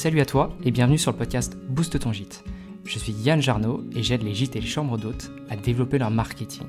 Salut 0.00 0.20
à 0.20 0.24
toi 0.24 0.56
et 0.64 0.70
bienvenue 0.70 0.96
sur 0.96 1.12
le 1.12 1.18
podcast 1.18 1.58
Boost 1.68 1.98
ton 1.98 2.10
gîte. 2.10 2.42
Je 2.86 2.98
suis 2.98 3.12
Yann 3.12 3.42
Jarno 3.42 3.84
et 3.94 4.02
j'aide 4.02 4.22
les 4.22 4.32
gîtes 4.32 4.56
et 4.56 4.60
les 4.62 4.66
chambres 4.66 4.96
d'hôtes 4.96 5.30
à 5.50 5.56
développer 5.56 5.98
leur 5.98 6.10
marketing. 6.10 6.66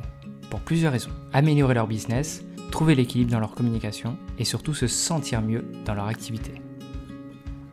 Pour 0.50 0.59
plusieurs 0.59 0.91
raisons. 0.91 1.11
Améliorer 1.31 1.75
leur 1.75 1.88
business, 1.88 2.44
trouver 2.71 2.94
l'équilibre 2.94 3.31
dans 3.31 3.39
leur 3.39 3.55
communication 3.55 4.17
et 4.38 4.44
surtout 4.44 4.73
se 4.73 4.88
sentir 4.88 5.41
mieux 5.41 5.63
dans 5.86 5.94
leur 5.94 6.07
activité. 6.07 6.55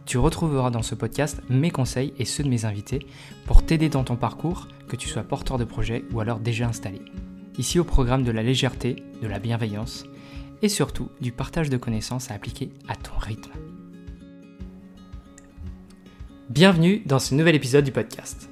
Tu 0.07 0.16
retrouveras 0.16 0.71
dans 0.71 0.82
ce 0.82 0.94
podcast 0.94 1.43
mes 1.50 1.72
conseils 1.72 2.14
et 2.20 2.25
ceux 2.25 2.45
de 2.45 2.50
mes 2.50 2.64
invités 2.64 3.04
pour 3.45 3.66
t'aider 3.66 3.88
dans 3.88 4.04
ton 4.04 4.14
parcours, 4.14 4.68
que 4.86 4.95
tu 4.95 5.09
sois 5.09 5.25
porteur 5.25 5.59
de 5.59 5.64
projet 5.64 6.04
ou 6.12 6.20
alors 6.20 6.38
déjà 6.38 6.68
installé. 6.68 7.02
Ici 7.59 7.80
au 7.80 7.84
programme 7.84 8.22
de 8.22 8.30
la 8.30 8.45
légèreté, 8.45 9.02
de 9.20 9.27
la 9.27 9.40
bienveillance 9.40 10.04
et 10.62 10.68
surtout 10.68 11.09
du 11.20 11.32
partage 11.32 11.68
de 11.68 11.79
connaissances 11.79 12.30
à 12.30 12.34
appliquer 12.34 12.70
à 12.86 12.95
ton 12.95 13.18
rythme. 13.18 13.50
Bienvenue 16.50 17.02
dans 17.04 17.18
ce 17.18 17.34
nouvel 17.34 17.54
épisode 17.57 17.84
du 17.84 17.93
podcast. 17.93 18.48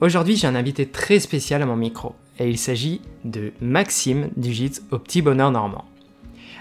Aujourd'hui, 0.00 0.36
j'ai 0.36 0.46
un 0.46 0.54
invité 0.54 0.86
très 0.86 1.18
spécial 1.18 1.60
à 1.62 1.66
mon 1.66 1.74
micro, 1.74 2.14
et 2.38 2.48
il 2.48 2.56
s'agit 2.56 3.00
de 3.24 3.52
Maxime 3.60 4.30
du 4.36 4.52
gîte 4.52 4.84
au 4.92 5.00
Petit 5.00 5.20
Bonheur 5.20 5.50
Normand. 5.50 5.84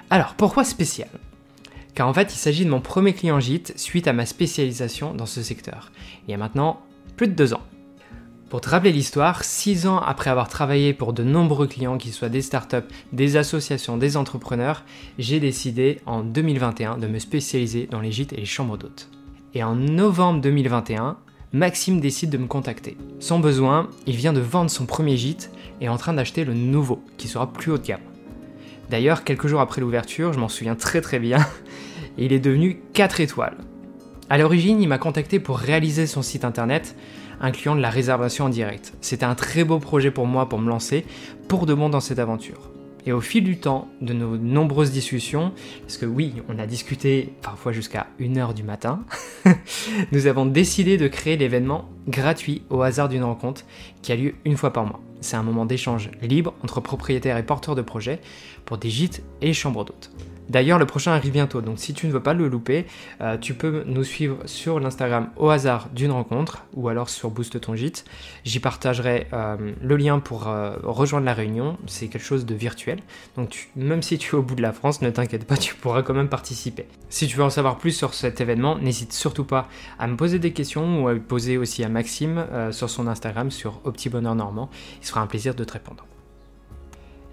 Alors, 0.10 0.34
pourquoi 0.34 0.64
spécial? 0.64 1.10
Car 1.94 2.08
en 2.08 2.14
fait, 2.16 2.34
il 2.34 2.38
s'agit 2.38 2.66
de 2.66 2.72
mon 2.72 2.82
premier 2.82 3.14
client 3.14 3.40
gîte 3.40 3.74
suite 3.78 4.08
à 4.08 4.14
ma 4.14 4.26
spécialisation 4.26 5.14
dans 5.14 5.28
ce 5.28 5.44
secteur, 5.44 5.92
il 6.28 6.32
y 6.32 6.34
a 6.34 6.38
maintenant 6.38 6.82
plus 7.18 7.28
de 7.28 7.34
deux 7.34 7.54
ans. 7.54 7.62
Pour 8.50 8.62
te 8.62 8.70
rappeler 8.70 8.92
l'histoire, 8.92 9.44
six 9.44 9.86
ans 9.86 10.00
après 10.00 10.32
avoir 10.32 10.50
travaillé 10.50 10.96
pour 10.96 11.14
de 11.14 11.22
nombreux 11.22 11.68
clients, 11.68 12.00
qu'ils 12.00 12.14
soient 12.14 12.30
des 12.30 12.42
startups, 12.42 12.78
des 13.14 13.38
associations, 13.38 13.98
des 13.98 14.18
entrepreneurs, 14.18 14.84
j'ai 15.20 15.40
décidé 15.40 16.00
en 16.08 16.24
2021 16.24 16.98
de 16.98 17.06
me 17.06 17.20
spécialiser 17.20 17.86
dans 17.86 18.02
les 18.02 18.12
gîtes 18.12 18.34
et 18.34 18.38
les 18.38 18.46
chambres 18.46 18.76
d'hôtes. 18.76 19.08
Et 19.56 19.64
en 19.64 19.76
novembre 19.76 20.42
2021, 20.42 21.18
Maxime 21.54 22.00
décide 22.00 22.30
de 22.30 22.38
me 22.38 22.46
contacter. 22.46 22.96
Son 23.20 23.40
besoin, 23.40 23.90
il 24.06 24.16
vient 24.16 24.34
de 24.34 24.40
vendre 24.40 24.70
son 24.70 24.86
premier 24.86 25.18
gîte 25.18 25.50
et 25.82 25.86
est 25.86 25.90
en 25.90 25.98
train 25.98 26.14
d'acheter 26.14 26.46
le 26.46 26.54
nouveau, 26.54 27.02
qui 27.18 27.28
sera 27.28 27.52
plus 27.52 27.72
haut 27.72 27.80
de 27.80 27.88
gamme. 27.88 28.02
D'ailleurs, 28.92 29.24
quelques 29.24 29.48
jours 29.48 29.60
après 29.60 29.82
l'ouverture, 29.82 30.34
je 30.34 30.40
m'en 30.40 30.50
souviens 30.50 30.76
très 30.76 31.02
très 31.02 31.18
bien, 31.18 31.40
il 32.20 32.32
est 32.32 32.40
devenu 32.40 32.80
4 32.94 33.22
étoiles. 33.22 33.58
À 34.30 34.38
l'origine, 34.38 34.80
il 34.80 34.88
m'a 34.88 35.00
contacté 35.00 35.40
pour 35.40 35.58
réaliser 35.58 36.06
son 36.06 36.22
site 36.22 36.46
internet, 36.46 36.96
incluant 37.42 37.76
de 37.76 37.82
la 37.82 37.90
réservation 37.90 38.46
en 38.46 38.50
direct. 38.50 38.94
C'était 39.02 39.26
un 39.26 39.34
très 39.34 39.64
beau 39.64 39.80
projet 39.80 40.12
pour 40.12 40.28
moi 40.28 40.48
pour 40.48 40.60
me 40.60 40.70
lancer, 40.70 41.06
pour 41.48 41.66
de 41.66 41.74
bon 41.74 41.90
dans 41.90 42.02
cette 42.02 42.20
aventure. 42.20 42.70
Et 43.06 43.12
au 43.12 43.22
fil 43.22 43.44
du 43.44 43.58
temps, 43.58 43.88
de 44.02 44.14
nos 44.14 44.38
nombreuses 44.38 44.92
discussions, 44.92 45.52
parce 45.82 45.98
que 45.98 46.06
oui, 46.06 46.34
on 46.50 46.60
a 46.60 46.68
discuté 46.68 47.34
parfois 47.42 47.72
jusqu'à 47.72 48.08
1h 48.20 48.54
du 48.54 48.64
matin, 48.64 49.04
nous 50.12 50.28
avons 50.28 50.46
décidé 50.46 50.98
de 50.98 51.08
créer 51.08 51.38
l'événement 51.38 51.90
gratuit 52.08 52.64
au 52.70 52.82
hasard 52.82 53.10
d'une 53.10 53.24
rencontre 53.24 53.64
qui 54.02 54.12
a 54.12 54.16
lieu 54.16 54.36
une 54.46 54.58
fois 54.58 54.74
par 54.74 54.86
mois. 54.86 55.00
C'est 55.22 55.36
un 55.36 55.44
moment 55.44 55.66
d'échange 55.66 56.12
libre 56.22 56.54
entre 56.64 56.82
propriétaires 56.82 57.38
et 57.38 57.44
porteurs 57.44 57.76
de 57.76 57.82
projets 57.82 58.20
pour 58.66 58.78
des 58.78 58.90
gîtes 58.90 59.22
et 59.42 59.54
chambres 59.54 59.86
d'hôtes. 59.86 60.12
D'ailleurs, 60.50 60.80
le 60.80 60.88
prochain 60.88 61.12
arrive 61.12 61.32
bientôt, 61.32 61.62
donc 61.62 61.78
si 61.78 61.94
tu 61.94 62.08
ne 62.08 62.12
veux 62.12 62.24
pas 62.24 62.34
le 62.34 62.48
louper, 62.48 62.88
euh, 63.22 63.38
tu 63.38 63.54
peux 63.54 63.84
nous 63.86 64.04
suivre 64.04 64.38
sur 64.46 64.80
l'Instagram 64.80 65.30
au 65.38 65.50
hasard 65.50 65.90
d'une 65.94 66.12
rencontre 66.12 66.66
ou 66.74 66.90
alors 66.90 67.10
sur 67.10 67.30
Boost 67.30 67.62
ton 67.62 67.76
gîte. 67.76 68.04
J'y 68.46 68.60
partagerai 68.60 69.28
euh, 69.32 69.74
le 69.80 69.96
lien 69.96 70.20
pour 70.20 70.48
euh, 70.48 70.76
rejoindre 70.82 71.28
la 71.28 71.36
réunion. 71.36 71.78
C'est 71.86 72.08
quelque 72.08 72.26
chose 72.26 72.48
de 72.48 72.56
virtuel, 72.56 73.00
donc 73.38 73.70
même 73.76 74.02
si 74.02 74.18
tu 74.18 74.36
es 74.36 74.40
au 74.40 74.42
bout 74.42 74.56
de 74.56 74.64
la 74.64 74.74
France, 74.74 75.04
ne 75.04 75.12
t'inquiète 75.12 75.46
pas, 75.46 75.56
tu 75.56 75.76
pourras 75.76 76.02
quand 76.02 76.16
même 76.16 76.30
participer. 76.30 76.88
Si 77.10 77.28
tu 77.28 77.38
veux 77.38 77.44
en 77.44 77.52
savoir 77.52 77.78
plus 77.78 77.92
sur 77.92 78.16
cet 78.16 78.42
événement, 78.42 78.80
n'hésite 78.80 79.14
surtout 79.14 79.46
pas 79.46 79.68
à 80.00 80.08
me 80.08 80.16
poser 80.16 80.40
des 80.40 80.52
questions 80.52 81.04
ou 81.04 81.08
à 81.10 81.16
poser 81.16 81.58
aussi 81.58 81.84
à 81.84 81.90
Maxime 81.90 82.46
sur 82.72 82.90
son 82.90 83.08
Instagram 83.08 83.52
sur 83.52 83.82
Au 83.84 83.92
Petit 83.92 84.10
Bonheur 84.10 84.34
Normand. 84.34 84.70
Il 85.02 85.06
sera 85.06 85.22
un 85.22 85.28
plaisir 85.28 85.54
de 85.54 85.64
te 85.64 85.74
répondre. 85.74 86.06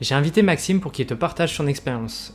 J'ai 0.02 0.14
invité 0.14 0.42
Maxime 0.42 0.80
pour 0.80 0.92
qu'il 0.92 1.06
te 1.06 1.14
partage 1.14 1.54
son 1.54 1.66
expérience 1.66 2.34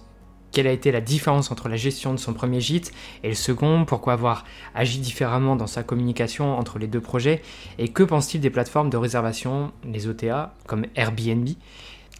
quelle 0.51 0.67
a 0.67 0.71
été 0.71 0.91
la 0.91 1.01
différence 1.01 1.51
entre 1.51 1.69
la 1.69 1.77
gestion 1.77 2.13
de 2.13 2.19
son 2.19 2.33
premier 2.33 2.61
gîte 2.61 2.91
et 3.23 3.29
le 3.29 3.35
second, 3.35 3.85
pourquoi 3.85 4.13
avoir 4.13 4.45
agi 4.75 4.99
différemment 4.99 5.55
dans 5.55 5.67
sa 5.67 5.83
communication 5.83 6.57
entre 6.57 6.79
les 6.79 6.87
deux 6.87 7.01
projets, 7.01 7.41
et 7.77 7.89
que 7.89 8.03
pense-t-il 8.03 8.41
des 8.41 8.49
plateformes 8.49 8.89
de 8.89 8.97
réservation, 8.97 9.71
les 9.85 10.07
OTA, 10.07 10.53
comme 10.67 10.85
Airbnb, 10.95 11.47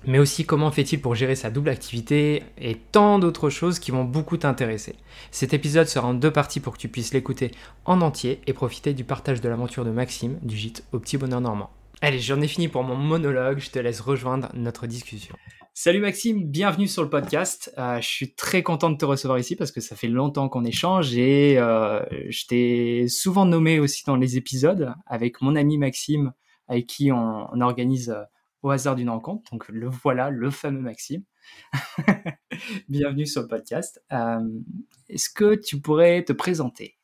mais 0.06 0.20
aussi 0.20 0.46
comment 0.46 0.72
fait-il 0.72 1.00
pour 1.00 1.16
gérer 1.16 1.36
sa 1.36 1.52
double 1.52 1.70
activité 1.70 2.44
et 2.58 2.76
tant 2.76 3.20
d'autres 3.20 3.50
choses 3.50 3.80
qui 3.80 3.92
vont 3.92 4.04
beaucoup 4.04 4.38
t'intéresser. 4.38 4.96
Cet 5.30 5.54
épisode 5.54 5.88
sera 5.88 6.08
en 6.08 6.14
deux 6.14 6.32
parties 6.32 6.60
pour 6.60 6.74
que 6.74 6.80
tu 6.80 6.88
puisses 6.88 7.14
l'écouter 7.14 7.52
en 7.86 8.02
entier 8.02 8.42
et 8.48 8.54
profiter 8.54 8.94
du 8.94 9.04
partage 9.04 9.42
de 9.42 9.50
l'aventure 9.50 9.86
de 9.86 9.92
Maxime 9.92 10.40
du 10.42 10.56
gîte 10.56 10.84
au 10.92 11.00
Petit 11.00 11.18
Bonheur 11.18 11.42
Normand. 11.42 11.70
Allez, 12.02 12.20
j'en 12.20 12.42
ai 12.42 12.48
fini 12.48 12.68
pour 12.68 12.84
mon 12.84 12.96
monologue, 12.96 13.60
je 13.60 13.70
te 13.70 13.78
laisse 13.78 14.02
rejoindre 14.02 14.50
notre 14.56 14.88
discussion. 14.88 15.36
Salut 15.84 16.00
Maxime, 16.02 16.44
bienvenue 16.44 16.88
sur 16.88 17.02
le 17.02 17.10
podcast. 17.10 17.74
Euh, 17.80 18.00
je 18.02 18.08
suis 18.08 18.36
très 18.36 18.62
content 18.62 18.92
de 18.92 18.98
te 18.98 19.04
recevoir 19.04 19.40
ici 19.40 19.56
parce 19.56 19.72
que 19.72 19.82
ça 19.82 19.96
fait 19.96 20.10
longtemps 20.10 20.48
qu'on 20.48 20.64
échange 20.64 21.18
et 21.18 21.58
euh, 21.58 22.06
je 22.30 22.46
t'ai 22.46 23.08
souvent 23.08 23.48
nommé 23.48 23.80
aussi 23.80 24.04
dans 24.06 24.16
les 24.16 24.38
épisodes 24.38 24.94
avec 25.08 25.42
mon 25.42 25.56
ami 25.56 25.80
Maxime 25.80 26.34
avec 26.68 26.86
qui 26.86 27.12
on, 27.12 27.60
organise 27.62 28.12
euh, 28.12 28.22
au 28.62 28.70
hasard 28.70 28.96
d'une 28.96 29.10
rencontre. 29.10 29.52
Donc 29.52 29.70
le 29.70 29.90
voilà, 29.90 30.30
le 30.30 30.52
fameux 30.52 30.82
Maxime. 30.82 31.24
bienvenue 32.88 33.26
sur 33.26 33.42
le 33.42 33.48
podcast. 33.48 34.04
Est-ce 35.10 35.32
que 35.32 35.56
tu 35.56 35.82
pourrais 35.82 36.24
te 36.24 36.32
présenter? 36.32 37.00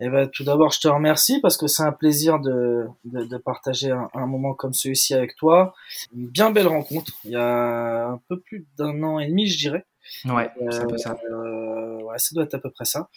Eh 0.00 0.08
ben, 0.08 0.28
tout 0.28 0.44
d'abord, 0.44 0.72
je 0.72 0.80
te 0.80 0.88
remercie 0.88 1.40
parce 1.40 1.56
que 1.56 1.66
c'est 1.66 1.84
un 1.84 1.92
plaisir 1.92 2.40
de, 2.40 2.86
de, 3.04 3.24
de 3.24 3.36
partager 3.36 3.90
un, 3.90 4.08
un, 4.12 4.26
moment 4.26 4.54
comme 4.54 4.72
celui-ci 4.72 5.14
avec 5.14 5.36
toi. 5.36 5.74
Une 6.14 6.28
bien 6.28 6.50
belle 6.50 6.66
rencontre. 6.66 7.12
Il 7.24 7.30
y 7.30 7.36
a 7.36 8.08
un 8.08 8.20
peu 8.28 8.40
plus 8.40 8.66
d'un 8.76 9.02
an 9.02 9.18
et 9.20 9.28
demi, 9.28 9.46
je 9.46 9.58
dirais. 9.58 9.86
Ouais, 10.24 10.50
c'est 10.70 10.80
un 10.80 10.86
peu 10.86 10.98
ça. 10.98 11.16
Euh, 11.30 12.02
ouais, 12.02 12.18
ça 12.18 12.34
doit 12.34 12.44
être 12.44 12.54
à 12.54 12.58
peu 12.58 12.70
près 12.70 12.84
ça. 12.84 13.08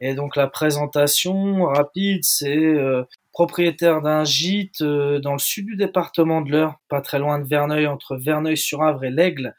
Et 0.00 0.14
donc 0.14 0.36
la 0.36 0.48
présentation 0.48 1.64
rapide, 1.64 2.24
c'est 2.24 2.56
euh, 2.56 3.04
propriétaire 3.32 4.02
d'un 4.02 4.24
gîte 4.24 4.82
euh, 4.82 5.18
dans 5.18 5.32
le 5.32 5.38
sud 5.38 5.66
du 5.66 5.76
département 5.76 6.42
de 6.42 6.50
l'Eure, 6.50 6.80
pas 6.88 7.00
très 7.00 7.18
loin 7.18 7.38
de 7.38 7.48
Verneuil, 7.48 7.86
entre 7.86 8.16
Verneuil-sur-Avre 8.16 9.04
et 9.04 9.10
l'Aigle, 9.10 9.56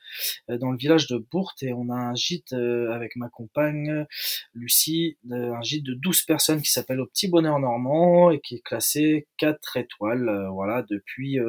euh, 0.49 0.57
dans 0.57 0.71
le 0.71 0.77
village 0.77 1.07
de 1.07 1.17
Bourte. 1.17 1.63
Et 1.63 1.73
on 1.73 1.89
a 1.89 1.95
un 1.95 2.15
gîte 2.15 2.53
euh, 2.53 2.91
avec 2.91 3.15
ma 3.15 3.29
compagne 3.29 4.05
Lucie, 4.53 5.17
un 5.31 5.61
gîte 5.63 5.83
de 5.83 5.95
12 5.95 6.23
personnes 6.23 6.61
qui 6.61 6.71
s'appelle 6.71 7.01
Au 7.01 7.07
Petit 7.07 7.27
Bonheur 7.27 7.59
Normand 7.59 8.29
et 8.29 8.39
qui 8.39 8.55
est 8.55 8.63
classé 8.63 9.27
4 9.37 9.77
étoiles, 9.77 10.47
voilà, 10.51 10.83
depuis, 10.89 11.39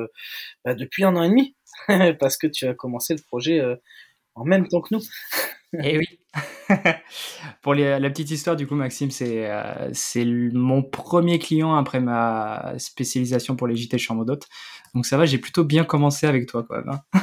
bah, 0.64 0.74
depuis 0.74 1.04
un 1.04 1.14
an 1.16 1.22
et 1.22 1.28
demi, 1.28 1.56
parce 2.18 2.36
que 2.38 2.46
tu 2.46 2.66
as 2.66 2.74
commencé 2.74 3.14
le 3.14 3.22
projet 3.22 3.62
en 4.34 4.44
même 4.44 4.66
temps 4.68 4.80
que 4.80 4.94
nous. 4.94 5.02
Eh 5.82 5.98
oui. 5.98 6.20
Pour 7.62 7.74
la 7.74 8.10
petite 8.10 8.30
histoire, 8.30 8.56
du 8.56 8.66
coup, 8.66 8.74
Maxime, 8.74 9.10
c'est 9.10 9.50
euh, 9.50 9.90
c'est 9.92 10.24
mon 10.24 10.82
premier 10.82 11.38
client 11.38 11.74
après 11.74 12.00
ma 12.00 12.74
spécialisation 12.78 13.56
pour 13.56 13.66
les 13.66 13.76
JT 13.76 13.98
chambre 13.98 14.24
d'hôte. 14.24 14.46
Donc 14.94 15.06
ça 15.06 15.16
va, 15.16 15.26
j'ai 15.26 15.38
plutôt 15.38 15.64
bien 15.64 15.84
commencé 15.84 16.26
avec 16.26 16.46
toi, 16.46 16.64
quand 16.68 16.76
même. 16.76 16.90
Hein. 16.90 17.20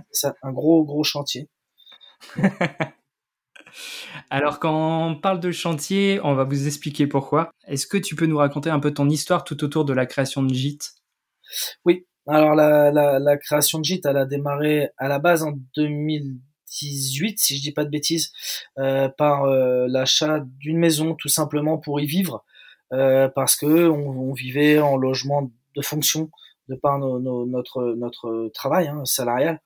c'est 0.12 0.32
un 0.42 0.52
gros, 0.52 0.84
gros 0.84 1.04
chantier. 1.04 1.48
Alors, 4.30 4.58
quand 4.60 5.08
on 5.08 5.16
parle 5.16 5.40
de 5.40 5.50
chantier, 5.50 6.20
on 6.22 6.34
va 6.34 6.44
vous 6.44 6.66
expliquer 6.66 7.06
pourquoi. 7.06 7.50
Est-ce 7.66 7.86
que 7.86 7.96
tu 7.96 8.14
peux 8.16 8.26
nous 8.26 8.36
raconter 8.38 8.70
un 8.70 8.80
peu 8.80 8.92
ton 8.92 9.08
histoire 9.08 9.44
tout 9.44 9.64
autour 9.64 9.84
de 9.84 9.92
la 9.92 10.06
création 10.06 10.42
de 10.42 10.52
gîte 10.52 10.92
Oui. 11.84 12.06
Alors, 12.26 12.54
la, 12.54 12.90
la, 12.92 13.18
la 13.18 13.36
création 13.36 13.78
de 13.80 13.84
gîte, 13.84 14.06
elle 14.06 14.16
a 14.16 14.26
démarré 14.26 14.90
à 14.96 15.08
la 15.08 15.18
base 15.18 15.42
en 15.42 15.52
2000 15.76 16.38
18, 16.80 17.38
si 17.38 17.56
je 17.56 17.62
dis 17.62 17.72
pas 17.72 17.84
de 17.84 17.90
bêtises, 17.90 18.32
euh, 18.78 19.08
par 19.08 19.44
euh, 19.44 19.86
l'achat 19.88 20.40
d'une 20.58 20.78
maison 20.78 21.14
tout 21.14 21.28
simplement 21.28 21.78
pour 21.78 22.00
y 22.00 22.06
vivre, 22.06 22.44
euh, 22.92 23.28
parce 23.28 23.56
que 23.56 23.88
on, 23.88 24.32
vivait 24.32 24.78
en 24.78 24.96
logement 24.96 25.50
de 25.76 25.82
fonction 25.82 26.30
de 26.68 26.76
par 26.76 26.98
notre 26.98 27.94
notre 27.96 28.50
travail 28.54 28.88
hein, 28.88 29.04
salarial 29.04 29.60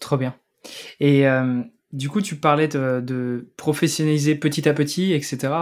Trop 0.00 0.16
bien. 0.16 0.36
Et 1.00 1.24
du 1.92 2.08
coup, 2.08 2.20
tu 2.20 2.36
parlais 2.36 2.68
de, 2.68 3.00
de, 3.00 3.50
professionnaliser 3.56 4.34
petit 4.34 4.68
à 4.68 4.74
petit, 4.74 5.12
etc. 5.12 5.54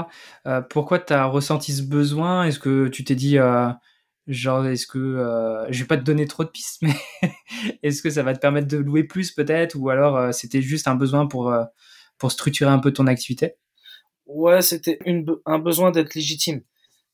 pourquoi 0.69 0.99
tu 0.99 1.13
as 1.13 1.25
ressenti 1.25 1.73
ce 1.73 1.83
besoin? 1.83 2.45
Est-ce 2.45 2.59
que 2.59 2.89
tu 2.89 3.05
t'es 3.05 3.15
dit 3.15 3.39
Genre, 4.29 4.67
est-ce 4.67 4.87
que 4.87 4.99
euh, 4.99 5.65
je 5.73 5.81
vais 5.81 5.87
pas 5.87 5.97
te 5.97 6.03
donner 6.03 6.27
trop 6.27 6.45
de 6.45 6.51
pistes, 6.51 6.83
mais 6.83 6.93
est-ce 7.83 8.03
que 8.03 8.11
ça 8.11 8.23
va 8.23 8.35
te 8.35 8.39
permettre 8.39 8.69
de 8.69 8.77
louer 8.77 9.05
plus 9.05 9.33
peut-être, 9.33 9.75
ou 9.75 9.89
alors 9.89 10.19
euh, 10.19 10.33
c'était 10.33 10.61
juste 10.61 10.87
un 10.87 10.95
besoin 10.95 11.27
pour 11.27 11.51
euh, 11.51 11.65
pour 12.19 12.31
structurer 12.31 12.71
un 12.71 12.79
peu 12.79 12.93
ton 12.93 13.07
activité? 13.07 13.55
Ouais, 14.27 14.61
c'était 14.61 14.99
un 15.47 15.59
besoin 15.59 15.93
d'être 15.93 16.15
légitime. 16.15 16.61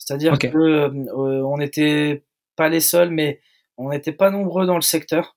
C'est-à-dire 0.05 0.39
que 0.39 0.49
euh, 0.49 1.47
on 1.47 1.56
n'était 1.56 2.25
pas 2.56 2.69
les 2.69 2.81
seuls, 2.81 3.11
mais 3.11 3.41
on 3.79 3.91
n'était 3.91 4.12
pas 4.12 4.31
nombreux 4.31 4.67
dans 4.67 4.77
le 4.77 4.83
secteur. 4.83 5.37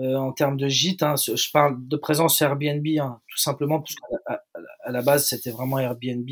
Euh, 0.00 0.14
en 0.14 0.32
termes 0.32 0.56
de 0.56 0.68
gîte. 0.68 1.02
Hein, 1.02 1.16
je 1.16 1.50
parle 1.50 1.76
de 1.88 1.96
présence 1.96 2.40
Airbnb, 2.40 2.86
hein, 3.00 3.20
tout 3.26 3.38
simplement, 3.38 3.80
parce 3.80 3.96
qu'à 3.96 4.44
à 4.84 4.92
la 4.92 5.02
base, 5.02 5.26
c'était 5.26 5.50
vraiment 5.50 5.80
Airbnb. 5.80 6.28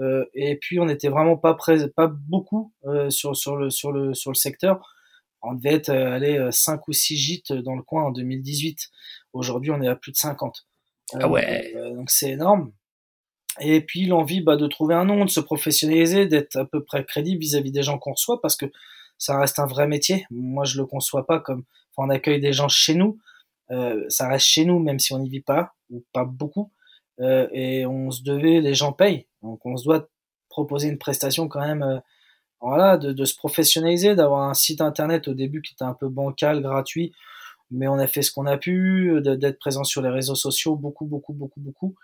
Euh, 0.00 0.24
et 0.34 0.56
puis, 0.56 0.80
on 0.80 0.86
n'était 0.86 1.08
vraiment 1.08 1.36
pas 1.36 1.56
pas 1.94 2.08
beaucoup 2.08 2.72
sur, 3.10 3.36
sur, 3.36 3.56
le, 3.56 3.70
sur, 3.70 3.92
le, 3.92 4.12
sur 4.12 4.32
le 4.32 4.34
secteur. 4.34 4.92
On 5.40 5.54
devait 5.54 5.74
être 5.74 5.90
allé 5.90 6.48
5 6.50 6.88
ou 6.88 6.92
6 6.92 7.16
gîtes 7.16 7.52
dans 7.52 7.76
le 7.76 7.82
coin 7.82 8.06
en 8.06 8.10
2018. 8.10 8.88
Aujourd'hui, 9.34 9.70
on 9.70 9.80
est 9.82 9.88
à 9.88 9.94
plus 9.94 10.10
de 10.10 10.16
50. 10.16 10.66
ah 11.14 11.28
ouais. 11.28 11.72
donc, 11.94 12.10
c'est 12.10 12.30
énorme. 12.30 12.72
Et 13.60 13.80
puis 13.80 14.06
l'envie 14.06 14.40
bah, 14.40 14.56
de 14.56 14.66
trouver 14.66 14.94
un 14.94 15.04
nom, 15.04 15.24
de 15.24 15.30
se 15.30 15.40
professionnaliser, 15.40 16.26
d'être 16.26 16.56
à 16.56 16.64
peu 16.64 16.82
près 16.82 17.04
crédible 17.04 17.40
vis-à-vis 17.40 17.70
-vis 17.70 17.74
des 17.74 17.82
gens 17.82 17.98
qu'on 17.98 18.12
reçoit, 18.12 18.40
parce 18.40 18.56
que 18.56 18.66
ça 19.18 19.38
reste 19.38 19.58
un 19.58 19.66
vrai 19.66 19.86
métier. 19.86 20.26
Moi, 20.30 20.64
je 20.64 20.78
le 20.78 20.86
conçois 20.86 21.26
pas 21.26 21.40
comme 21.40 21.64
on 22.00 22.10
accueille 22.10 22.40
des 22.40 22.52
gens 22.52 22.68
chez 22.68 22.94
nous. 22.94 23.18
Euh, 23.70 24.04
ça 24.08 24.28
reste 24.28 24.46
chez 24.46 24.64
nous, 24.64 24.78
même 24.78 24.98
si 24.98 25.12
on 25.12 25.18
n'y 25.18 25.28
vit 25.28 25.42
pas, 25.42 25.74
ou 25.90 26.04
pas 26.12 26.24
beaucoup. 26.24 26.72
Euh, 27.20 27.48
et 27.52 27.86
on 27.86 28.10
se 28.10 28.22
devait, 28.22 28.60
les 28.60 28.74
gens 28.74 28.92
payent. 28.92 29.26
Donc 29.42 29.64
on 29.66 29.76
se 29.76 29.84
doit 29.84 30.08
proposer 30.48 30.88
une 30.88 30.98
prestation 30.98 31.48
quand 31.48 31.60
même, 31.60 31.82
euh, 31.82 31.98
voilà, 32.60 32.96
de, 32.98 33.24
se 33.24 33.36
professionnaliser, 33.36 34.14
d'avoir 34.14 34.48
un 34.48 34.54
site 34.54 34.80
internet 34.80 35.28
au 35.28 35.34
début 35.34 35.62
qui 35.62 35.74
était 35.74 35.84
un 35.84 35.94
peu 35.94 36.08
bancal, 36.08 36.60
gratuit, 36.62 37.12
mais 37.70 37.88
on 37.88 37.98
a 37.98 38.06
fait 38.06 38.22
ce 38.22 38.32
qu'on 38.32 38.46
a 38.46 38.58
pu, 38.58 39.20
d'être 39.22 39.58
présent 39.58 39.84
sur 39.84 40.02
les 40.02 40.10
réseaux 40.10 40.34
sociaux, 40.34 40.76
beaucoup, 40.76 41.06
beaucoup, 41.06 41.32
beaucoup, 41.32 41.60
beaucoup, 41.60 41.94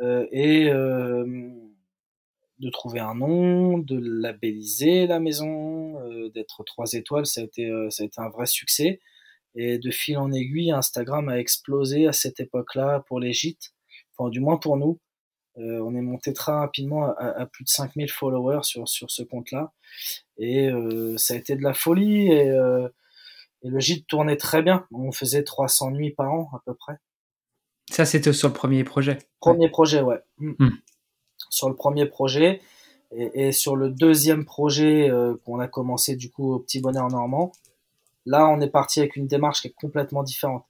et 0.00 0.70
de 2.58 2.70
trouver 2.70 3.00
un 3.00 3.14
nom, 3.14 3.78
de 3.78 3.98
labelliser 3.98 5.06
la 5.06 5.20
maison, 5.20 6.00
d'être 6.30 6.64
trois 6.64 6.92
étoiles, 6.92 7.26
ça 7.26 7.40
a 7.40 7.44
été, 7.44 7.70
ça 7.90 8.02
a 8.02 8.06
été 8.06 8.20
un 8.20 8.28
vrai 8.28 8.46
succès. 8.46 9.00
Et 9.54 9.78
de 9.78 9.90
fil 9.90 10.18
en 10.18 10.32
aiguille, 10.32 10.72
Instagram 10.72 11.28
a 11.28 11.38
explosé 11.38 12.08
à 12.08 12.12
cette 12.12 12.40
époque-là 12.40 13.04
pour 13.06 13.20
les 13.20 13.32
gîtes, 13.32 13.72
enfin 14.16 14.28
du 14.30 14.40
moins 14.40 14.56
pour 14.56 14.76
nous. 14.76 14.98
Euh, 15.58 15.80
on 15.80 15.94
est 15.94 16.00
monté 16.00 16.32
très 16.32 16.52
rapidement 16.52 17.14
à, 17.16 17.46
plus 17.46 17.64
de 17.64 17.68
5000 17.68 18.10
followers 18.10 18.62
sur, 18.64 18.88
sur 18.88 19.10
ce 19.10 19.22
compte-là. 19.22 19.72
Et 20.38 20.68
euh, 20.68 21.16
ça 21.16 21.34
a 21.34 21.36
été 21.36 21.56
de 21.56 21.62
la 21.62 21.74
folie. 21.74 22.32
Et, 22.32 22.50
euh, 22.50 22.88
et, 23.62 23.68
le 23.68 23.78
gîte 23.78 24.06
tournait 24.08 24.36
très 24.36 24.62
bien. 24.62 24.86
On 24.92 25.12
faisait 25.12 25.44
300 25.44 25.92
nuits 25.92 26.12
par 26.12 26.32
an 26.32 26.50
à 26.54 26.60
peu 26.66 26.74
près. 26.74 26.94
Ça, 27.94 28.04
c'était 28.04 28.32
sur 28.32 28.48
le 28.48 28.54
premier 28.54 28.84
projet 28.84 29.18
Premier 29.40 29.68
projet, 29.68 30.00
ouais. 30.00 30.20
Mm. 30.38 30.52
Mm. 30.58 30.70
Sur 31.50 31.68
le 31.68 31.76
premier 31.76 32.06
projet. 32.06 32.60
Et, 33.16 33.46
et, 33.46 33.52
sur 33.52 33.76
le 33.76 33.90
deuxième 33.90 34.44
projet 34.44 35.08
euh, 35.08 35.36
qu'on 35.44 35.60
a 35.60 35.68
commencé 35.68 36.16
du 36.16 36.30
coup 36.30 36.52
au 36.52 36.58
Petit 36.58 36.80
Bonheur 36.80 37.08
Normand, 37.08 37.52
Là, 38.26 38.48
on 38.48 38.60
est 38.60 38.70
parti 38.70 39.00
avec 39.00 39.16
une 39.16 39.26
démarche 39.26 39.62
qui 39.62 39.68
est 39.68 39.74
complètement 39.74 40.22
différente. 40.22 40.64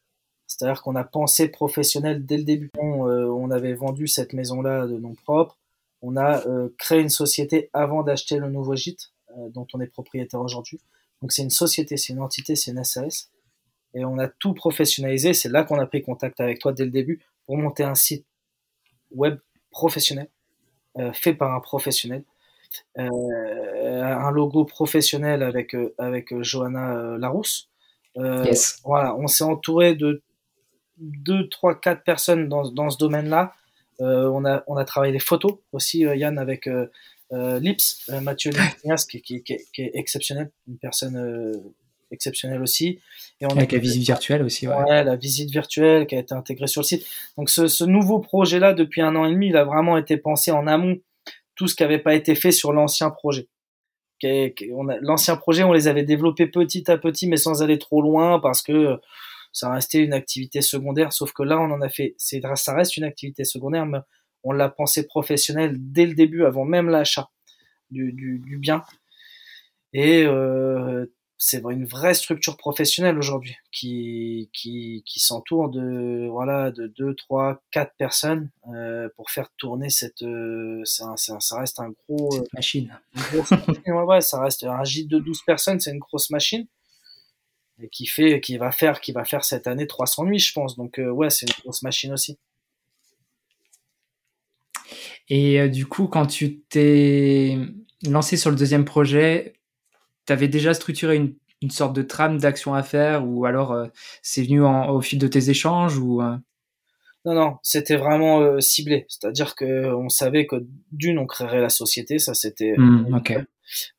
C'est-à-dire 0.46 0.82
qu'on 0.82 0.96
a 0.96 1.04
pensé 1.04 1.48
professionnel 1.48 2.26
dès 2.26 2.36
le 2.36 2.44
début. 2.44 2.70
On, 2.78 3.08
euh, 3.08 3.26
on 3.26 3.50
avait 3.50 3.74
vendu 3.74 4.06
cette 4.06 4.32
maison-là 4.32 4.86
de 4.86 4.98
nom 4.98 5.14
propre. 5.14 5.58
On 6.02 6.16
a 6.16 6.46
euh, 6.46 6.68
créé 6.78 7.00
une 7.00 7.08
société 7.08 7.70
avant 7.72 8.02
d'acheter 8.02 8.38
le 8.38 8.50
nouveau 8.50 8.74
gîte 8.74 9.12
euh, 9.38 9.48
dont 9.50 9.66
on 9.72 9.80
est 9.80 9.86
propriétaire 9.86 10.40
aujourd'hui. 10.40 10.80
Donc 11.22 11.32
c'est 11.32 11.42
une 11.42 11.50
société, 11.50 11.96
c'est 11.96 12.12
une 12.12 12.20
entité, 12.20 12.56
c'est 12.56 12.72
une 12.72 12.84
SAS. 12.84 13.30
Et 13.94 14.04
on 14.04 14.18
a 14.18 14.28
tout 14.28 14.54
professionnalisé. 14.54 15.34
C'est 15.34 15.48
là 15.48 15.64
qu'on 15.64 15.78
a 15.78 15.86
pris 15.86 16.02
contact 16.02 16.40
avec 16.40 16.58
toi 16.58 16.72
dès 16.72 16.84
le 16.84 16.90
début 16.90 17.20
pour 17.46 17.56
monter 17.56 17.84
un 17.84 17.94
site 17.94 18.26
web 19.10 19.38
professionnel, 19.70 20.28
fait 21.12 21.34
par 21.34 21.54
un 21.54 21.60
professionnel, 21.60 22.24
euh, 22.98 24.02
un 24.02 24.30
logo 24.30 24.64
professionnel 24.64 25.42
avec 25.42 25.74
euh, 25.74 25.94
avec 25.98 26.32
euh, 26.32 26.42
Johanna 26.42 27.16
Larousse. 27.18 27.68
Yes. 28.16 28.80
Voilà, 28.84 29.16
on 29.16 29.26
s'est 29.26 29.42
entouré 29.42 29.96
de 29.96 30.22
deux, 30.98 31.48
trois, 31.48 31.74
quatre 31.74 32.04
personnes 32.04 32.48
dans, 32.48 32.70
dans 32.70 32.88
ce 32.88 32.98
domaine-là. 32.98 33.52
on, 33.98 34.44
a, 34.44 34.62
on 34.68 34.76
a 34.76 34.84
travaillé 34.84 35.12
les 35.12 35.18
photos 35.18 35.58
aussi, 35.72 36.02
Yann, 36.02 36.38
avec 36.38 36.68
Lips, 37.32 38.08
Mathieu 38.22 38.52
Lips, 38.84 39.06
qui, 39.06 39.20
qui, 39.20 39.42
qui, 39.42 39.82
est 39.82 39.90
exceptionnel, 39.94 40.52
une 40.68 40.78
personne 40.78 41.74
exceptionnelle 42.10 42.62
aussi. 42.62 43.00
Et 43.40 43.46
on 43.46 43.50
avec 43.50 43.72
la 43.72 43.78
visite 43.78 44.04
virtuelle 44.04 44.42
aussi. 44.42 44.68
Ouais. 44.68 44.74
ouais. 44.74 45.04
la 45.04 45.16
visite 45.16 45.50
virtuelle 45.50 46.06
qui 46.06 46.16
a 46.16 46.20
été 46.20 46.34
intégrée 46.34 46.66
sur 46.66 46.82
le 46.82 46.86
site. 46.86 47.06
Donc 47.36 47.50
ce, 47.50 47.68
ce 47.68 47.84
nouveau 47.84 48.20
projet-là, 48.20 48.74
depuis 48.74 49.00
un 49.02 49.14
an 49.16 49.24
et 49.24 49.30
demi, 49.30 49.48
il 49.48 49.56
a 49.56 49.64
vraiment 49.64 49.96
été 49.96 50.16
pensé 50.16 50.50
en 50.50 50.66
amont 50.66 50.98
tout 51.54 51.68
ce 51.68 51.74
qui 51.74 51.82
n'avait 51.82 51.98
pas 51.98 52.14
été 52.14 52.34
fait 52.34 52.52
sur 52.52 52.72
l'ancien 52.72 53.10
projet. 53.10 53.48
L'ancien 55.02 55.36
projet, 55.36 55.64
on 55.64 55.72
les 55.72 55.88
avait 55.88 56.04
développés 56.04 56.46
petit 56.46 56.90
à 56.90 56.96
petit, 56.96 57.28
mais 57.28 57.36
sans 57.36 57.62
aller 57.62 57.78
trop 57.78 58.00
loin, 58.00 58.40
parce 58.40 58.62
que 58.62 58.98
ça 59.52 59.70
restait 59.70 59.98
une 59.98 60.12
activité 60.12 60.62
secondaire. 60.62 61.12
Sauf 61.12 61.32
que 61.32 61.42
là, 61.42 61.60
on 61.60 61.70
en 61.70 61.80
a 61.80 61.88
fait, 61.88 62.14
ça 62.18 62.74
reste 62.74 62.96
une 62.96 63.04
activité 63.04 63.44
secondaire, 63.44 63.86
mais 63.86 63.98
on 64.42 64.52
l'a 64.52 64.68
pensé 64.68 65.06
professionnel 65.06 65.76
dès 65.78 66.06
le 66.06 66.14
début, 66.14 66.44
avant 66.44 66.64
même 66.64 66.88
l'achat 66.88 67.30
du, 67.90 68.12
du, 68.12 68.40
du, 68.44 68.58
bien. 68.58 68.82
Et 69.92 70.24
euh, 70.24 70.63
c'est 71.46 71.58
une 71.58 71.84
vraie 71.84 72.14
structure 72.14 72.56
professionnelle 72.56 73.18
aujourd'hui 73.18 73.54
qui 73.70 74.48
qui, 74.54 75.02
qui 75.04 75.20
s'entoure 75.20 75.68
de 75.68 76.26
voilà 76.30 76.70
de 76.70 76.86
deux 76.86 77.14
trois 77.14 77.60
quatre 77.70 77.92
personnes 77.98 78.50
euh, 78.74 79.10
pour 79.14 79.30
faire 79.30 79.50
tourner 79.58 79.90
cette 79.90 80.22
euh, 80.22 80.80
ça, 80.84 81.12
ça, 81.18 81.58
reste 81.58 81.80
un 81.80 81.90
gros 81.90 82.30
cette 82.30 82.44
euh, 82.44 82.48
machine. 82.54 82.98
Ouais, 83.86 84.02
ouais, 84.04 84.20
ça 84.22 84.40
reste 84.40 84.64
un 84.64 84.84
gîte 84.84 85.08
de 85.08 85.18
12 85.18 85.42
personnes 85.46 85.80
c'est 85.80 85.90
une 85.90 85.98
grosse 85.98 86.30
machine. 86.30 86.66
Et 87.78 87.90
qui 87.90 88.06
fait 88.06 88.40
qui 88.40 88.56
va 88.56 88.72
faire 88.72 89.02
qui 89.02 89.12
va 89.12 89.26
faire 89.26 89.44
cette 89.44 89.66
année 89.66 89.86
300 89.86 90.24
nuits 90.24 90.38
je 90.38 90.54
pense. 90.54 90.78
Donc 90.78 90.98
euh, 90.98 91.10
ouais 91.10 91.28
c'est 91.28 91.44
une 91.44 91.62
grosse 91.62 91.82
machine 91.82 92.14
aussi. 92.14 92.38
Et 95.28 95.60
euh, 95.60 95.68
du 95.68 95.84
coup 95.84 96.08
quand 96.08 96.24
tu 96.24 96.60
t'es 96.60 97.58
lancé 98.02 98.38
sur 98.38 98.48
le 98.48 98.56
deuxième 98.56 98.86
projet 98.86 99.60
tu 100.26 100.32
avais 100.32 100.48
déjà 100.48 100.74
structuré 100.74 101.16
une, 101.16 101.34
une, 101.62 101.70
sorte 101.70 101.94
de 101.94 102.02
trame 102.02 102.38
d'action 102.38 102.74
à 102.74 102.82
faire 102.82 103.26
ou 103.26 103.44
alors 103.44 103.72
euh, 103.72 103.86
c'est 104.22 104.42
venu 104.42 104.64
en, 104.64 104.90
au 104.90 105.00
fil 105.00 105.18
de 105.18 105.28
tes 105.28 105.50
échanges 105.50 105.98
ou 105.98 106.22
euh... 106.22 106.36
Non, 107.26 107.34
non, 107.34 107.56
c'était 107.62 107.96
vraiment 107.96 108.40
euh, 108.40 108.60
ciblé. 108.60 109.06
C'est-à-dire 109.08 109.54
que 109.54 109.94
on 109.94 110.10
savait 110.10 110.46
que 110.46 110.56
d'une, 110.92 111.18
on 111.18 111.26
créerait 111.26 111.62
la 111.62 111.70
société, 111.70 112.18
ça 112.18 112.34
c'était 112.34 112.74
mmh, 112.76 113.14
okay. 113.14 113.38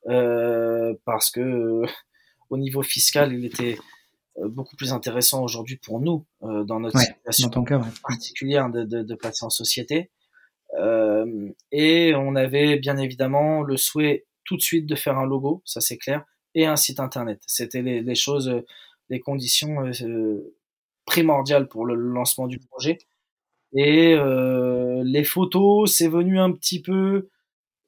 Euh, 0.07 0.93
parce 1.05 1.31
que 1.31 1.81
au 2.49 2.57
niveau 2.57 2.83
fiscal, 2.83 3.33
il 3.33 3.45
était 3.45 3.77
beaucoup 4.37 4.75
plus 4.75 4.91
intéressant 4.91 5.43
aujourd'hui 5.43 5.77
pour 5.77 6.01
nous 6.01 6.25
dans 6.41 6.81
notre 6.81 6.99
situation 6.99 7.49
particulière 8.03 8.69
de, 8.69 8.83
de, 8.83 9.01
de, 9.01 9.15
passer 9.15 9.45
en 9.45 9.49
société. 9.49 10.11
et 11.71 12.13
on 12.15 12.35
avait 12.35 12.77
bien 12.77 12.97
évidemment 12.97 13.61
le 13.61 13.77
souhait 13.77 14.25
tout 14.45 14.57
de 14.57 14.61
suite 14.61 14.85
de 14.85 14.95
faire 14.95 15.17
un 15.17 15.25
logo, 15.25 15.61
ça 15.65 15.81
c'est 15.81 15.97
clair, 15.97 16.23
et 16.53 16.65
un 16.65 16.75
site 16.75 16.99
internet. 16.99 17.41
C'était 17.47 17.81
les, 17.81 18.15
choses, 18.15 18.63
les 19.09 19.19
conditions 19.19 19.91
primordiales 21.05 21.67
pour 21.67 21.85
le 21.85 21.95
lancement 21.95 22.47
du 22.47 22.59
projet. 22.59 22.99
Et 23.75 24.13
euh, 24.15 25.03
les 25.05 25.23
photos, 25.23 25.93
c'est 25.93 26.07
venu 26.07 26.39
un 26.39 26.51
petit 26.51 26.81
peu, 26.81 27.29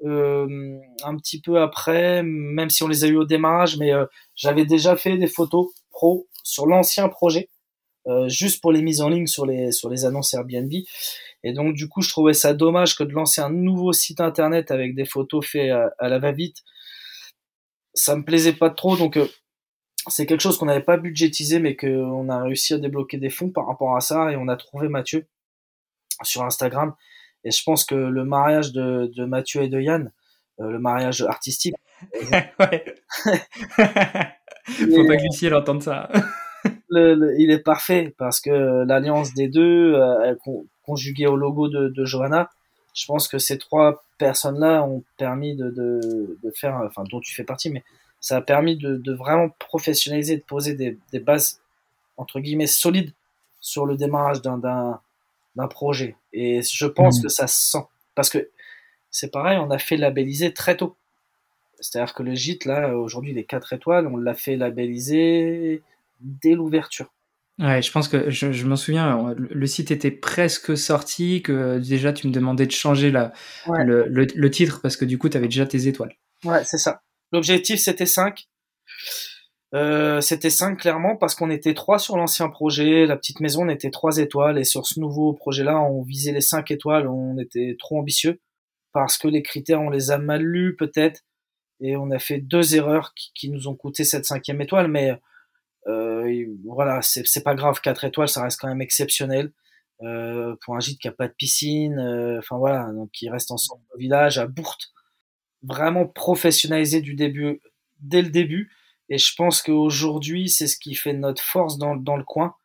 euh, 0.06 0.80
un 1.04 1.18
petit 1.18 1.42
peu 1.42 1.62
après, 1.62 2.24
même 2.24 2.70
si 2.70 2.84
on 2.84 2.88
les 2.88 3.06
a 3.06 3.08
eu 3.08 3.16
au 3.18 3.26
démarrage, 3.26 3.78
mais 3.78 3.94
euh, 3.94 4.06
j'avais 4.36 4.66
déjà 4.66 4.98
fait 4.98 5.18
des 5.18 5.28
photos 5.28 5.68
pro 5.92 6.28
sur 6.44 6.68
l'ancien 6.68 7.10
projet, 7.10 7.50
euh, 8.08 8.28
juste 8.30 8.62
pour 8.62 8.72
les 8.72 8.82
mises 8.82 9.02
en 9.02 9.10
ligne 9.10 9.28
sur 9.28 9.46
les 9.46 9.72
sur 9.72 9.90
les 9.90 10.06
annonces 10.06 10.34
Airbnb. 10.34 10.72
Et 11.44 11.54
donc 11.54 11.76
du 11.76 11.88
coup, 11.88 12.02
je 12.02 12.10
trouvais 12.10 12.34
ça 12.34 12.54
dommage 12.54 12.96
que 12.96 13.04
de 13.04 13.12
lancer 13.12 13.42
un 13.42 13.50
nouveau 13.50 13.94
site 13.94 14.22
internet 14.22 14.72
avec 14.72 14.96
des 14.96 15.06
photos 15.06 15.46
faites 15.46 15.72
à, 15.72 16.10
la 16.10 16.20
va-vite. 16.20 16.58
Ça 17.94 18.16
me 18.16 18.24
plaisait 18.24 18.54
pas 18.54 18.70
trop, 18.70 18.96
donc 18.96 19.20
c'est 20.08 20.26
quelque 20.26 20.42
chose 20.42 20.58
qu'on 20.58 20.66
n'avait 20.68 20.84
pas 20.84 20.98
budgétisé, 20.98 21.60
mais 21.60 21.76
qu'on 21.76 22.30
a 22.30 22.44
réussi 22.44 22.74
à 22.74 22.78
débloquer 22.78 23.18
des 23.18 23.30
fonds 23.30 23.50
par 23.50 23.68
rapport 23.68 23.96
à 23.96 24.02
ça, 24.02 24.32
et 24.32 24.36
on 24.36 24.48
a 24.48 24.56
trouvé 24.56 24.88
Mathieu 24.88 25.28
sur 26.24 26.44
Instagram. 26.44 26.96
Et 27.44 27.52
je 27.52 27.64
pense 27.64 27.86
que 27.86 27.96
le 27.96 28.24
mariage 28.24 28.72
de, 28.72 29.12
de 29.16 29.26
Mathieu 29.26 29.64
et 29.64 29.70
de 29.70 29.80
Yann, 29.80 30.12
euh, 30.60 30.72
le 30.72 30.80
mariage 30.80 31.22
artistique. 31.22 31.76
ouais. 32.60 32.86
Faut 34.66 35.08
pas 35.08 35.18
que 35.18 35.24
Lucie 35.24 35.52
entende 35.54 35.84
ça. 35.84 36.10
Le, 36.90 37.36
il 37.40 37.52
est 37.52 37.60
parfait 37.60 38.14
parce 38.18 38.40
que 38.40 38.86
l'alliance 38.86 39.34
des 39.34 39.48
deux, 39.48 39.94
euh, 39.96 40.36
conjuguée 40.84 41.28
au 41.28 41.36
logo 41.36 41.68
de, 41.68 41.90
de 41.90 42.06
Johanna, 42.06 42.50
je 42.94 43.06
pense 43.06 43.28
que 43.28 43.38
ces 43.38 43.58
trois 43.58 44.04
personnes-là 44.18 44.84
ont 44.84 45.04
permis 45.18 45.56
de, 45.56 45.70
de, 45.70 46.38
de, 46.42 46.52
faire, 46.52 46.82
enfin, 46.86 47.04
dont 47.12 47.20
tu 47.20 47.36
fais 47.36 47.44
partie, 47.44 47.70
mais 47.70 47.84
ça 48.20 48.38
a 48.38 48.42
permis 48.42 48.78
de, 48.78 48.96
de 48.96 49.14
vraiment 49.14 49.50
professionnaliser, 49.60 50.38
de 50.38 50.44
poser 50.44 50.74
des, 50.74 50.98
des 51.12 51.20
bases 51.20 51.62
entre 52.16 52.40
guillemets 52.40 52.68
solides 52.68 53.14
sur 53.62 53.86
le 53.86 53.96
démarrage 53.96 54.42
d'un 54.42 55.68
projet. 55.70 56.16
Et 56.34 56.62
je 56.62 56.86
pense 56.86 57.20
mmh. 57.20 57.24
que 57.24 57.30
ça 57.30 57.48
se 57.48 57.72
sent. 57.72 57.86
Parce 58.16 58.30
que 58.30 58.50
c'est 59.12 59.32
pareil, 59.32 59.60
on 59.60 59.70
a 59.70 59.78
fait 59.78 59.98
labelliser 59.98 60.54
très 60.54 60.78
tôt. 60.78 60.96
C'est-à-dire 61.80 62.16
que 62.16 62.24
le 62.24 62.34
gîte, 62.34 62.66
là, 62.66 62.98
aujourd'hui, 62.98 63.34
les 63.34 63.44
4 63.44 63.74
étoiles, 63.74 64.08
on 64.08 64.18
l'a 64.18 64.34
fait 64.34 64.56
labelliser 64.56 65.84
dès 66.20 66.54
l'ouverture. 66.54 67.14
Ouais, 67.60 67.82
je 67.82 67.92
pense 67.92 68.08
que 68.08 68.30
je, 68.30 68.66
m'en 68.68 68.76
souviens, 68.76 69.34
le 69.36 69.66
site 69.66 69.90
était 69.90 70.12
presque 70.12 70.78
sorti, 70.78 71.42
que 71.42 71.80
déjà 71.80 72.14
tu 72.14 72.28
me 72.28 72.32
demandais 72.32 72.68
de 72.68 72.72
changer 72.72 73.10
la, 73.10 73.34
le, 73.68 74.08
le, 74.08 74.52
titre 74.52 74.80
parce 74.82 74.96
que 74.96 75.06
du 75.06 75.18
coup 75.18 75.28
tu 75.28 75.38
avais 75.38 75.48
déjà 75.48 75.66
tes 75.66 75.88
étoiles. 75.88 76.14
Ouais, 76.44 76.64
c'est 76.66 76.78
ça. 76.78 77.02
L'objectif 77.32 77.80
c'était 77.80 78.06
5. 78.06 78.48
Euh, 79.74 80.22
c'était 80.22 80.50
5 80.50 80.78
clairement 80.78 81.18
parce 81.18 81.36
qu'on 81.36 81.50
était 81.50 81.74
trois 81.74 82.00
sur 82.00 82.16
l'ancien 82.16 82.48
projet, 82.48 83.06
la 83.06 83.18
petite 83.18 83.42
maison 83.42 83.66
on 83.66 83.70
était 83.70 83.90
3 83.90 84.20
étoiles 84.20 84.58
et 84.58 84.64
sur 84.64 84.86
ce 84.86 85.00
nouveau 85.00 85.34
projet-là 85.34 85.82
on 85.82 86.04
visait 86.04 86.32
les 86.32 86.42
5 86.42 86.72
étoiles, 86.72 87.06
on 87.08 87.38
était 87.38 87.76
trop 87.78 88.00
ambitieux 88.00 88.40
parce 88.94 89.18
que 89.18 89.28
les 89.28 89.42
critères 89.42 89.82
on 89.82 89.90
les 89.90 90.10
a 90.12 90.20
mal 90.20 90.42
lus 90.42 90.78
peut-être 90.78 91.22
et 91.82 91.98
on 91.98 92.12
a 92.12 92.20
fait 92.20 92.40
deux 92.40 92.76
erreurs 92.76 93.14
qui, 93.14 93.50
nous 93.50 93.68
ont 93.68 93.76
coûté 93.76 94.06
cette 94.06 94.26
cinquième 94.26 94.62
étoile 94.62 94.88
mais 94.88 95.12
euh, 95.12 95.16
voilà 96.66 97.02
c'est 97.02 97.44
pas 97.44 97.56
grave 97.56 97.80
4 97.82 98.04
étoiles 98.06 98.30
ça 98.30 98.44
reste 98.44 98.60
quand 98.60 98.68
même 98.68 98.82
exceptionnel 98.82 99.52
euh, 100.04 100.56
pour 100.62 100.76
un 100.76 100.80
gîte 100.80 101.00
qui 101.00 101.08
a 101.08 101.12
pas 101.12 101.28
de 101.28 101.34
piscine 101.34 101.98
euh, 101.98 102.40
enfin 102.40 102.58
voilà 102.58 102.92
donc 102.92 103.10
qui 103.12 103.30
reste 103.30 103.52
ensemble 103.52 103.84
au 103.94 103.98
village 103.98 104.38
à 104.38 104.48
Bourte 104.48 104.92
vraiment 105.64 106.06
professionnalisé 106.06 107.02
du 107.02 107.16
début 107.16 107.62
dès 108.00 108.22
le 108.22 108.30
début 108.30 108.70
et 109.10 109.18
je 109.18 109.34
pense 109.36 109.62
qu'aujourd'hui, 109.62 110.50
c'est 110.50 110.68
ce 110.68 110.78
qui 110.78 110.96
fait 110.96 111.14
notre 111.14 111.42
force 111.42 111.78
dans, 111.78 111.96
dans 111.96 112.18
le 112.18 112.24
coin, 112.24 112.56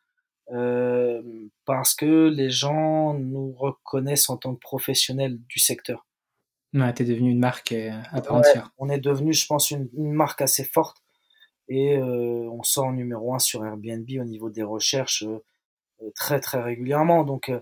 euh, 0.51 1.23
parce 1.65 1.95
que 1.95 2.29
les 2.29 2.51
gens 2.51 3.15
nous 3.15 3.53
reconnaissent 3.53 4.29
en 4.29 4.37
tant 4.37 4.55
que 4.55 4.61
professionnels 4.61 5.39
du 5.49 5.61
secteur. 5.61 6.07
Ouais, 6.75 6.93
t'es 6.95 7.05
devenu 7.05 7.31
une 7.31 7.39
marque 7.39 7.73
euh, 7.73 7.93
à 8.11 8.21
part 8.23 8.37
entière. 8.37 8.71
On 8.79 8.89
est 8.89 8.99
devenu, 8.99 9.33
je 9.33 9.47
pense, 9.47 9.71
une, 9.71 9.89
marque 9.95 10.43
assez 10.43 10.65
forte, 10.65 11.02
et 11.69 11.97
euh, 11.97 12.49
on 12.51 12.63
sort 12.63 12.93
numéro 12.93 13.35
un 13.35 13.39
sur 13.39 13.65
Airbnb 13.65 14.09
au 14.21 14.25
niveau 14.25 14.51
des 14.51 14.63
recherches 14.63 15.25
euh, 15.25 16.11
très 16.15 16.41
très 16.41 16.61
régulièrement. 16.61 17.25
Donc 17.25 17.49
euh, 17.49 17.61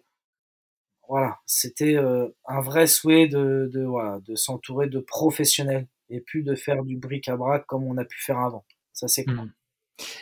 voilà, 1.09 1.39
c'était 1.45 1.97
un 1.97 2.61
vrai 2.61 2.87
souhait 2.87 3.27
de, 3.27 3.69
de, 3.73 3.83
voilà, 3.83 4.21
de 4.21 4.37
s'entourer 4.37 4.89
de 4.89 5.01
professionnels 5.01 5.89
et 6.09 6.21
plus 6.21 6.45
de 6.45 6.55
faire 6.55 6.85
du 6.85 6.99
bric-à-brac 6.99 7.67
comme 7.67 7.83
on 7.83 7.97
a 7.97 8.05
pu 8.05 8.23
faire 8.23 8.39
avant. 8.39 8.65
Ça, 8.93 9.09
c'est 9.09 9.25
cool. 9.25 9.35
Hmm. 9.35 9.53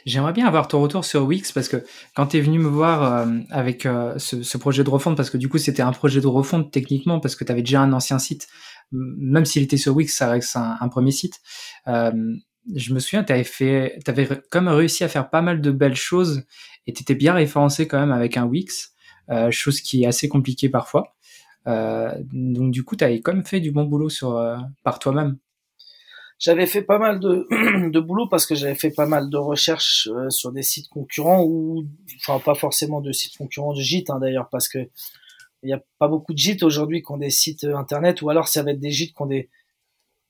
J'aimerais 0.07 0.33
bien 0.33 0.47
avoir 0.47 0.67
ton 0.67 0.81
retour 0.81 1.05
sur 1.05 1.25
Wix 1.25 1.53
parce 1.53 1.69
que 1.69 1.85
quand 2.17 2.29
tu 2.29 2.39
es 2.39 2.41
venu 2.41 2.59
me 2.59 2.69
voir 2.69 3.29
avec 3.51 3.83
ce, 3.83 4.57
projet 4.57 4.83
de 4.83 4.91
refonte, 4.91 5.17
parce 5.17 5.31
que 5.31 5.37
du 5.37 5.49
coup 5.49 5.59
c'était 5.59 5.83
un 5.83 5.93
projet 5.93 6.21
de 6.21 6.27
refonte 6.27 6.73
techniquement 6.73 7.21
parce 7.21 7.37
que 7.37 7.45
tu 7.45 7.53
avais 7.53 7.63
déjà 7.63 7.83
un 7.83 7.93
ancien 7.93 8.19
site, 8.19 8.49
même 8.91 9.45
s'il 9.45 9.63
était 9.63 9.77
sur 9.77 9.95
Wix, 9.95 10.17
ça 10.17 10.31
reste 10.31 10.57
un, 10.57 10.89
premier 10.89 11.13
site. 11.13 11.41
Je 12.75 12.95
me 12.95 12.99
souviens, 12.99 13.25
tu 13.25 13.33
avais, 13.33 13.45
fait, 13.45 13.99
comme 14.51 14.69
réussi 14.69 15.05
à 15.05 15.09
faire 15.09 15.31
pas 15.31 15.43
mal 15.43 15.61
de 15.61 15.71
belles 15.71 15.97
choses 15.97 16.45
et 16.87 16.93
tu 16.93 17.03
étais 17.03 17.15
bien 17.15 17.35
référencé 17.35 17.87
quand 17.87 17.99
même 17.99 18.13
avec 18.13 18.37
un 18.37 18.45
Wix, 18.45 18.95
chose 19.51 19.81
qui 19.81 20.05
est 20.05 20.07
assez 20.07 20.29
compliquée 20.29 20.69
parfois. 20.69 21.15
donc 21.67 22.71
du 22.71 22.85
coup, 22.85 22.97
tu 22.97 23.05
avais 23.05 23.21
quand 23.21 23.35
même 23.35 23.45
fait 23.45 23.61
du 23.61 23.71
bon 23.71 23.85
boulot 23.85 24.09
sur, 24.09 24.41
par 24.85 24.99
toi-même. 24.99 25.39
J'avais 26.39 26.67
fait 26.67 26.83
pas 26.83 26.99
mal 26.99 27.19
de, 27.19 27.47
de 27.91 28.01
boulot 28.01 28.29
parce 28.29 28.47
que 28.47 28.55
j'avais 28.55 28.77
fait 28.77 28.91
pas 28.91 29.07
mal 29.07 29.29
de 29.29 29.37
recherches 29.37 30.09
euh, 30.13 30.31
sur 30.31 30.53
des 30.53 30.63
sites 30.63 30.89
concurrents 30.89 31.43
ou, 31.43 31.85
enfin, 32.17 32.39
pas 32.39 32.55
forcément 32.55 33.01
de 33.01 33.11
sites 33.11 33.37
concurrents 33.37 33.73
de 33.73 33.81
gîtes 33.81 34.11
hein, 34.11 34.21
d'ailleurs, 34.21 34.49
parce 34.51 34.69
que 34.69 34.79
il 35.65 35.67
n'y 35.67 35.73
a 35.73 35.83
pas 35.99 36.07
beaucoup 36.07 36.33
de 36.33 36.39
gîtes 36.39 36.63
aujourd'hui 36.63 37.03
qui 37.03 37.11
ont 37.11 37.17
des 37.17 37.31
sites 37.31 37.65
euh, 37.65 37.77
internet, 37.77 38.23
ou 38.23 38.31
alors 38.31 38.47
ça 38.47 38.63
va 38.63 38.71
être 38.71 38.79
des 38.79 38.93
gîtes 38.93 39.17
qui 39.17 39.23
ont 39.23 39.27
des, 39.27 39.51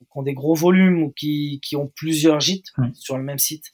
qui 0.00 0.18
ont 0.18 0.22
des 0.22 0.34
gros 0.34 0.54
volumes 0.54 1.02
ou 1.02 1.12
qui, 1.12 1.60
qui 1.62 1.76
ont 1.76 1.90
plusieurs 1.94 2.40
gîtes 2.40 2.72
sur 2.94 3.16
le 3.16 3.24
même 3.24 3.38
site. 3.38 3.72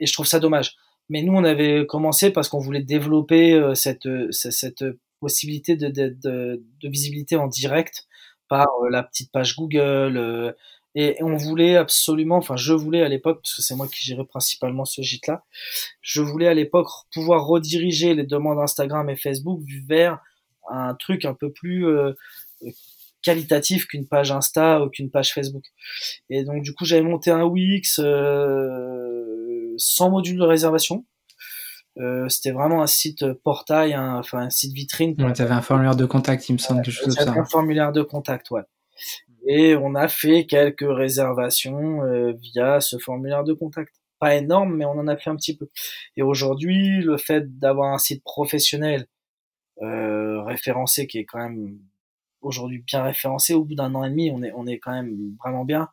Et 0.00 0.06
je 0.06 0.12
trouve 0.12 0.26
ça 0.26 0.40
dommage. 0.40 0.76
Mais 1.08 1.22
nous, 1.22 1.32
on 1.32 1.44
avait 1.44 1.86
commencé 1.86 2.30
parce 2.30 2.48
qu'on 2.48 2.60
voulait 2.60 2.82
développer 2.82 3.54
euh, 3.54 3.74
cette, 3.74 4.08
cette 4.30 4.84
possibilité 5.20 5.76
de, 5.76 5.88
de, 5.88 6.16
de, 6.22 6.62
de, 6.80 6.88
visibilité 6.88 7.36
en 7.36 7.48
direct 7.48 8.06
par 8.48 8.68
la 8.90 9.02
petite 9.02 9.32
page 9.32 9.56
Google, 9.56 10.54
et 10.94 11.16
on 11.20 11.36
voulait 11.36 11.76
absolument, 11.76 12.38
enfin 12.38 12.56
je 12.56 12.72
voulais 12.72 13.02
à 13.02 13.08
l'époque, 13.08 13.40
parce 13.42 13.54
que 13.54 13.62
c'est 13.62 13.76
moi 13.76 13.86
qui 13.86 14.02
gérais 14.04 14.24
principalement 14.24 14.84
ce 14.84 15.02
gîte-là, 15.02 15.44
je 16.00 16.22
voulais 16.22 16.48
à 16.48 16.54
l'époque 16.54 16.88
pouvoir 17.12 17.46
rediriger 17.46 18.14
les 18.14 18.24
demandes 18.24 18.58
Instagram 18.58 19.08
et 19.08 19.16
Facebook 19.16 19.60
vers 19.86 20.18
un 20.70 20.94
truc 20.94 21.24
un 21.24 21.34
peu 21.34 21.52
plus 21.52 21.86
euh, 21.86 22.14
qualitatif 23.22 23.86
qu'une 23.86 24.06
page 24.06 24.32
Insta 24.32 24.82
ou 24.82 24.90
qu'une 24.90 25.10
page 25.10 25.32
Facebook. 25.32 25.64
Et 26.30 26.44
donc 26.44 26.62
du 26.62 26.74
coup 26.74 26.84
j'avais 26.84 27.02
monté 27.02 27.30
un 27.30 27.44
Wix 27.44 27.98
euh, 27.98 29.74
sans 29.76 30.10
module 30.10 30.38
de 30.38 30.44
réservation. 30.44 31.04
Euh, 31.98 32.28
c'était 32.28 32.52
vraiment 32.52 32.82
un 32.82 32.86
site 32.86 33.32
portail, 33.42 33.96
enfin 33.96 34.38
un 34.38 34.50
site 34.50 34.72
vitrine. 34.72 35.16
Ouais, 35.18 35.32
tu 35.32 35.42
avais 35.42 35.54
un 35.54 35.62
formulaire 35.62 35.96
de 35.96 36.06
contact, 36.06 36.48
il 36.48 36.52
me 36.52 36.58
semble, 36.58 36.82
quelque 36.82 36.94
chose 36.94 37.16
comme 37.16 37.34
ça. 37.34 37.40
Un 37.40 37.44
formulaire 37.44 37.92
de 37.92 38.02
contact, 38.02 38.52
ouais 38.52 38.62
et 39.46 39.76
on 39.76 39.94
a 39.94 40.08
fait 40.08 40.46
quelques 40.46 40.86
réservations 40.86 42.04
euh, 42.04 42.32
via 42.32 42.80
ce 42.80 42.98
formulaire 42.98 43.44
de 43.44 43.54
contact. 43.54 43.94
Pas 44.18 44.34
énorme, 44.34 44.76
mais 44.76 44.84
on 44.84 44.92
en 44.92 45.08
a 45.08 45.16
fait 45.16 45.30
un 45.30 45.36
petit 45.36 45.56
peu. 45.56 45.68
Et 46.16 46.22
aujourd'hui, 46.22 47.00
le 47.00 47.16
fait 47.16 47.58
d'avoir 47.58 47.92
un 47.92 47.98
site 47.98 48.22
professionnel 48.24 49.06
euh, 49.82 50.42
référencé, 50.42 51.06
qui 51.06 51.18
est 51.18 51.24
quand 51.24 51.38
même 51.38 51.78
aujourd'hui 52.48 52.82
bien 52.86 53.02
référencé, 53.02 53.54
au 53.54 53.64
bout 53.64 53.74
d'un 53.74 53.94
an 53.94 54.04
et 54.04 54.10
demi, 54.10 54.30
on 54.32 54.42
est, 54.42 54.52
on 54.52 54.66
est 54.66 54.78
quand 54.78 54.92
même 54.92 55.36
vraiment 55.42 55.64
bien. 55.64 55.88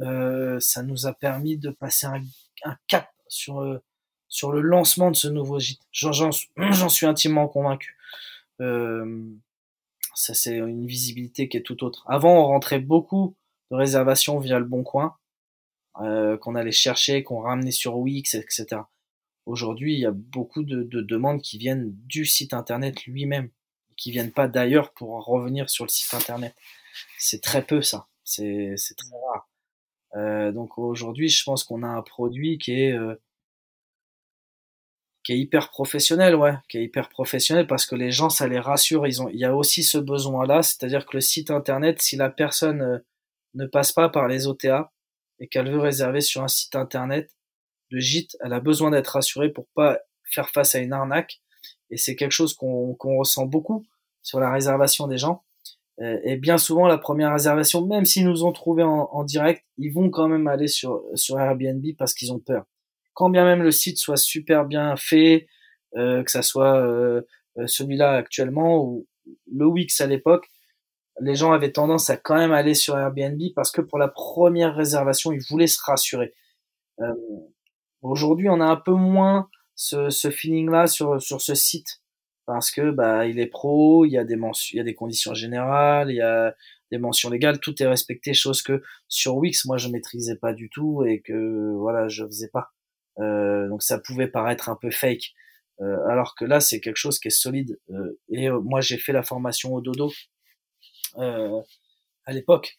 Euh, 0.00 0.58
ça 0.60 0.82
nous 0.82 1.06
a 1.06 1.12
permis 1.12 1.58
de 1.58 1.70
passer 1.70 2.06
un, 2.06 2.76
cap 2.88 3.08
sur 3.28 3.60
euh, 3.60 3.82
sur 4.28 4.50
le 4.52 4.60
lancement 4.60 5.10
de 5.10 5.16
ce 5.16 5.28
nouveau 5.28 5.58
gîte. 5.58 5.82
J'en 5.92 6.88
suis 6.88 7.06
intimement 7.06 7.48
convaincu. 7.48 7.96
Euh, 8.60 9.24
ça 10.14 10.34
c'est 10.34 10.56
une 10.56 10.86
visibilité 10.86 11.48
qui 11.48 11.56
est 11.56 11.62
tout 11.62 11.84
autre. 11.84 12.04
Avant, 12.08 12.42
on 12.42 12.46
rentrait 12.46 12.80
beaucoup 12.80 13.36
de 13.70 13.76
réservations 13.76 14.38
via 14.38 14.58
le 14.58 14.64
Bon 14.64 14.82
Coin, 14.82 15.16
qu'on 15.94 16.54
allait 16.54 16.72
chercher, 16.72 17.22
qu'on 17.22 17.40
ramenait 17.40 17.70
sur 17.70 17.96
Wix, 17.98 18.34
etc. 18.34 18.82
Aujourd'hui, 19.46 19.94
il 19.94 20.00
y 20.00 20.06
a 20.06 20.12
beaucoup 20.12 20.62
de, 20.62 20.82
demandes 20.84 21.42
qui 21.42 21.58
viennent 21.58 21.92
du 22.06 22.24
site 22.24 22.54
internet 22.54 23.04
lui-même, 23.06 23.50
qui 23.96 24.10
viennent 24.10 24.32
pas 24.32 24.48
d'ailleurs 24.48 24.92
pour 24.92 25.24
revenir 25.24 25.70
sur 25.70 25.84
le 25.84 25.90
site 25.90 26.14
internet. 26.14 26.54
C'est 27.18 27.42
très 27.42 27.64
peu 27.64 27.82
ça, 27.82 28.08
c'est 28.24 28.76
très 28.96 29.16
rare. 29.26 29.48
Euh, 30.16 30.52
donc 30.52 30.78
aujourd'hui, 30.78 31.28
je 31.28 31.42
pense 31.44 31.64
qu'on 31.64 31.82
a 31.82 31.88
un 31.88 32.02
produit 32.02 32.58
qui 32.58 32.72
est 32.82 32.92
euh, 32.92 33.14
qui 35.22 35.32
est 35.32 35.38
hyper 35.38 35.70
professionnel, 35.70 36.34
ouais, 36.34 36.54
qui 36.68 36.78
est 36.78 36.84
hyper 36.84 37.08
professionnel 37.08 37.66
parce 37.66 37.86
que 37.86 37.94
les 37.94 38.10
gens, 38.10 38.28
ça 38.28 38.48
les 38.48 38.58
rassure. 38.58 39.06
Ils 39.06 39.22
ont, 39.22 39.28
il 39.28 39.38
y 39.38 39.44
a 39.44 39.54
aussi 39.54 39.82
ce 39.84 39.98
besoin-là, 39.98 40.62
c'est-à-dire 40.62 41.06
que 41.06 41.16
le 41.16 41.20
site 41.20 41.50
internet, 41.50 42.02
si 42.02 42.16
la 42.16 42.30
personne 42.30 42.82
euh, 42.82 42.98
ne 43.54 43.66
passe 43.66 43.92
pas 43.92 44.08
par 44.08 44.28
les 44.28 44.46
OTA 44.46 44.92
et 45.38 45.48
qu'elle 45.48 45.70
veut 45.70 45.78
réserver 45.80 46.20
sur 46.20 46.42
un 46.42 46.48
site 46.48 46.74
internet 46.76 47.30
de 47.90 47.98
gîte, 47.98 48.36
elle 48.40 48.52
a 48.52 48.60
besoin 48.60 48.90
d'être 48.90 49.08
rassurée 49.08 49.50
pour 49.50 49.68
pas 49.74 50.00
faire 50.24 50.50
face 50.50 50.74
à 50.74 50.80
une 50.80 50.92
arnaque. 50.92 51.41
Et 51.92 51.96
c'est 51.96 52.16
quelque 52.16 52.32
chose 52.32 52.54
qu'on 52.54 52.96
ressent 53.18 53.46
beaucoup 53.46 53.84
sur 54.22 54.40
la 54.40 54.50
réservation 54.50 55.06
des 55.06 55.18
gens. 55.18 55.44
Euh, 56.00 56.18
et 56.24 56.36
bien 56.36 56.58
souvent, 56.58 56.88
la 56.88 56.98
première 56.98 57.32
réservation, 57.32 57.86
même 57.86 58.04
s'ils 58.04 58.26
nous 58.26 58.44
ont 58.44 58.52
trouvé 58.52 58.82
en, 58.82 59.08
en, 59.12 59.22
direct, 59.22 59.64
ils 59.78 59.92
vont 59.92 60.10
quand 60.10 60.26
même 60.26 60.48
aller 60.48 60.66
sur, 60.66 61.02
sur 61.14 61.38
Airbnb 61.38 61.84
parce 61.96 62.14
qu'ils 62.14 62.32
ont 62.32 62.40
peur 62.40 62.64
quand 63.14 63.30
bien 63.30 63.44
même 63.44 63.62
le 63.62 63.70
site 63.70 63.98
soit 63.98 64.16
super 64.16 64.64
bien 64.64 64.96
fait, 64.96 65.46
euh, 65.96 66.22
que 66.22 66.30
ça 66.30 66.42
soit 66.42 66.80
euh, 66.80 67.22
euh, 67.58 67.66
celui-là 67.66 68.12
actuellement 68.12 68.82
ou 68.82 69.06
le 69.50 69.66
Wix 69.66 70.00
à 70.00 70.06
l'époque, 70.06 70.48
les 71.20 71.34
gens 71.34 71.52
avaient 71.52 71.72
tendance 71.72 72.10
à 72.10 72.16
quand 72.16 72.36
même 72.36 72.52
aller 72.52 72.74
sur 72.74 72.96
Airbnb 72.96 73.40
parce 73.54 73.70
que 73.70 73.82
pour 73.82 73.98
la 73.98 74.08
première 74.08 74.74
réservation, 74.74 75.32
ils 75.32 75.44
voulaient 75.48 75.66
se 75.66 75.80
rassurer. 75.82 76.32
Euh, 77.00 77.14
Aujourd'hui, 78.00 78.48
on 78.48 78.60
a 78.60 78.64
un 78.64 78.76
peu 78.76 78.94
moins 78.94 79.48
ce, 79.82 80.30
feeling-là 80.30 80.86
sur, 80.86 81.20
sur 81.20 81.40
ce 81.40 81.54
site? 81.54 82.00
Parce 82.46 82.70
que 82.70 82.90
bah 82.90 83.26
il 83.26 83.38
est 83.38 83.46
pro, 83.46 84.04
il 84.04 84.10
y 84.10 84.18
a 84.18 84.24
des 84.24 84.36
mentions, 84.36 84.74
il 84.74 84.78
y 84.78 84.80
a 84.80 84.84
des 84.84 84.94
conditions 84.94 85.32
générales, 85.32 86.10
il 86.10 86.16
y 86.16 86.20
a 86.20 86.54
des 86.90 86.98
mentions 86.98 87.30
légales, 87.30 87.60
tout 87.60 87.80
est 87.82 87.86
respecté, 87.86 88.34
chose 88.34 88.62
que 88.62 88.82
sur 89.08 89.36
Wix 89.36 89.64
moi 89.64 89.78
je 89.78 89.88
maîtrisais 89.88 90.36
pas 90.36 90.52
du 90.52 90.68
tout 90.68 91.04
et 91.04 91.20
que 91.20 91.72
voilà 91.76 92.08
je 92.08 92.24
faisais 92.26 92.48
pas. 92.48 92.72
Euh, 93.18 93.68
donc 93.68 93.82
ça 93.82 93.98
pouvait 93.98 94.28
paraître 94.28 94.68
un 94.68 94.76
peu 94.76 94.90
fake. 94.90 95.34
Euh, 95.80 96.06
alors 96.08 96.34
que 96.34 96.44
là, 96.44 96.60
c'est 96.60 96.80
quelque 96.80 96.96
chose 96.96 97.18
qui 97.18 97.28
est 97.28 97.30
solide. 97.30 97.78
Euh, 97.90 98.18
et 98.28 98.50
moi, 98.50 98.80
j'ai 98.80 98.98
fait 98.98 99.12
la 99.12 99.22
formation 99.22 99.74
au 99.74 99.80
dodo 99.80 100.12
à 101.16 102.32
l'époque. 102.32 102.78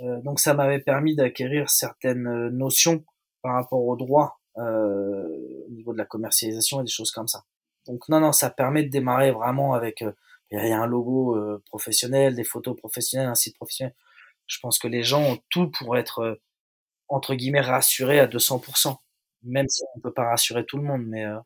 donc 0.00 0.40
ça 0.40 0.54
m'avait 0.54 0.80
permis 0.80 1.14
d'acquérir 1.14 1.68
certaines 1.68 2.48
notions 2.48 3.04
par 3.42 3.54
rapport 3.54 3.84
au 3.84 3.96
droit 3.96 4.40
au 4.56 5.70
niveau 5.70 5.92
de 5.92 5.98
la 5.98 6.06
commercialisation 6.06 6.80
et 6.80 6.84
des 6.84 6.90
choses 6.90 7.10
comme 7.10 7.28
ça. 7.28 7.44
Donc 7.86 8.08
non, 8.08 8.20
non, 8.20 8.32
ça 8.32 8.50
permet 8.50 8.82
de 8.82 8.90
démarrer 8.90 9.30
vraiment 9.30 9.74
avec 9.74 10.02
il 10.50 10.58
y 10.58 10.72
a 10.72 10.80
un 10.80 10.86
logo 10.86 11.38
professionnel, 11.66 12.34
des 12.34 12.44
photos 12.44 12.76
professionnelles, 12.76 13.28
un 13.28 13.34
site 13.34 13.56
professionnel. 13.56 13.94
Je 14.46 14.58
pense 14.60 14.78
que 14.78 14.88
les 14.88 15.02
gens 15.02 15.22
ont 15.22 15.38
tout 15.50 15.70
pour 15.70 15.96
être 15.96 16.40
entre 17.08 17.34
guillemets 17.34 17.60
rassurés 17.60 18.20
à 18.20 18.26
200% 18.26 18.96
même 19.46 19.68
si 19.68 19.82
on 19.94 20.00
peut 20.00 20.12
pas 20.12 20.28
rassurer 20.28 20.64
tout 20.64 20.76
le 20.76 20.82
monde, 20.82 21.04
mais 21.06 21.24
euh... 21.24 21.38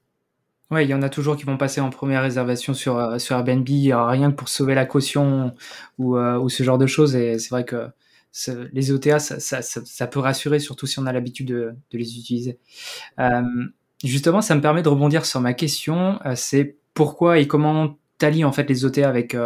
Ouais, 0.71 0.85
il 0.85 0.89
y 0.89 0.95
en 0.95 1.03
a 1.03 1.09
toujours 1.09 1.37
qui 1.37 1.45
vont 1.45 1.57
passer 1.57 1.81
en 1.81 1.91
première 1.91 2.23
réservation 2.23 2.75
sur, 2.75 2.97
euh, 2.97 3.19
sur 3.19 3.37
Airbnb, 3.37 3.67
rien 3.69 4.31
que 4.31 4.37
pour 4.37 4.49
sauver 4.49 4.75
la 4.75 4.87
caution 4.87 5.53
ou, 5.99 6.17
euh, 6.17 6.39
ou 6.39 6.49
ce 6.49 6.63
genre 6.63 6.79
de 6.79 6.87
choses. 6.87 7.17
Et 7.17 7.41
c'est 7.41 7.51
vrai 7.51 7.65
que 7.65 7.89
les 8.73 8.93
OTA, 8.93 9.19
ça, 9.19 9.41
ça, 9.41 9.63
ça, 9.63 10.07
peut 10.07 10.21
rassurer, 10.21 10.59
surtout 10.59 10.87
si 10.87 10.99
on 10.99 11.07
a 11.07 11.13
l'habitude 11.13 11.49
de, 11.49 11.75
de, 11.91 11.99
les 11.99 12.19
utiliser. 12.19 12.59
Euh, 13.19 13.43
justement, 14.05 14.41
ça 14.41 14.55
me 14.55 14.61
permet 14.61 14.83
de 14.83 14.89
rebondir 14.89 15.27
sur 15.27 15.41
ma 15.41 15.55
question. 15.55 16.21
Euh, 16.25 16.35
c'est 16.37 16.77
pourquoi 16.95 17.39
et 17.39 17.47
comment 17.47 17.99
t'allies 18.19 18.45
en 18.45 18.53
fait 18.53 18.69
les 18.69 18.85
OTA 18.85 19.09
avec, 19.09 19.37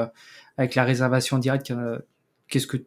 avec 0.57 0.75
la 0.75 0.85
réservation 0.85 1.39
directe 1.39 1.73
Qu'est-ce 2.49 2.67
que 2.67 2.79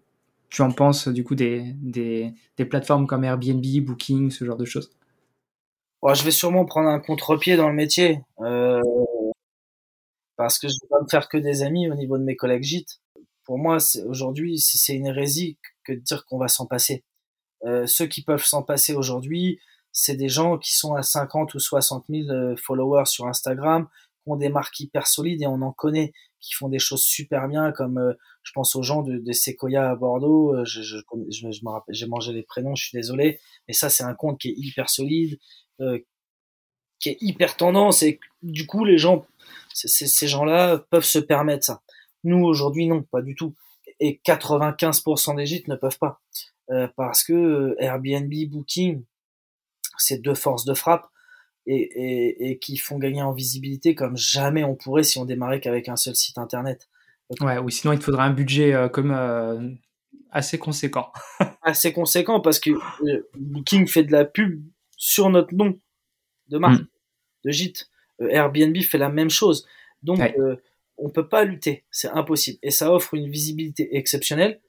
tu 0.50 0.62
en 0.62 0.72
penses 0.72 1.08
du 1.08 1.24
coup 1.24 1.36
des, 1.36 1.74
des, 1.82 2.34
des 2.58 2.66
plateformes 2.66 3.08
comme 3.08 3.24
Airbnb, 3.24 3.64
Booking, 3.86 4.30
ce 4.30 4.46
genre 4.46 4.58
de 4.58 4.66
choses? 4.66 4.92
Je 6.14 6.24
vais 6.24 6.32
sûrement 6.32 6.66
prendre 6.66 6.90
un 6.90 7.00
contre-pied 7.00 7.58
dans 7.58 7.68
le 7.68 7.76
métier. 7.76 8.22
Euh, 8.40 8.82
parce 10.36 10.60
que 10.60 10.68
je 10.68 10.74
vais 10.74 10.88
pas 10.90 11.02
me 11.02 11.08
faire 11.10 11.28
que 11.28 11.38
des 11.38 11.64
amis 11.64 11.90
au 11.90 11.96
niveau 11.96 12.18
de 12.18 12.24
mes 12.24 12.36
collègues 12.36 12.64
gîtes. 12.64 13.02
Pour 13.44 13.58
moi, 13.58 13.78
aujourd'hui, 14.08 14.60
c'est 14.60 14.96
une 14.96 15.08
hérésie 15.08 15.58
de 15.94 16.02
dire 16.02 16.26
qu'on 16.26 16.38
va 16.38 16.48
s'en 16.48 16.66
passer. 16.66 17.04
Euh, 17.66 17.86
ceux 17.88 18.06
qui 18.08 18.24
peuvent 18.24 18.46
s'en 18.46 18.64
passer 18.64 18.94
aujourd'hui, 18.94 19.60
c'est 19.92 20.16
des 20.16 20.30
gens 20.30 20.58
qui 20.58 20.76
sont 20.76 20.94
à 20.94 21.02
50 21.02 21.54
ou 21.56 21.60
60 21.60 22.06
000 22.10 22.30
euh, 22.30 22.56
followers 22.56 23.06
sur 23.06 23.28
Instagram, 23.28 23.88
qui 24.24 24.32
ont 24.32 24.36
des 24.36 24.50
marques 24.50 24.80
hyper 24.80 25.08
solides 25.08 25.42
et 25.42 25.48
on 25.48 25.62
en 25.62 25.72
connaît, 25.72 26.14
qui 26.40 26.54
font 26.54 26.70
des 26.70 26.80
choses 26.80 27.02
super 27.02 27.48
bien, 27.48 27.72
comme 27.72 27.98
euh, 27.98 28.14
je 28.44 28.52
pense 28.54 28.76
aux 28.76 28.84
gens 28.84 29.02
de, 29.02 29.18
de 29.18 29.32
Sequoia 29.34 29.90
à 29.90 29.96
Bordeaux, 29.96 30.64
je, 30.66 30.82
je 30.82 30.98
j'ai 31.90 32.08
mangé 32.08 32.32
les 32.32 32.44
prénoms, 32.44 32.76
je 32.76 32.86
suis 32.86 32.98
désolé, 32.98 33.40
mais 33.68 33.74
ça 33.74 33.90
c'est 33.90 34.04
un 34.04 34.14
compte 34.14 34.40
qui 34.40 34.50
est 34.50 34.56
hyper 34.56 34.90
solide, 34.90 35.40
qui 37.00 37.10
est 37.10 37.18
hyper 37.20 37.58
tendance 37.58 38.04
et 38.04 38.20
du 38.42 38.66
coup 38.66 38.86
les 38.86 38.98
gens, 38.98 39.26
ces 39.74 40.28
gens-là 40.28 40.78
peuvent 40.90 41.04
se 41.04 41.20
permettre 41.20 41.66
ça. 41.66 41.82
Nous 42.24 42.44
aujourd'hui 42.44 42.88
non, 42.88 43.04
pas 43.04 43.22
du 43.22 43.36
tout. 43.36 43.56
Et 44.00 44.22
95% 44.26 45.36
des 45.36 45.46
gîtes 45.46 45.68
ne 45.68 45.76
peuvent 45.76 45.98
pas 45.98 46.22
euh, 46.70 46.88
parce 46.96 47.24
que 47.24 47.34
euh, 47.34 47.76
Airbnb, 47.80 48.32
Booking, 48.50 49.04
c'est 49.98 50.22
deux 50.22 50.36
forces 50.36 50.66
de 50.66 50.74
frappe 50.74 51.08
et, 51.66 51.76
et, 51.76 52.50
et, 52.50 52.60
qui 52.60 52.78
font 52.78 52.98
gagner 52.98 53.22
en 53.22 53.32
visibilité 53.32 53.96
comme 53.96 54.18
jamais 54.18 54.64
on 54.64 54.76
pourrait 54.76 55.04
si 55.04 55.18
on 55.18 55.26
démarrait 55.26 55.60
qu'avec 55.60 55.90
un 55.90 55.96
seul 55.96 56.16
site 56.16 56.38
internet. 56.38 56.90
ouais, 57.42 57.58
ou 57.58 57.70
sinon 57.70 57.94
il 57.94 58.00
te 58.00 58.04
faudra 58.04 58.26
un 58.26 58.34
budget 58.34 58.74
euh, 58.74 58.90
comme 58.90 59.12
euh, 59.12 59.70
assez 60.32 60.58
conséquent. 60.58 61.12
assez 61.62 61.94
conséquent 61.94 62.40
parce 62.40 62.60
que 62.60 62.72
Booking 63.36 63.88
fait 63.88 64.04
de 64.04 64.12
la 64.12 64.26
pub 64.26 64.62
sur 64.96 65.30
notre 65.30 65.54
nom 65.54 65.80
de 66.50 66.58
marque, 66.58 66.82
mm. 66.82 66.88
de 67.46 67.52
gîte. 67.52 67.90
Airbnb 68.20 68.76
fait 68.82 68.98
la 68.98 69.10
même 69.10 69.30
chose. 69.30 69.68
Donc, 70.02 70.20
ouais. 70.20 70.36
On 70.98 71.10
peut 71.10 71.28
pas 71.28 71.44
lutter. 71.44 71.86
C'est 71.92 72.10
impossible. 72.10 72.60
Et 72.64 72.72
ça 72.72 72.92
offre 72.92 73.14
une 73.14 73.30
visibilité 73.30 73.96
exceptionnelle. 73.96 74.60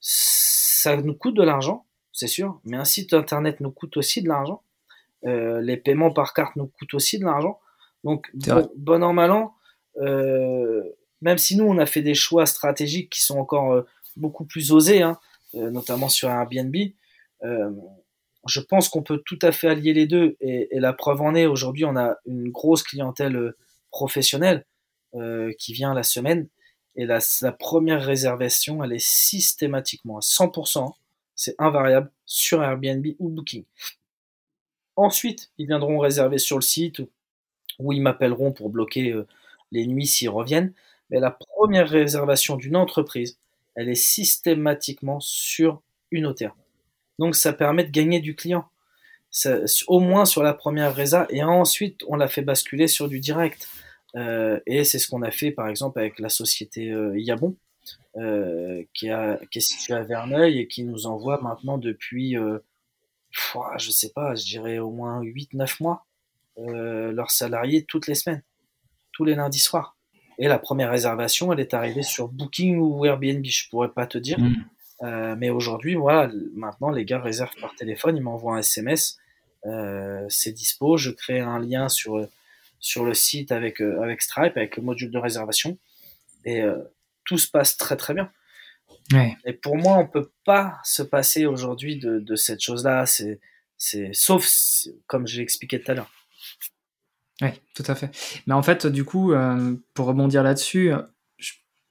Ça 0.00 0.96
nous 0.96 1.14
coûte 1.14 1.36
de 1.36 1.42
l'argent, 1.42 1.86
c'est 2.12 2.26
sûr. 2.26 2.60
Mais 2.64 2.76
un 2.76 2.84
site 2.84 3.12
internet 3.12 3.60
nous 3.60 3.70
coûte 3.70 3.96
aussi 3.96 4.22
de 4.22 4.28
l'argent. 4.28 4.62
Euh, 5.24 5.60
les 5.60 5.76
paiements 5.76 6.12
par 6.12 6.34
carte 6.34 6.56
nous 6.56 6.66
coûtent 6.66 6.94
aussi 6.94 7.18
de 7.18 7.24
l'argent. 7.24 7.60
Donc, 8.04 8.30
bon, 8.34 8.70
bon, 8.76 9.02
an, 9.02 9.12
mal 9.12 9.30
an, 9.30 9.54
euh, 10.00 10.82
même 11.20 11.38
si 11.38 11.56
nous, 11.56 11.64
on 11.64 11.78
a 11.78 11.86
fait 11.86 12.02
des 12.02 12.14
choix 12.14 12.46
stratégiques 12.46 13.10
qui 13.10 13.22
sont 13.22 13.38
encore 13.38 13.72
euh, 13.72 13.82
beaucoup 14.16 14.44
plus 14.44 14.72
osés, 14.72 15.02
hein, 15.02 15.18
notamment 15.54 16.08
sur 16.08 16.28
Airbnb, 16.28 16.74
je 18.48 18.60
pense 18.60 18.88
qu'on 18.88 19.02
peut 19.02 19.22
tout 19.24 19.38
à 19.42 19.52
fait 19.52 19.68
allier 19.68 19.92
les 19.92 20.06
deux 20.06 20.36
et, 20.40 20.68
et 20.74 20.80
la 20.80 20.92
preuve 20.92 21.20
en 21.20 21.34
est 21.34 21.46
aujourd'hui 21.46 21.84
on 21.84 21.96
a 21.96 22.16
une 22.26 22.50
grosse 22.50 22.82
clientèle 22.82 23.52
professionnelle 23.90 24.64
euh, 25.14 25.52
qui 25.58 25.72
vient 25.72 25.94
la 25.94 26.02
semaine. 26.02 26.48
Et 26.96 27.06
la, 27.06 27.20
première 27.58 28.04
réservation 28.04 28.84
elle 28.84 28.92
est 28.92 29.04
systématiquement 29.04 30.18
à 30.18 30.20
100% 30.20 30.92
c'est 31.34 31.54
invariable 31.58 32.10
sur 32.26 32.62
Airbnb 32.62 33.06
ou 33.18 33.30
Booking. 33.30 33.64
Ensuite 34.96 35.50
ils 35.58 35.66
viendront 35.66 35.98
réserver 35.98 36.38
sur 36.38 36.56
le 36.56 36.62
site 36.62 36.98
ou, 36.98 37.08
ou 37.78 37.92
ils 37.92 38.02
m'appelleront 38.02 38.52
pour 38.52 38.68
bloquer 38.68 39.10
euh, 39.12 39.26
les 39.70 39.86
nuits 39.86 40.06
s'ils 40.06 40.28
reviennent. 40.28 40.72
Mais 41.10 41.20
la 41.20 41.30
première 41.30 41.88
réservation 41.88 42.56
d'une 42.56 42.76
entreprise 42.76 43.38
elle 43.74 43.88
est 43.88 43.94
systématiquement 43.94 45.20
sur 45.20 45.80
une 46.10 46.26
OTA 46.26 46.54
donc 47.18 47.36
ça 47.36 47.52
permet 47.52 47.84
de 47.84 47.90
gagner 47.90 48.20
du 48.20 48.34
client. 48.34 48.64
Au 49.86 50.00
moins 50.00 50.24
sur 50.24 50.42
la 50.42 50.52
première 50.52 50.94
résa 50.94 51.26
et 51.30 51.42
ensuite 51.42 52.02
on 52.08 52.16
l'a 52.16 52.28
fait 52.28 52.42
basculer 52.42 52.86
sur 52.88 53.08
du 53.08 53.20
direct. 53.20 53.68
Euh, 54.16 54.60
et 54.66 54.84
c'est 54.84 54.98
ce 54.98 55.08
qu'on 55.08 55.22
a 55.22 55.30
fait 55.30 55.50
par 55.50 55.68
exemple 55.68 55.98
avec 55.98 56.18
la 56.18 56.28
société 56.28 56.90
euh, 56.90 57.18
Yabon 57.18 57.56
euh, 58.16 58.82
qui, 58.92 59.08
a, 59.08 59.40
qui 59.50 59.58
est 59.58 59.62
située 59.62 59.94
à 59.94 60.02
Verneuil 60.02 60.58
et 60.58 60.68
qui 60.68 60.84
nous 60.84 61.06
envoie 61.06 61.40
maintenant 61.40 61.78
depuis, 61.78 62.36
je 63.32 63.90
sais 63.90 64.10
pas, 64.10 64.34
je 64.34 64.44
dirais 64.44 64.78
au 64.78 64.90
moins 64.90 65.22
8-9 65.22 65.82
mois, 65.82 66.04
leurs 66.56 67.30
salariés 67.30 67.84
toutes 67.84 68.06
les 68.06 68.14
semaines, 68.14 68.42
tous 69.12 69.24
les 69.24 69.34
lundis 69.34 69.58
soirs. 69.58 69.96
Et 70.38 70.48
la 70.48 70.58
première 70.58 70.90
réservation, 70.90 71.52
elle 71.52 71.60
est 71.60 71.74
arrivée 71.74 72.02
sur 72.02 72.28
Booking 72.28 72.78
ou 72.78 73.04
Airbnb, 73.04 73.44
je 73.44 73.68
pourrais 73.68 73.90
pas 73.90 74.06
te 74.06 74.18
dire. 74.18 74.38
Mmh. 74.38 74.64
Euh, 75.02 75.34
mais 75.36 75.50
aujourd'hui, 75.50 75.94
voilà, 75.94 76.30
maintenant 76.54 76.90
les 76.90 77.04
gars 77.04 77.20
réservent 77.20 77.56
par 77.60 77.74
téléphone, 77.74 78.16
ils 78.16 78.22
m'envoient 78.22 78.56
un 78.56 78.58
SMS, 78.58 79.18
euh, 79.66 80.24
c'est 80.28 80.52
dispo, 80.52 80.96
je 80.96 81.10
crée 81.10 81.40
un 81.40 81.58
lien 81.58 81.88
sur 81.88 82.26
sur 82.82 83.06
le 83.06 83.14
site 83.14 83.52
avec 83.52 83.80
euh, 83.80 84.02
avec 84.02 84.20
Stripe, 84.20 84.58
avec 84.58 84.76
le 84.76 84.82
module 84.82 85.10
de 85.10 85.18
réservation, 85.18 85.78
et 86.44 86.60
euh, 86.60 86.76
tout 87.24 87.38
se 87.38 87.48
passe 87.48 87.78
très 87.78 87.96
très 87.96 88.12
bien. 88.12 88.30
Ouais. 89.12 89.36
Et 89.46 89.54
pour 89.54 89.76
moi, 89.76 89.96
on 89.96 90.06
peut 90.06 90.30
pas 90.44 90.80
se 90.84 91.02
passer 91.02 91.46
aujourd'hui 91.46 91.98
de, 91.98 92.18
de 92.18 92.36
cette 92.36 92.60
chose-là, 92.60 93.06
c'est 93.06 93.40
c'est 93.78 94.10
sauf 94.12 94.46
comme 95.06 95.26
j'ai 95.26 95.40
expliqué 95.40 95.80
tout 95.80 95.92
à 95.92 95.94
l'heure. 95.94 96.10
Oui, 97.40 97.48
tout 97.74 97.84
à 97.86 97.94
fait. 97.94 98.10
Mais 98.46 98.54
en 98.54 98.62
fait, 98.62 98.86
du 98.86 99.04
coup, 99.04 99.32
euh, 99.32 99.74
pour 99.94 100.06
rebondir 100.06 100.42
là-dessus, 100.42 100.92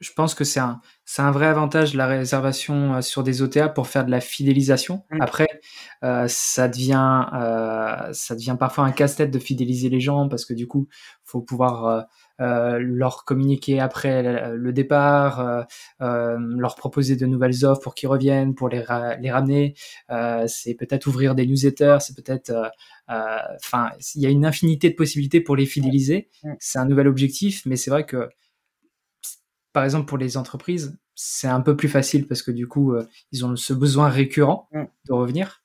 je 0.02 0.12
pense 0.14 0.34
que 0.34 0.44
c'est 0.44 0.60
un, 0.60 0.82
c'est 1.06 1.22
un 1.22 1.32
vrai 1.32 1.46
avantage 1.46 1.94
la 1.94 2.08
réservation 2.08 2.96
euh, 2.96 3.02
sur 3.02 3.24
des 3.24 3.44
OTA 3.44 3.70
pour 3.70 3.88
faire 3.88 4.04
de 4.04 4.12
la 4.12 4.20
fidélisation. 4.20 5.04
Mmh. 5.12 5.22
Après, 5.22 5.62
euh, 6.04 6.26
ça 6.28 6.68
devient, 6.68 7.26
euh, 7.34 8.12
ça 8.12 8.36
devient 8.36 8.58
parfois 8.60 8.86
un 8.86 8.92
casse-tête 8.92 9.30
de 9.30 9.38
fidéliser 9.38 9.90
les 9.90 10.00
gens 10.00 10.28
parce 10.28 10.44
que 10.44 10.56
du 10.56 10.68
coup, 10.68 10.88
faut 11.24 11.42
pouvoir 11.42 11.86
euh, 11.86 12.02
euh 12.42 12.80
leur 12.80 13.24
communiquer 13.26 13.80
après 13.80 14.56
le 14.56 14.74
départ, 14.74 15.68
leur 16.00 16.76
proposer 16.76 17.16
de 17.16 17.28
nouvelles 17.28 17.64
offres 17.66 17.82
pour 17.82 17.94
qu'ils 17.94 18.10
reviennent, 18.10 18.56
pour 18.56 18.68
les, 18.68 18.84
les 19.20 19.32
ramener. 19.32 19.76
c'est 20.48 20.74
peut-être 20.74 21.06
ouvrir 21.06 21.36
des 21.36 21.46
newsletters, 21.46 21.98
c'est 22.00 22.16
peut-être, 22.16 22.52
enfin, 23.08 23.92
il 24.16 24.24
y 24.24 24.26
a 24.26 24.30
une 24.30 24.46
infinité 24.46 24.90
de 24.90 24.96
possibilités 24.96 25.42
pour 25.42 25.56
les 25.56 25.68
fidéliser. 25.68 26.30
Mmh. 26.44 26.54
C'est 26.60 26.80
un 26.80 26.86
nouvel 26.86 27.08
objectif, 27.08 27.62
mais 27.68 27.76
c'est 27.76 27.92
vrai 27.92 28.06
que 28.06 28.28
par 29.74 29.84
exemple, 29.84 30.08
pour 30.08 30.18
les 30.18 30.38
entreprises, 30.38 30.98
c'est 31.16 31.48
un 31.48 31.62
peu 31.62 31.76
plus 31.76 31.90
facile 31.90 32.28
parce 32.28 32.42
que 32.42 32.52
du 32.52 32.68
coup, 32.68 32.94
euh, 32.94 33.08
ils 33.32 33.46
ont 33.46 33.56
ce 33.56 33.74
besoin 33.74 34.10
récurrent 34.10 34.68
mm. 34.72 34.84
de 35.08 35.14
revenir. 35.14 35.64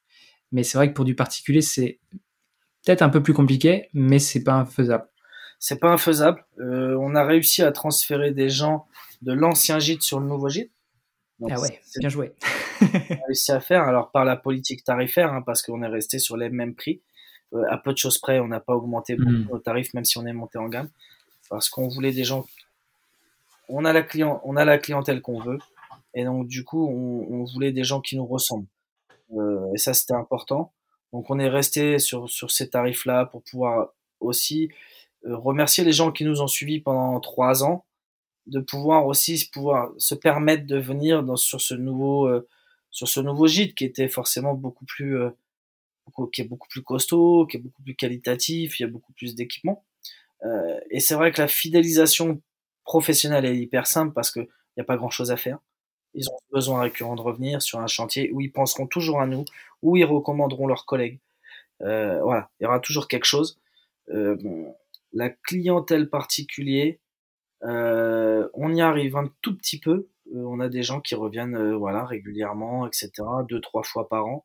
Mais 0.52 0.62
c'est 0.62 0.78
vrai 0.78 0.88
que 0.88 0.94
pour 0.94 1.04
du 1.04 1.14
particulier, 1.14 1.60
c'est 1.60 2.00
peut-être 2.84 3.02
un 3.02 3.08
peu 3.08 3.22
plus 3.22 3.34
compliqué, 3.34 3.88
mais 3.92 4.18
c'est 4.18 4.44
pas 4.44 4.54
infaisable. 4.54 5.08
C'est 5.58 5.80
pas 5.80 5.90
infaisable. 5.90 6.44
Euh, 6.60 6.96
on 7.00 7.14
a 7.14 7.24
réussi 7.24 7.62
à 7.62 7.72
transférer 7.72 8.32
des 8.32 8.48
gens 8.48 8.86
de 9.22 9.32
l'ancien 9.32 9.78
gîte 9.78 10.02
sur 10.02 10.20
le 10.20 10.26
nouveau 10.26 10.48
gîte. 10.48 10.70
ah 11.50 11.60
ouais, 11.60 11.80
c'est 11.82 12.00
bien 12.00 12.08
joué. 12.08 12.34
on 12.82 12.84
a 12.84 13.26
réussi 13.26 13.52
à 13.52 13.60
faire, 13.60 13.82
alors 13.82 14.10
par 14.10 14.24
la 14.24 14.36
politique 14.36 14.84
tarifaire, 14.84 15.32
hein, 15.32 15.42
parce 15.42 15.62
qu'on 15.62 15.82
est 15.82 15.88
resté 15.88 16.18
sur 16.18 16.36
les 16.36 16.50
mêmes 16.50 16.74
prix. 16.74 17.02
Euh, 17.54 17.62
à 17.70 17.78
peu 17.78 17.92
de 17.92 17.98
choses 17.98 18.18
près, 18.18 18.38
on 18.40 18.48
n'a 18.48 18.60
pas 18.60 18.74
augmenté 18.74 19.16
mm. 19.16 19.48
nos 19.50 19.58
tarifs, 19.58 19.94
même 19.94 20.04
si 20.04 20.18
on 20.18 20.26
est 20.26 20.32
monté 20.32 20.58
en 20.58 20.68
gamme, 20.68 20.90
parce 21.48 21.68
qu'on 21.68 21.88
voulait 21.88 22.12
des 22.12 22.24
gens 22.24 22.44
on 23.68 23.84
a 23.84 23.92
la 23.92 24.02
client, 24.02 24.40
on 24.44 24.56
a 24.56 24.64
la 24.64 24.78
clientèle 24.78 25.20
qu'on 25.20 25.40
veut, 25.40 25.58
et 26.14 26.24
donc 26.24 26.48
du 26.48 26.64
coup, 26.64 26.88
on, 26.88 27.44
voulait 27.44 27.72
des 27.72 27.84
gens 27.84 28.00
qui 28.00 28.16
nous 28.16 28.26
ressemblent. 28.26 28.68
Euh, 29.36 29.72
et 29.74 29.78
ça, 29.78 29.94
c'était 29.94 30.14
important. 30.14 30.72
Donc, 31.12 31.30
on 31.30 31.38
est 31.38 31.48
resté 31.48 31.98
sur 31.98 32.28
sur 32.30 32.50
ces 32.50 32.70
tarifs-là 32.70 33.26
pour 33.26 33.42
pouvoir 33.42 33.90
aussi 34.20 34.70
euh, 35.26 35.36
remercier 35.36 35.84
les 35.84 35.92
gens 35.92 36.12
qui 36.12 36.24
nous 36.24 36.40
ont 36.42 36.46
suivis 36.46 36.80
pendant 36.80 37.20
trois 37.20 37.64
ans, 37.64 37.84
de 38.46 38.60
pouvoir 38.60 39.06
aussi 39.06 39.48
pouvoir 39.52 39.90
se 39.98 40.14
permettre 40.14 40.66
de 40.66 40.78
venir 40.78 41.22
dans, 41.22 41.36
sur 41.36 41.60
ce 41.60 41.74
nouveau 41.74 42.26
euh, 42.28 42.48
sur 42.90 43.08
ce 43.08 43.20
nouveau 43.20 43.46
gîte 43.46 43.74
qui 43.74 43.84
était 43.84 44.08
forcément 44.08 44.54
beaucoup 44.54 44.86
plus 44.86 45.18
qui 46.32 46.40
est 46.40 46.44
beaucoup 46.44 46.68
plus 46.68 46.82
costaud, 46.82 47.46
qui 47.46 47.58
est 47.58 47.60
beaucoup 47.60 47.82
plus 47.82 47.96
qualitatif, 47.96 48.78
il 48.80 48.84
y 48.84 48.86
a 48.86 48.88
beaucoup 48.88 49.12
plus 49.12 49.34
d'équipements. 49.34 49.84
et 50.90 51.00
c'est 51.00 51.14
vrai 51.14 51.32
que 51.32 51.42
la 51.42 51.48
fidélisation 51.48 52.40
professionnel 52.86 53.44
est 53.44 53.56
hyper 53.56 53.86
simple 53.86 54.14
parce 54.14 54.30
qu'il 54.30 54.48
n'y 54.76 54.80
a 54.80 54.84
pas 54.84 54.96
grand 54.96 55.10
chose 55.10 55.30
à 55.30 55.36
faire. 55.36 55.58
Ils 56.14 56.30
ont 56.30 56.38
besoin 56.50 56.80
récurrent 56.80 57.16
de 57.16 57.20
revenir 57.20 57.60
sur 57.60 57.80
un 57.80 57.86
chantier 57.86 58.30
où 58.32 58.40
ils 58.40 58.50
penseront 58.50 58.86
toujours 58.86 59.20
à 59.20 59.26
nous, 59.26 59.44
où 59.82 59.96
ils 59.96 60.04
recommanderont 60.04 60.66
leurs 60.66 60.86
collègues. 60.86 61.20
Euh, 61.82 62.22
voilà, 62.22 62.48
il 62.58 62.64
y 62.64 62.66
aura 62.66 62.80
toujours 62.80 63.08
quelque 63.08 63.26
chose. 63.26 63.60
Euh, 64.08 64.36
la 65.12 65.28
clientèle 65.28 66.08
particulière, 66.08 66.94
euh, 67.64 68.48
on 68.54 68.72
y 68.74 68.80
arrive 68.80 69.16
un 69.16 69.30
tout 69.42 69.56
petit 69.56 69.78
peu. 69.78 70.08
on 70.34 70.60
a 70.60 70.68
des 70.68 70.82
gens 70.82 71.00
qui 71.00 71.14
reviennent 71.14 71.74
voilà 71.74 72.04
régulièrement, 72.04 72.86
etc., 72.86 73.10
deux 73.48 73.60
trois 73.60 73.82
fois 73.82 74.08
par 74.08 74.26
an, 74.26 74.44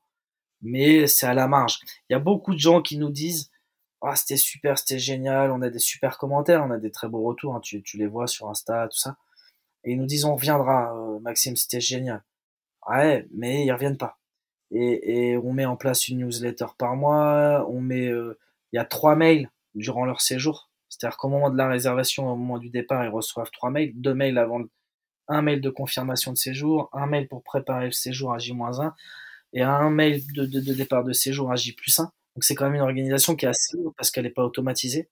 mais 0.61 1.07
c'est 1.07 1.27
à 1.27 1.33
la 1.33 1.47
marge. 1.47 1.79
Il 2.09 2.13
y 2.13 2.15
a 2.15 2.19
beaucoup 2.19 2.53
de 2.53 2.59
gens 2.59 2.81
qui 2.81 2.97
nous 2.97 3.09
disent 3.09 3.50
ah, 4.01 4.15
c'était 4.15 4.37
super, 4.37 4.77
c'était 4.79 4.99
génial, 4.99 5.51
on 5.51 5.61
a 5.61 5.69
des 5.69 5.79
super 5.79 6.17
commentaires, 6.17 6.63
on 6.65 6.71
a 6.71 6.77
des 6.77 6.91
très 6.91 7.07
beaux 7.07 7.23
retours, 7.23 7.55
hein, 7.55 7.59
tu, 7.61 7.83
tu, 7.83 7.97
les 7.97 8.07
vois 8.07 8.27
sur 8.27 8.49
Insta, 8.49 8.87
tout 8.87 8.97
ça. 8.97 9.17
Et 9.83 9.93
ils 9.93 9.97
nous 9.97 10.05
disent 10.07 10.25
on 10.25 10.35
reviendra, 10.35 10.95
euh, 10.95 11.19
Maxime, 11.19 11.55
c'était 11.55 11.81
génial. 11.81 12.23
Ouais, 12.89 13.27
mais 13.31 13.65
ils 13.65 13.71
reviennent 13.71 13.97
pas. 13.97 14.19
Et, 14.71 15.31
et, 15.33 15.37
on 15.37 15.53
met 15.53 15.65
en 15.65 15.77
place 15.77 16.07
une 16.07 16.19
newsletter 16.19 16.67
par 16.77 16.95
mois, 16.95 17.67
on 17.69 17.81
met, 17.81 18.07
euh, 18.07 18.39
il 18.73 18.77
y 18.77 18.79
a 18.79 18.85
trois 18.85 19.15
mails 19.15 19.49
durant 19.75 20.05
leur 20.05 20.21
séjour. 20.21 20.69
C'est-à-dire 20.89 21.17
qu'au 21.17 21.29
moment 21.29 21.49
de 21.49 21.57
la 21.57 21.67
réservation, 21.69 22.31
au 22.31 22.35
moment 22.35 22.57
du 22.57 22.69
départ, 22.69 23.03
ils 23.05 23.09
reçoivent 23.09 23.51
trois 23.51 23.69
mails, 23.69 23.93
deux 23.95 24.13
mails 24.13 24.37
avant, 24.37 24.61
un 25.27 25.41
mail 25.41 25.61
de 25.61 25.69
confirmation 25.69 26.31
de 26.33 26.37
séjour, 26.37 26.89
un 26.93 27.07
mail 27.07 27.27
pour 27.27 27.43
préparer 27.43 27.85
le 27.85 27.91
séjour 27.91 28.33
à 28.33 28.39
J-1 28.39 28.93
et 29.53 29.61
un 29.61 29.89
mail 29.89 30.21
de, 30.33 30.45
de, 30.45 30.73
départ 30.73 31.03
de 31.03 31.13
séjour 31.13 31.51
à 31.51 31.55
J 31.55 31.75
1. 31.97 32.11
Donc 32.35 32.43
c'est 32.43 32.55
quand 32.55 32.65
même 32.65 32.75
une 32.75 32.81
organisation 32.81 33.35
qui 33.35 33.45
est 33.45 33.49
assez 33.49 33.77
lourde 33.77 33.93
parce 33.97 34.11
qu'elle 34.11 34.23
n'est 34.23 34.29
pas 34.29 34.43
automatisée. 34.43 35.09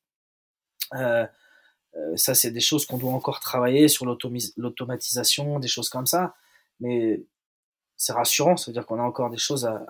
Euh, 0.95 1.25
euh, 1.95 2.15
ça, 2.15 2.35
c'est 2.35 2.51
des 2.51 2.59
choses 2.59 2.85
qu'on 2.85 2.97
doit 2.97 3.11
encore 3.11 3.39
travailler 3.39 3.87
sur 3.87 4.05
l'automatisation, 4.05 5.59
des 5.59 5.67
choses 5.67 5.89
comme 5.89 6.05
ça. 6.05 6.35
Mais 6.79 7.23
c'est 7.97 8.13
rassurant, 8.13 8.57
ça 8.57 8.71
veut 8.71 8.73
dire 8.73 8.85
qu'on 8.85 8.99
a 8.99 9.03
encore 9.03 9.29
des 9.29 9.37
choses 9.37 9.65
à, 9.65 9.85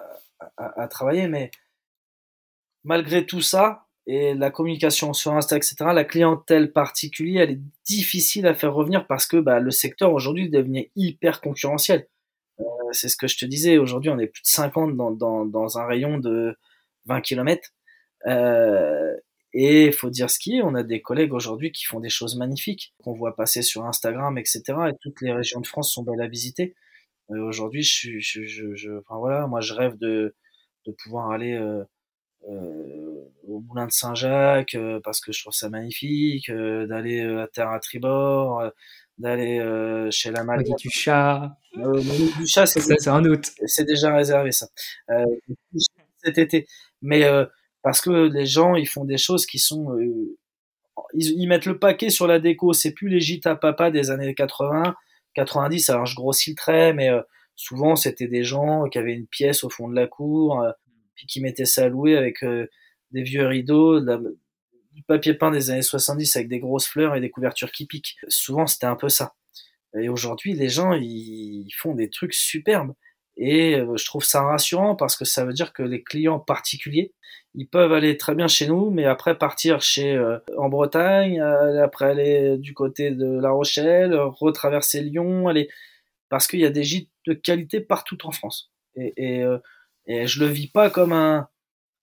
à, 0.57 0.81
à, 0.81 0.87
travailler. 0.87 1.27
Mais 1.27 1.51
malgré 2.83 3.25
tout 3.25 3.41
ça, 3.41 3.85
et 4.07 4.33
la 4.33 4.49
communication 4.49 5.13
sur 5.13 5.33
Insta, 5.33 5.55
etc., 5.55 5.75
la 5.93 6.03
clientèle 6.03 6.73
particulière, 6.73 7.43
elle 7.43 7.51
est 7.51 7.61
difficile 7.85 8.47
à 8.47 8.55
faire 8.55 8.73
revenir 8.73 9.05
parce 9.05 9.27
que 9.27 9.37
bah, 9.37 9.59
le 9.59 9.69
secteur 9.69 10.13
aujourd'hui 10.13 10.49
devient 10.49 10.87
hyper 10.95 11.41
concurrentiel. 11.41 12.07
Euh, 12.59 12.63
c'est 12.91 13.07
ce 13.07 13.17
que 13.17 13.27
je 13.27 13.37
te 13.37 13.45
disais, 13.45 13.77
aujourd'hui 13.77 14.09
on 14.09 14.17
est 14.17 14.27
plus 14.27 14.41
de 14.41 14.47
50 14.47 14.95
dans, 14.95 15.11
dans, 15.11 15.45
dans 15.45 15.77
un 15.77 15.85
rayon 15.85 16.17
de 16.17 16.57
20 17.09 17.21
km. 17.21 17.69
Euh, 18.27 19.15
et 19.53 19.87
il 19.87 19.93
faut 19.93 20.09
dire 20.09 20.29
ce 20.29 20.37
qui 20.37 20.57
est, 20.57 20.61
on 20.61 20.75
a 20.75 20.83
des 20.83 21.01
collègues 21.01 21.33
aujourd'hui 21.33 21.71
qui 21.71 21.85
font 21.85 21.99
des 21.99 22.09
choses 22.09 22.37
magnifiques, 22.37 22.93
qu'on 23.03 23.13
voit 23.13 23.35
passer 23.35 23.63
sur 23.63 23.85
Instagram, 23.85 24.37
etc. 24.37 24.61
Et 24.89 24.93
toutes 25.01 25.21
les 25.21 25.33
régions 25.33 25.59
de 25.59 25.67
France 25.67 25.91
sont 25.91 26.03
belles 26.03 26.21
à 26.21 26.27
visiter. 26.27 26.75
Euh, 27.31 27.43
aujourd'hui, 27.47 27.81
je, 27.81 28.19
je, 28.19 28.45
je, 28.45 28.75
je, 28.75 28.91
enfin 28.99 29.17
voilà, 29.17 29.47
moi 29.47 29.61
je 29.61 29.73
rêve 29.73 29.97
de, 29.97 30.35
de 30.85 30.91
pouvoir 31.03 31.31
aller 31.31 31.53
euh, 31.53 31.83
euh, 32.47 33.23
au 33.47 33.59
Moulin 33.61 33.87
de 33.87 33.91
Saint-Jacques 33.91 34.77
parce 35.03 35.19
que 35.19 35.31
je 35.31 35.41
trouve 35.41 35.53
ça 35.53 35.69
magnifique, 35.69 36.51
d'aller 36.51 37.21
à 37.21 37.47
Terre 37.47 37.69
à 37.69 37.79
Tribord, 37.79 38.71
d'aller 39.17 39.59
chez 40.11 40.29
la 40.31 40.43
Malgache. 40.43 40.75
du 40.75 40.89
chat. 40.91 41.57
du 41.75 42.47
chat, 42.47 42.67
c'est 42.67 43.07
un 43.07 43.21
doute. 43.21 43.49
C'est 43.65 43.85
déjà 43.85 44.15
réservé 44.15 44.51
ça. 44.51 44.67
Été. 46.37 46.67
Mais 47.01 47.23
euh, 47.23 47.45
parce 47.81 48.01
que 48.01 48.29
les 48.31 48.45
gens 48.45 48.75
ils 48.75 48.87
font 48.87 49.05
des 49.05 49.17
choses 49.17 49.45
qui 49.45 49.59
sont 49.59 49.95
euh, 49.97 50.37
ils, 51.13 51.31
ils, 51.39 51.47
mettent 51.47 51.65
le 51.65 51.79
paquet 51.79 52.09
sur 52.09 52.27
la 52.27 52.39
déco. 52.39 52.73
C'est 52.73 52.93
plus 52.93 53.09
les 53.09 53.19
gîtes 53.19 53.47
à 53.47 53.55
papa 53.55 53.91
des 53.91 54.11
années 54.11 54.33
80 54.33 54.95
90 55.35 55.89
alors 55.89 56.05
je 56.05 56.15
grossis 56.15 56.51
le 56.51 56.55
trait 56.55 56.93
mais 56.93 57.09
euh, 57.09 57.21
souvent 57.55 57.95
c'était 57.95 58.27
des 58.27 58.43
gens 58.43 58.85
qui 58.85 58.97
avaient 58.97 59.13
une 59.13 59.27
pièce 59.27 59.63
au 59.63 59.69
fond 59.69 59.87
de 59.87 59.95
la 59.95 60.07
cour 60.07 60.65
puis 61.15 61.27
qui 61.27 61.41
mettaient 61.41 61.65
ça 61.65 61.83
à 61.83 61.89
louer 61.89 62.17
avec 62.17 62.43
des 63.11 63.21
vieux 63.21 63.45
rideaux 63.45 63.99
du 64.01 65.03
papier 65.03 65.33
peint 65.33 65.51
des 65.51 65.69
années 65.69 65.81
70 65.81 66.35
avec 66.35 66.49
des 66.49 66.59
grosses 66.59 66.87
fleurs 66.87 67.15
et 67.15 67.21
des 67.21 67.29
couvertures 67.29 67.71
qui 67.71 67.85
piquent. 67.85 68.17
Souvent 68.27 68.65
c'était 68.65 68.87
un 68.87 68.95
peu 68.95 69.09
ça. 69.09 69.35
Et 69.99 70.09
aujourd'hui 70.09 70.53
les 70.53 70.69
gens 70.69 70.93
ils 70.93 71.71
font 71.77 71.93
des 71.93 72.09
trucs 72.09 72.33
superbes 72.33 72.93
et 73.39 73.75
euh, 73.75 73.95
je 73.95 74.05
trouve 74.05 74.25
ça 74.25 74.43
rassurant 74.43 74.95
parce 74.95 75.15
que 75.15 75.23
ça 75.23 75.45
veut 75.45 75.53
dire 75.53 75.71
que 75.71 75.81
les 75.81 76.03
clients 76.03 76.39
particuliers, 76.39 77.13
ils 77.55 77.67
peuvent 77.67 77.93
aller 77.93 78.17
très 78.17 78.35
bien 78.35 78.49
chez 78.49 78.67
nous, 78.67 78.91
mais 78.91 79.05
après 79.05 79.37
partir 79.37 79.81
chez 79.81 80.13
euh, 80.13 80.39
en 80.57 80.67
Bretagne, 80.67 81.39
euh, 81.39 81.81
après 81.83 82.05
aller 82.05 82.57
du 82.57 82.73
côté 82.73 83.11
de 83.11 83.39
La 83.39 83.51
Rochelle, 83.51 84.13
retraverser 84.13 85.01
Lyon, 85.01 85.47
aller 85.47 85.69
parce 86.27 86.47
qu'il 86.47 86.59
y 86.59 86.65
a 86.65 86.69
des 86.69 86.83
gîtes 86.83 87.09
de 87.27 87.33
qualité 87.33 87.79
partout 87.79 88.17
en 88.25 88.31
France. 88.31 88.71
Et, 88.95 89.13
et, 89.15 89.45
et 90.05 90.27
je 90.27 90.39
le 90.41 90.47
vis 90.47 90.67
pas 90.67 90.89
comme 90.89 91.13
un 91.13 91.47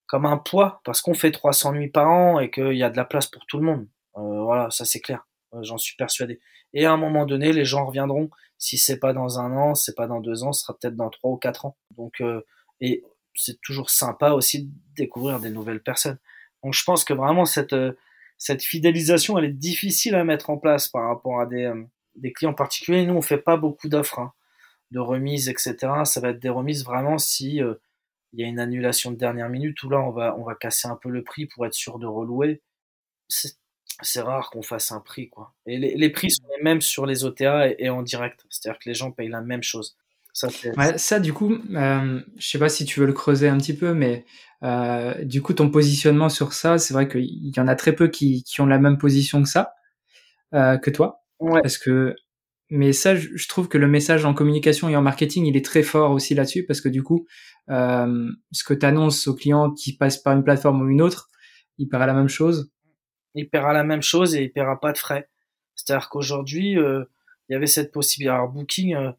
comme 0.07 0.25
un 0.25 0.39
poids 0.39 0.81
parce 0.85 1.01
qu'on 1.03 1.15
fait 1.15 1.33
300 1.33 1.73
nuits 1.75 1.91
par 1.91 2.09
an 2.09 2.41
et 2.41 2.51
qu'il 2.51 2.77
y 2.77 2.83
a 2.83 2.91
de 2.91 2.97
la 2.97 3.05
place 3.05 3.27
pour 3.27 3.45
tout 3.47 3.59
le 3.59 3.65
monde. 3.65 3.87
voilà, 4.15 4.71
ça 4.71 4.85
c'est 4.85 5.01
clair. 5.01 5.27
J'en 5.63 5.79
suis 5.79 5.97
persuadé. 5.97 6.41
Et 6.75 6.87
à 6.87 6.93
un 6.93 6.97
moment 6.97 7.25
donné, 7.25 7.53
les 7.53 7.65
gens 7.65 7.87
reviendront 7.87 8.31
si 8.59 8.79
c'est 8.79 8.99
pas 8.99 9.13
dans 9.13 9.39
un 9.39 9.53
an, 9.53 9.75
c'est 9.75 9.95
pas 9.95 10.07
dans 10.07 10.21
deux 10.21 10.43
ans, 10.43 10.53
ce 10.53 10.63
sera 10.63 10.77
peut-être 10.79 10.97
dans 10.97 11.11
trois 11.11 11.31
ou 11.33 11.37
quatre 11.37 11.67
ans. 11.67 11.77
Donc, 11.97 12.21
euh, 12.21 12.43
et 12.81 13.05
c'est 13.35 13.61
toujours 13.61 13.91
sympa 13.91 14.31
aussi 14.31 14.65
de 14.65 14.71
découvrir 14.97 15.41
des 15.41 15.51
nouvelles 15.51 15.83
personnes. 15.83 16.19
Donc, 16.63 16.75
je 16.75 16.85
pense 16.85 17.05
que 17.05 17.15
vraiment 17.15 17.45
cette 17.45 17.75
euh, 17.75 17.93
cette 18.39 18.63
fidélisation, 18.63 19.39
elle 19.39 19.47
est 19.47 19.53
difficile 19.53 20.15
à 20.15 20.25
mettre 20.25 20.51
en 20.51 20.59
place 20.59 20.89
par 20.89 21.09
rapport 21.09 21.41
à 21.41 21.47
des 21.47 21.65
euh, 21.65 21.85
des 22.17 22.33
clients 22.33 22.55
particuliers. 22.55 23.07
Nous, 23.07 23.15
on 23.15 23.23
fait 23.23 23.39
pas 23.39 23.57
beaucoup 23.57 23.89
d'offres 23.89 24.19
hein, 24.21 24.33
de 24.91 24.99
remises, 25.01 25.49
etc. 25.49 25.77
Ça 26.05 26.21
va 26.21 26.31
être 26.31 26.41
des 26.41 26.49
remises 26.49 26.85
vraiment 26.85 27.19
si 27.19 27.61
il 28.33 28.41
y 28.41 28.45
a 28.45 28.47
une 28.47 28.59
annulation 28.59 29.11
de 29.11 29.17
dernière 29.17 29.49
minute 29.49 29.83
ou 29.83 29.91
là 29.91 30.01
on 30.01 30.11
va 30.11 30.37
on 30.39 30.45
va 30.45 30.55
casser 30.55 30.89
un 30.89 30.97
peu 30.97 31.11
le 31.11 31.23
prix 31.23 31.47
pour 31.47 31.67
être 31.67 31.75
sûr 31.75 31.99
de 31.99 32.07
relouer. 32.07 32.63
C'est 33.29 33.57
c'est 34.03 34.21
rare 34.21 34.51
qu'on 34.51 34.63
fasse 34.63 34.93
un 34.93 35.01
prix, 35.01 35.29
quoi. 35.29 35.55
Et 35.67 35.79
les, 35.79 35.95
les, 35.97 36.11
prix 36.11 36.31
sont 36.31 36.45
les 36.57 36.63
mêmes 36.63 36.81
sur 36.81 37.07
les 37.07 37.25
OTA 37.25 37.69
et, 37.79 37.89
en 37.89 38.03
direct. 38.03 38.45
C'est-à-dire 38.51 38.79
que 38.79 38.89
les 38.89 38.95
gens 38.95 39.11
payent 39.11 39.29
la 39.29 39.41
même 39.41 39.63
chose. 39.63 39.97
Ça, 40.33 40.49
ouais, 40.77 40.99
ça 40.99 41.19
du 41.19 41.33
coup, 41.33 41.55
euh, 41.75 42.21
je 42.37 42.47
sais 42.47 42.59
pas 42.59 42.69
si 42.69 42.85
tu 42.85 43.01
veux 43.01 43.07
le 43.07 43.15
creuser 43.15 43.49
un 43.49 43.57
petit 43.57 43.75
peu, 43.75 43.95
mais 43.95 44.27
euh, 44.63 45.25
du 45.25 45.41
coup, 45.41 45.55
ton 45.55 45.71
positionnement 45.71 46.29
sur 46.29 46.53
ça, 46.53 46.77
c'est 46.77 46.93
vrai 46.93 47.09
qu'il 47.09 47.57
y 47.57 47.59
en 47.59 47.69
a 47.69 47.75
très 47.75 47.95
peu 47.95 48.09
qui, 48.09 48.43
qui 48.43 48.61
ont 48.61 48.67
la 48.67 48.79
même 48.79 48.99
position 48.99 49.43
que 49.43 49.49
ça, 49.49 49.73
euh, 50.53 50.77
que 50.77 50.91
toi. 50.91 51.25
Ouais. 51.41 51.63
Parce 51.63 51.79
que 51.79 52.15
mais 52.69 52.93
ça, 52.93 53.15
je 53.15 53.49
trouve 53.49 53.69
que 53.69 53.79
le 53.79 53.87
message 53.87 54.25
en 54.25 54.35
communication 54.35 54.89
et 54.89 54.97
en 54.97 55.03
marketing, 55.03 55.47
il 55.47 55.57
est 55.57 55.65
très 55.65 55.85
fort 55.85 56.11
aussi 56.11 56.35
là-dessus 56.35 56.65
parce 56.67 56.81
que 56.81 56.89
du 56.89 57.03
coup, 57.03 57.27
euh, 57.71 58.29
ce 58.51 58.65
que 58.65 58.75
tu 58.75 58.85
annonces 58.85 59.29
au 59.29 59.35
client 59.35 59.73
qui 59.73 59.97
passe 59.97 60.19
par 60.19 60.35
une 60.35 60.43
plateforme 60.43 60.83
ou 60.83 60.89
une 60.89 61.01
autre, 61.01 61.29
il 61.79 61.89
paiera 61.89 62.07
la 62.07 62.15
même 62.15 62.29
chose. 62.29 62.73
Il 63.37 63.49
paiera 63.49 63.73
la 63.73 63.85
même 63.85 64.03
chose 64.03 64.35
et 64.35 64.43
il 64.43 64.53
paiera 64.53 64.81
pas 64.81 64.93
de 64.93 64.99
frais. 64.99 65.29
C'est-à-dire 65.75 66.09
qu'aujourd'hui, 66.09 66.79
euh, 66.79 67.05
il 67.49 67.53
y 67.53 67.57
avait 67.57 67.67
cette 67.67 67.93
possibilité. 67.93 68.33
Alors 68.35 68.49
Booking, 68.49 68.95
euh, 68.95 69.13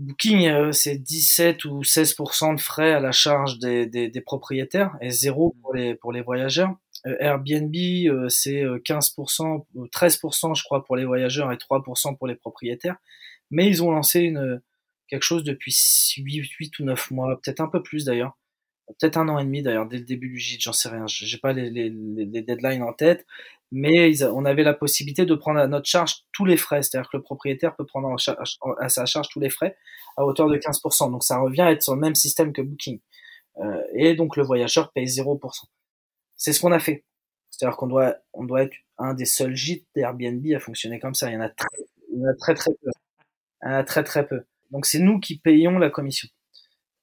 Booking, 0.00 0.48
euh, 0.48 0.72
c'est 0.72 0.96
17 0.96 1.66
ou 1.66 1.82
16% 1.82 2.54
de 2.54 2.60
frais 2.60 2.92
à 2.92 3.00
la 3.00 3.12
charge 3.12 3.58
des, 3.58 3.84
des, 3.84 4.08
des, 4.08 4.20
propriétaires 4.22 4.96
et 5.02 5.10
zéro 5.10 5.54
pour 5.60 5.74
les, 5.74 5.94
pour 5.94 6.10
les 6.10 6.22
voyageurs. 6.22 6.74
Euh, 7.06 7.16
Airbnb, 7.20 7.74
euh, 7.76 8.28
c'est 8.30 8.64
15%, 8.64 9.66
13% 9.74 10.54
je 10.56 10.64
crois 10.64 10.84
pour 10.86 10.96
les 10.96 11.04
voyageurs 11.04 11.52
et 11.52 11.56
3% 11.56 12.16
pour 12.16 12.26
les 12.26 12.34
propriétaires. 12.34 12.96
Mais 13.50 13.68
ils 13.68 13.82
ont 13.82 13.90
lancé 13.90 14.20
une, 14.20 14.62
quelque 15.06 15.24
chose 15.24 15.44
depuis 15.44 15.76
8, 16.16 16.48
8 16.48 16.78
ou 16.78 16.84
9 16.84 17.10
mois, 17.10 17.38
peut-être 17.42 17.60
un 17.60 17.68
peu 17.68 17.82
plus 17.82 18.06
d'ailleurs. 18.06 18.38
Peut-être 18.98 19.16
un 19.16 19.28
an 19.28 19.38
et 19.38 19.44
demi 19.44 19.62
d'ailleurs, 19.62 19.86
dès 19.86 19.98
le 19.98 20.04
début 20.04 20.28
du 20.28 20.38
gîte, 20.38 20.62
j'en 20.62 20.72
sais 20.72 20.88
rien. 20.88 21.06
J'ai 21.06 21.38
pas 21.38 21.52
les, 21.52 21.90
deadlines 21.90 22.82
en 22.82 22.92
tête, 22.92 23.26
mais 23.72 24.12
on 24.24 24.44
avait 24.44 24.62
la 24.62 24.74
possibilité 24.74 25.26
de 25.26 25.34
prendre 25.34 25.60
à 25.60 25.66
notre 25.66 25.88
charge 25.88 26.24
tous 26.32 26.44
les 26.44 26.56
frais. 26.56 26.82
C'est-à-dire 26.82 27.08
que 27.10 27.16
le 27.16 27.22
propriétaire 27.22 27.76
peut 27.76 27.86
prendre 27.86 28.14
à 28.78 28.88
sa 28.88 29.06
charge 29.06 29.28
tous 29.28 29.40
les 29.40 29.50
frais 29.50 29.76
à 30.16 30.24
hauteur 30.24 30.48
de 30.48 30.56
15%. 30.56 31.10
Donc 31.10 31.24
ça 31.24 31.38
revient 31.38 31.62
à 31.62 31.72
être 31.72 31.82
sur 31.82 31.94
le 31.94 32.00
même 32.00 32.14
système 32.14 32.52
que 32.52 32.62
Booking. 32.62 33.00
Euh, 33.58 33.82
et 33.94 34.14
donc 34.14 34.36
le 34.36 34.42
voyageur 34.42 34.92
paye 34.92 35.06
0%. 35.06 35.38
C'est 36.36 36.52
ce 36.52 36.60
qu'on 36.60 36.72
a 36.72 36.80
fait. 36.80 37.04
C'est-à-dire 37.50 37.76
qu'on 37.76 37.88
doit, 37.88 38.16
on 38.32 38.44
doit 38.44 38.62
être 38.62 38.74
un 38.98 39.14
des 39.14 39.24
seuls 39.24 39.54
gîtes 39.54 39.86
d'Airbnb 39.94 40.44
à 40.54 40.60
fonctionner 40.60 40.98
comme 40.98 41.14
ça. 41.14 41.30
Il 41.30 41.34
y 41.34 41.36
en 41.36 41.42
a 41.42 41.50
très, 41.50 41.68
très 42.38 42.54
très 42.54 42.70
peu. 42.72 42.90
Il 43.62 43.68
y 43.68 43.70
en 43.70 43.74
a 43.74 43.84
très 43.84 44.04
très 44.04 44.26
peu. 44.26 44.42
Donc 44.70 44.86
c'est 44.86 44.98
nous 44.98 45.20
qui 45.20 45.38
payons 45.38 45.78
la 45.78 45.90
commission. 45.90 46.28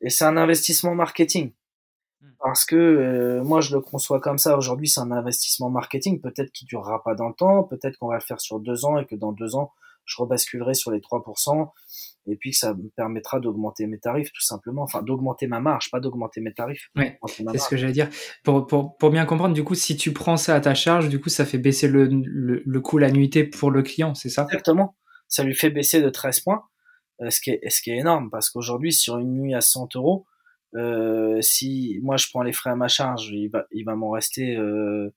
Et 0.01 0.09
c'est 0.09 0.25
un 0.25 0.37
investissement 0.37 0.95
marketing. 0.95 1.51
Parce 2.47 2.63
que 2.63 2.77
euh, 2.77 3.43
moi 3.43 3.59
je 3.59 3.75
le 3.75 3.81
conçois 3.81 4.21
comme 4.21 4.37
ça. 4.37 4.57
Aujourd'hui 4.57 4.87
c'est 4.87 5.01
un 5.01 5.11
investissement 5.11 5.69
marketing. 5.69 6.21
Peut-être 6.21 6.49
qu'il 6.53 6.65
durera 6.65 7.03
pas 7.03 7.13
dans 7.13 7.27
le 7.27 7.33
temps. 7.33 7.63
Peut-être 7.63 7.97
qu'on 7.97 8.07
va 8.07 8.15
le 8.15 8.21
faire 8.21 8.39
sur 8.39 8.61
deux 8.61 8.85
ans 8.85 8.97
et 8.97 9.05
que 9.05 9.15
dans 9.15 9.33
deux 9.33 9.55
ans 9.57 9.73
je 10.05 10.15
rebasculerai 10.21 10.73
sur 10.73 10.91
les 10.91 11.01
3% 11.01 11.69
et 12.27 12.37
puis 12.37 12.51
que 12.51 12.57
ça 12.57 12.73
me 12.73 12.87
permettra 12.95 13.41
d'augmenter 13.41 13.85
mes 13.85 13.99
tarifs 13.99 14.31
tout 14.31 14.41
simplement, 14.41 14.83
enfin 14.83 15.01
d'augmenter 15.01 15.47
ma 15.47 15.59
marge, 15.59 15.91
pas 15.91 15.99
d'augmenter 15.99 16.39
mes 16.39 16.53
tarifs. 16.53 16.89
Ouais, 16.95 17.19
c'est 17.27 17.57
ce 17.57 17.67
que 17.67 17.75
j'allais 17.75 17.91
dire. 17.91 18.09
Pour, 18.45 18.65
pour, 18.65 18.95
pour, 18.95 19.09
bien 19.09 19.25
comprendre, 19.25 19.53
du 19.53 19.65
coup, 19.65 19.75
si 19.75 19.97
tu 19.97 20.13
prends 20.13 20.37
ça 20.37 20.55
à 20.55 20.61
ta 20.61 20.73
charge, 20.73 21.09
du 21.09 21.19
coup, 21.19 21.27
ça 21.27 21.45
fait 21.45 21.57
baisser 21.57 21.89
le, 21.89 22.05
le, 22.05 22.63
le 22.65 22.81
coût, 22.81 22.97
la 22.97 23.11
nuitée 23.11 23.43
pour 23.43 23.71
le 23.71 23.81
client, 23.81 24.13
c'est 24.13 24.29
ça? 24.29 24.43
Exactement. 24.43 24.95
Ça 25.27 25.43
lui 25.43 25.55
fait 25.55 25.69
baisser 25.69 26.01
de 26.01 26.09
13 26.09 26.39
points, 26.41 26.63
euh, 27.21 27.29
ce, 27.29 27.41
qui 27.41 27.51
est, 27.51 27.69
ce 27.69 27.81
qui 27.81 27.91
est 27.91 27.97
énorme, 27.97 28.29
parce 28.29 28.49
qu'aujourd'hui, 28.49 28.93
sur 28.93 29.17
une 29.17 29.33
nuit 29.33 29.53
à 29.53 29.61
100 29.61 29.95
euros, 29.95 30.25
euh, 30.75 31.41
si 31.41 31.99
moi 32.03 32.17
je 32.17 32.27
prends 32.29 32.43
les 32.43 32.53
frais 32.53 32.71
à 32.71 32.75
ma 32.75 32.87
charge, 32.87 33.29
il 33.31 33.49
va, 33.49 33.65
il 33.71 33.83
va 33.83 33.95
m'en 33.95 34.11
rester 34.11 34.55
euh, 34.55 35.13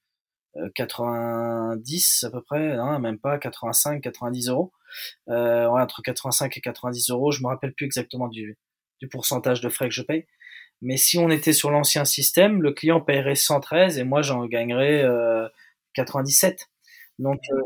90 0.75 2.25
à 2.25 2.31
peu 2.31 2.43
près, 2.43 2.73
hein, 2.73 2.99
même 2.99 3.19
pas 3.19 3.39
85, 3.39 4.01
90 4.01 4.49
euros. 4.49 4.73
Euh, 5.29 5.69
ouais, 5.69 5.81
entre 5.81 6.03
85 6.03 6.57
et 6.57 6.61
90 6.61 7.11
euros. 7.11 7.31
Je 7.31 7.43
me 7.43 7.49
rappelle 7.49 7.73
plus 7.73 7.87
exactement 7.87 8.29
du, 8.29 8.59
du 9.01 9.09
pourcentage 9.09 9.61
de 9.61 9.69
frais 9.69 9.89
que 9.89 9.95
je 9.95 10.03
paye. 10.03 10.27
Mais 10.83 10.97
si 10.97 11.19
on 11.19 11.29
était 11.29 11.53
sur 11.53 11.71
l'ancien 11.71 12.05
système, 12.05 12.63
le 12.63 12.73
client 12.73 13.01
paierait 13.01 13.35
113 13.35 13.99
et 13.99 14.05
moi 14.05 14.23
j'en 14.23 14.47
gagnerais 14.47 15.03
euh, 15.05 15.47
97. 15.95 16.69
Donc 17.19 17.41
euh, 17.53 17.63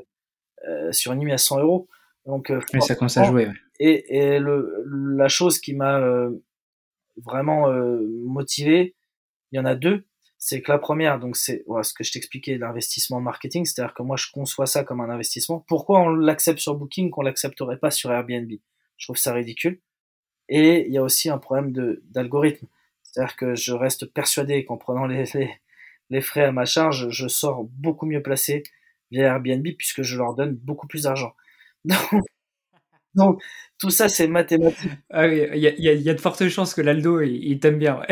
euh, 0.68 0.92
sur 0.92 1.12
une 1.12 1.20
nuit 1.20 1.32
à 1.32 1.38
100 1.38 1.60
euros. 1.60 1.88
Donc 2.26 2.50
euh, 2.50 2.60
ça 2.80 2.94
commence 2.94 3.16
à 3.16 3.24
jouer. 3.24 3.46
Ouais. 3.46 3.52
Et, 3.78 4.16
et 4.16 4.38
le, 4.38 4.84
la 5.16 5.28
chose 5.28 5.58
qui 5.58 5.74
m'a 5.74 6.00
vraiment 7.16 7.68
motivé, 8.24 8.94
il 9.52 9.56
y 9.56 9.58
en 9.58 9.64
a 9.64 9.74
deux 9.74 10.06
c'est 10.44 10.60
que 10.60 10.70
la 10.70 10.78
première, 10.78 11.18
donc 11.18 11.38
c'est 11.38 11.64
ce 11.82 11.94
que 11.94 12.04
je 12.04 12.12
t'expliquais, 12.12 12.58
l'investissement 12.58 13.18
marketing, 13.18 13.64
c'est-à-dire 13.64 13.94
que 13.94 14.02
moi 14.02 14.18
je 14.18 14.26
conçois 14.30 14.66
ça 14.66 14.84
comme 14.84 15.00
un 15.00 15.08
investissement. 15.08 15.64
Pourquoi 15.66 16.00
on 16.00 16.10
l'accepte 16.10 16.58
sur 16.58 16.74
Booking 16.74 17.08
qu'on 17.08 17.22
l'accepterait 17.22 17.78
pas 17.78 17.90
sur 17.90 18.12
Airbnb? 18.12 18.52
Je 18.98 19.06
trouve 19.06 19.16
ça 19.16 19.32
ridicule. 19.32 19.80
Et 20.50 20.86
il 20.86 20.92
y 20.92 20.98
a 20.98 21.02
aussi 21.02 21.30
un 21.30 21.38
problème 21.38 21.72
de 21.72 22.02
d'algorithme, 22.10 22.66
c'est-à-dire 23.02 23.36
que 23.36 23.54
je 23.54 23.72
reste 23.72 24.04
persuadé 24.12 24.66
qu'en 24.66 24.76
prenant 24.76 25.06
les, 25.06 25.24
les, 26.10 26.20
frais 26.20 26.44
à 26.44 26.52
ma 26.52 26.66
charge, 26.66 27.08
je 27.08 27.26
sors 27.26 27.64
beaucoup 27.64 28.04
mieux 28.04 28.22
placé 28.22 28.64
via 29.10 29.28
Airbnb 29.28 29.66
puisque 29.78 30.02
je 30.02 30.18
leur 30.18 30.34
donne 30.34 30.56
beaucoup 30.56 30.86
plus 30.86 31.04
d'argent. 31.04 31.34
tout 33.78 33.90
ça, 33.90 34.08
c'est 34.08 34.28
mathématique. 34.28 34.90
Ah 35.10 35.26
oui, 35.26 35.46
il 35.54 35.60
y 35.60 35.68
a, 35.68 35.92
y 35.92 36.10
a, 36.10 36.14
de 36.14 36.20
fortes 36.20 36.48
chances 36.48 36.74
que 36.74 36.80
l'Aldo, 36.80 37.20
il, 37.20 37.58
t'aime 37.58 37.78
bien. 37.78 37.98
Ouais. 37.98 38.06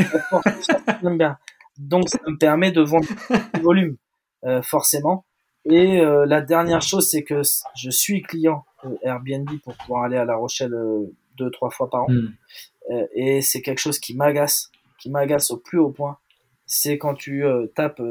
Il 1.02 1.16
bien. 1.16 1.38
Donc 1.78 2.08
ça 2.08 2.18
me 2.26 2.36
permet 2.36 2.72
de 2.72 2.82
vendre 2.82 3.06
du 3.54 3.60
volume, 3.60 3.96
euh, 4.44 4.62
forcément. 4.62 5.24
Et 5.64 6.00
euh, 6.00 6.26
la 6.26 6.40
dernière 6.40 6.82
chose, 6.82 7.08
c'est 7.08 7.22
que 7.22 7.42
je 7.76 7.90
suis 7.90 8.22
client 8.22 8.64
Airbnb 9.02 9.48
pour 9.62 9.76
pouvoir 9.76 10.04
aller 10.04 10.16
à 10.16 10.24
La 10.24 10.36
Rochelle 10.36 10.74
euh, 10.74 11.06
deux, 11.36 11.50
trois 11.50 11.70
fois 11.70 11.88
par 11.88 12.02
an. 12.02 12.06
Hmm. 12.08 13.06
et 13.14 13.40
c'est 13.40 13.62
quelque 13.62 13.78
chose 13.78 13.98
qui 13.98 14.14
m'agace, 14.14 14.70
qui 14.98 15.08
m'agace 15.08 15.50
au 15.50 15.56
plus 15.56 15.78
haut 15.78 15.90
point. 15.90 16.18
C'est 16.66 16.98
quand 16.98 17.14
tu 17.14 17.44
tapes 17.74 18.02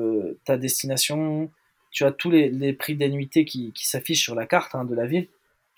ta 0.46 0.58
destination, 0.58 1.52
tu 1.92 2.06
as 2.06 2.12
tous 2.12 2.32
les, 2.32 2.50
les 2.50 2.74
prix 2.74 2.96
d'annuité 2.96 3.44
qui, 3.46 3.74
qui 3.74 3.88
s'affichent 3.88 4.24
sur 4.24 4.36
la 4.36 4.46
carte 4.46 4.74
hein, 4.76 4.86
de 4.86 4.96
la 4.96 5.06
ville. 5.06 5.28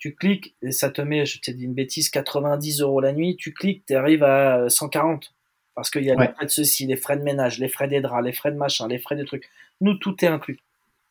Tu 0.04 0.14
cliques 0.14 0.54
et 0.60 0.70
ça 0.70 0.90
te 0.90 1.00
met, 1.00 1.24
je 1.24 1.40
t'ai 1.40 1.54
dit 1.54 1.64
une 1.64 1.72
bêtise, 1.72 2.10
90 2.10 2.82
euros 2.82 3.00
la 3.00 3.14
nuit. 3.14 3.38
Tu 3.38 3.54
cliques, 3.54 3.86
tu 3.86 3.94
arrives 3.94 4.22
à 4.22 4.68
140. 4.68 5.32
Parce 5.74 5.88
qu'il 5.88 6.04
y 6.04 6.10
a 6.10 6.14
les 6.14 6.28
frais 6.28 6.44
de 6.44 6.50
ceci, 6.50 6.84
les 6.86 6.98
frais 6.98 7.16
de 7.16 7.22
ménage, 7.22 7.58
les 7.58 7.70
frais 7.70 7.88
des 7.88 8.02
draps, 8.02 8.22
les 8.22 8.34
frais 8.34 8.52
de 8.52 8.58
machin, 8.58 8.86
les 8.86 8.98
frais 8.98 9.16
des 9.16 9.24
trucs. 9.24 9.48
Nous, 9.80 9.94
tout 9.94 10.22
est 10.22 10.28
inclus. 10.28 10.58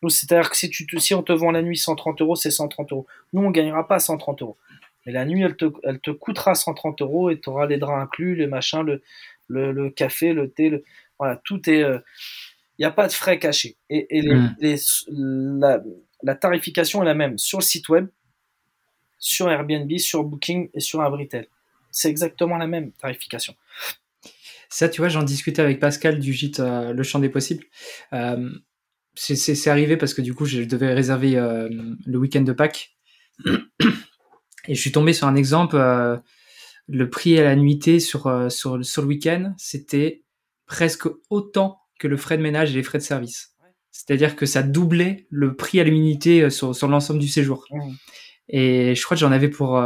Nous, 0.04 0.10
c'est-à-dire 0.10 0.52
que 0.52 0.56
si, 0.56 0.70
tu 0.70 0.86
si 1.00 1.16
on 1.16 1.24
te 1.24 1.34
vend 1.34 1.50
la 1.50 1.64
nuit 1.64 1.76
130 1.76 2.22
euros, 2.22 2.36
c'est 2.36 2.52
130 2.52 2.92
euros. 2.92 3.08
Nous, 3.34 3.42
on 3.42 3.50
gagnera 3.50 3.88
pas 3.88 3.98
130 3.98 4.44
euros. 4.44 4.58
Mais 5.08 5.12
la 5.12 5.26
nuit, 5.26 5.42
elle 5.42 5.56
te, 5.56 5.66
elle 5.82 6.00
te 6.00 6.12
coûtera 6.12 6.54
130 6.54 7.02
euros 7.02 7.32
et 7.32 7.40
tu 7.40 7.50
auras 7.50 7.66
les 7.66 7.78
draps 7.80 8.00
inclus, 8.00 8.36
les 8.36 8.46
machins, 8.46 8.84
le, 8.84 9.02
le, 9.48 9.72
le 9.72 9.90
café, 9.90 10.34
le 10.34 10.52
thé, 10.52 10.70
le, 10.70 10.84
voilà, 11.18 11.42
tout 11.44 11.68
est. 11.68 11.80
Il 11.80 11.84
euh, 11.84 12.00
n'y 12.78 12.86
a 12.86 12.92
pas 12.92 13.08
de 13.08 13.14
frais 13.14 13.40
cachés. 13.40 13.76
Et, 13.90 14.20
et 14.20 14.22
les, 14.22 14.36
hmm. 14.36 14.56
les, 14.60 14.76
la, 15.08 15.82
la, 16.22 16.36
tarification 16.36 17.02
est 17.02 17.08
la 17.08 17.16
même 17.16 17.40
sur 17.40 17.58
le 17.58 17.64
site 17.64 17.90
web, 17.90 18.08
sur 19.24 19.50
Airbnb, 19.50 19.90
sur 20.00 20.26
Booking 20.26 20.70
et 20.74 20.82
sur 20.82 21.02
Abritel. 21.02 21.48
C'est 21.92 22.10
exactement 22.10 22.58
la 22.58 22.68
même 22.68 22.92
tarification. 22.92 23.56
Ça, 24.70 24.90
tu 24.90 25.00
vois, 25.00 25.08
j'en 25.08 25.24
discutais 25.24 25.62
avec 25.62 25.80
Pascal 25.80 26.20
du 26.20 26.34
gîte 26.34 26.60
euh, 26.60 26.92
Le 26.92 27.04
Champ 27.04 27.20
des 27.20 27.30
Possibles. 27.30 27.64
Euh, 28.12 28.50
c'est 29.16 29.68
arrivé 29.68 29.96
parce 29.96 30.14
que 30.14 30.22
du 30.22 30.34
coup, 30.34 30.46
je 30.46 30.64
devais 30.64 30.94
réserver 30.94 31.38
euh, 31.38 31.70
le 32.06 32.18
week-end 32.18 32.42
de 32.42 32.52
Pâques. 32.52 32.98
Et 33.46 34.76
je 34.76 34.82
suis 34.82 34.92
tombé 34.92 35.14
sur 35.14 35.28
un 35.28 35.36
exemple. 35.36 35.78
le 36.88 37.10
prix 37.10 37.40
à 37.40 37.44
la 37.44 37.56
nuitée 37.56 38.00
sur, 38.00 38.52
sur, 38.52 38.84
sur 38.84 39.02
le 39.02 39.08
week-end, 39.08 39.54
c'était 39.58 40.24
presque 40.66 41.08
autant 41.30 41.80
que 42.00 42.08
le 42.08 42.18
frais 42.18 42.38
de 42.38 42.42
ménage 42.42 42.72
et 42.72 42.76
les 42.76 42.84
frais 42.84 42.98
de 42.98 43.04
service. 43.04 43.53
C'est-à-dire 43.94 44.36
que 44.36 44.46
ça 44.46 44.64
doublait 44.64 45.28
le 45.30 45.56
prix 45.56 45.80
à 45.80 45.86
l'unité 45.86 46.50
sur, 46.50 46.76
sur 46.76 46.90
l'ensemble 46.90 47.20
du 47.20 47.30
séjour. 47.30 47.66
Mmh. 47.72 47.92
Et 48.50 48.96
je 48.96 49.04
crois 49.06 49.16
que 49.16 49.22
j'en 49.22 49.32
avais 49.32 49.50
pour 49.50 49.82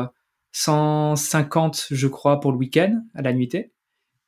150, 0.54 1.88
je 1.92 2.08
crois, 2.08 2.40
pour 2.40 2.52
le 2.52 2.58
week-end 2.58 3.04
à 3.14 3.22
la 3.22 3.34
nuitée. 3.34 3.74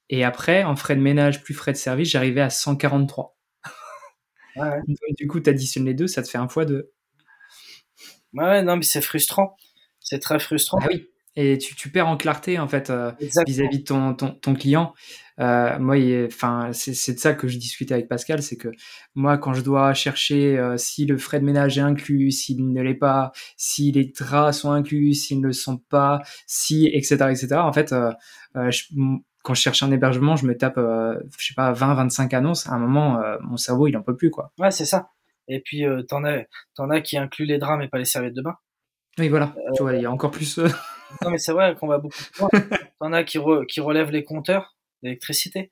Et 0.10 0.24
après, 0.24 0.63
en 0.63 0.76
frais 0.76 0.96
de 0.96 1.02
ménage 1.02 1.44
plus 1.44 1.54
frais 1.54 1.72
de 1.72 1.78
service, 1.78 2.10
j'arrivais 2.10 2.42
à 2.42 2.50
143. 2.50 3.36
Ouais, 4.56 4.82
du 5.18 5.28
coup, 5.28 5.39
tu 5.39 5.50
additionnes 5.50 5.86
les 5.86 5.94
deux, 5.94 6.08
ça 6.08 6.22
te 6.22 6.28
fait 6.28 6.38
un 6.38 6.50
fois 6.50 6.65
deux. 6.65 6.92
Ouais, 8.34 8.62
non, 8.62 8.76
mais 8.76 8.84
c'est 8.84 9.00
frustrant. 9.00 9.56
C'est 10.02 10.20
très 10.20 10.39
frustrant. 10.39 10.80
Ah 10.82 10.88
oui. 10.92 11.08
Et 11.36 11.58
tu, 11.58 11.76
tu 11.76 11.89
perds 11.89 12.08
en 12.08 12.18
clarté, 12.18 12.60
en 12.60 12.68
fait, 12.68 12.89
euh, 12.89 13.12
vis-à-vis 13.20 13.80
de 13.80 13.84
ton, 13.84 14.15
ton, 14.15 14.32
ton 14.32 14.56
client. 14.56 14.94
Euh, 15.39 15.80
moi, 15.80 15.95
enfin, 16.25 16.71
c'est 16.73 17.13
de 17.13 17.19
ça 17.19 17.34
que 17.34 17.47
je 17.47 17.58
discutais 17.58 17.93
avec 17.93 18.08
Pascal, 18.08 18.41
c'est 18.41 18.58
que 18.58 18.69
moi, 19.15 19.38
quand 19.38 19.54
je 19.54 19.62
dois 19.62 19.93
chercher 19.93 20.58
euh, 20.58 20.78
si 20.78 21.06
le 21.06 21.17
frais 21.17 21.39
de 21.39 21.45
ménage 21.45 21.78
est 21.78 21.82
inclus, 21.82 22.32
s'il 22.32 22.71
ne 22.71 22.82
l'est 22.82 22.93
pas, 22.93 23.32
si 23.56 23.91
les 23.91 24.06
draps 24.06 24.58
sont 24.58 24.71
inclus, 24.71 25.13
s'ils 25.13 25.39
ne 25.39 25.47
le 25.47 25.54
sont 25.54 25.78
pas, 25.78 26.21
si, 26.45 26.88
etc., 26.88 27.15
etc., 27.30 27.56
en 27.56 27.71
fait, 27.71 27.93
euh, 27.93 28.12
je, 28.69 28.84
quand 29.43 29.54
je 29.54 29.62
cherche 29.62 29.82
un 29.84 29.91
hébergement, 29.91 30.36
je 30.36 30.45
me 30.45 30.58
tape, 30.58 30.78
je 30.78 31.47
sais 31.47 31.54
pas, 31.56 31.71
20, 31.71 31.93
25 31.93 32.34
annonces. 32.34 32.67
À 32.67 32.73
un 32.73 32.80
moment, 32.80 33.21
mon 33.41 33.56
cerveau, 33.56 33.88
il 33.88 33.95
en 33.95 34.04
peut 34.04 34.17
plus, 34.17 34.30
quoi. 34.30 34.52
Ouais, 34.60 34.71
c'est 34.71 34.86
ça. 34.86 35.12
Et 35.47 35.62
puis, 35.62 35.86
t'en 36.10 36.25
as, 36.25 36.43
t'en 36.75 36.89
as 36.89 36.99
qui 36.99 37.17
incluent 37.17 37.45
les 37.45 37.58
draps, 37.58 37.80
mais 37.80 37.88
pas 37.88 37.97
les 37.97 38.06
serviettes 38.06 38.36
de 38.36 38.41
bain. 38.41 38.56
Oui, 39.17 39.30
voilà. 39.30 39.56
tu 39.75 39.84
vois, 39.84 39.95
il 39.95 40.02
y 40.02 40.06
a 40.06 40.12
encore 40.12 40.32
plus. 40.32 40.58
non, 40.58 41.32
mais 41.32 41.38
c'est 41.38 41.54
vrai 41.54 41.73
qu'on 41.75 41.88
va 41.88 41.99
beaucoup 41.99 42.17
plus 42.17 42.60
T'en 42.99 43.13
as 43.13 43.23
qui, 43.23 43.39
qui 43.69 43.80
relèvent 43.80 44.12
les 44.12 44.25
compteurs 44.25 44.75
d'électricité. 45.04 45.72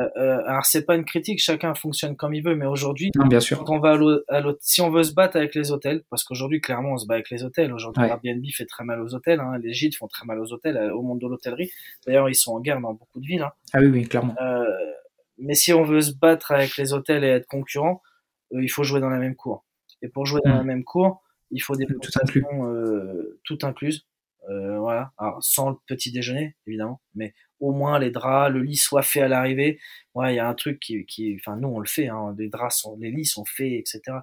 Euh, 0.00 0.08
euh, 0.16 0.42
alors 0.46 0.64
c'est 0.64 0.84
pas 0.84 0.96
une 0.96 1.04
critique, 1.04 1.40
chacun 1.40 1.74
fonctionne 1.74 2.16
comme 2.16 2.34
il 2.34 2.42
veut, 2.42 2.56
mais 2.56 2.66
aujourd'hui, 2.66 3.10
bien 3.28 3.40
sûr. 3.40 3.58
quand 3.58 3.74
on 3.74 3.78
va 3.78 3.92
à 3.92 4.40
l'hôtel, 4.40 4.56
si 4.60 4.80
on 4.80 4.90
veut 4.90 5.02
se 5.02 5.12
battre 5.12 5.36
avec 5.36 5.54
les 5.54 5.72
hôtels, 5.72 6.02
parce 6.10 6.24
qu'aujourd'hui 6.24 6.60
clairement 6.60 6.92
on 6.92 6.96
se 6.96 7.06
bat 7.06 7.14
avec 7.14 7.30
les 7.30 7.44
hôtels. 7.44 7.72
Aujourd'hui, 7.72 8.04
Airbnb 8.04 8.44
fait 8.52 8.66
très 8.66 8.84
mal 8.84 9.00
aux 9.00 9.14
hôtels, 9.14 9.40
hein, 9.40 9.58
les 9.62 9.72
gîtes 9.72 9.96
font 9.96 10.08
très 10.08 10.24
mal 10.26 10.40
aux 10.40 10.52
hôtels, 10.52 10.92
au 10.92 11.02
monde 11.02 11.20
de 11.20 11.26
l'hôtellerie. 11.26 11.70
D'ailleurs, 12.06 12.28
ils 12.28 12.34
sont 12.34 12.52
en 12.52 12.60
guerre 12.60 12.80
dans 12.80 12.94
beaucoup 12.94 13.20
de 13.20 13.26
villes. 13.26 13.42
Hein. 13.42 13.52
Ah 13.72 13.80
oui, 13.80 13.86
oui, 13.86 14.08
clairement. 14.08 14.34
Euh, 14.40 14.64
mais 15.38 15.54
si 15.54 15.72
on 15.72 15.84
veut 15.84 16.00
se 16.00 16.12
battre 16.12 16.52
avec 16.52 16.76
les 16.76 16.92
hôtels 16.92 17.24
et 17.24 17.28
être 17.28 17.46
concurrent, 17.46 18.00
il 18.52 18.70
faut 18.70 18.84
jouer 18.84 19.00
dans 19.00 19.10
la 19.10 19.18
même 19.18 19.36
cour. 19.36 19.64
Et 20.02 20.08
pour 20.08 20.26
jouer 20.26 20.40
dans 20.44 20.54
mm. 20.54 20.58
la 20.58 20.64
même 20.64 20.84
cour, 20.84 21.22
il 21.50 21.60
faut 21.60 21.76
des 21.76 21.86
tout 21.86 22.10
inclus. 22.20 22.44
tout 23.44 23.58
incluses. 23.62 24.06
Voilà, 24.48 25.12
alors 25.18 25.42
sans 25.42 25.70
le 25.70 25.76
petit 25.86 26.12
déjeuner 26.12 26.56
évidemment, 26.66 27.00
mais 27.14 27.34
au 27.60 27.72
moins 27.72 27.98
les 27.98 28.10
draps, 28.10 28.52
le 28.52 28.62
lit 28.62 28.76
soit 28.76 29.02
fait 29.02 29.22
à 29.22 29.28
l'arrivée. 29.28 29.80
Ouais, 30.14 30.34
il 30.34 30.36
y 30.36 30.40
a 30.40 30.48
un 30.48 30.54
truc 30.54 30.80
qui, 30.80 31.04
qui, 31.06 31.36
enfin 31.40 31.56
nous 31.56 31.68
on 31.68 31.80
le 31.80 31.86
fait, 31.86 32.08
hein, 32.08 32.34
les 32.38 32.48
draps 32.48 32.76
sont, 32.76 32.96
les 33.00 33.10
lits 33.10 33.24
sont 33.24 33.44
faits, 33.44 33.72
etc. 33.72 34.18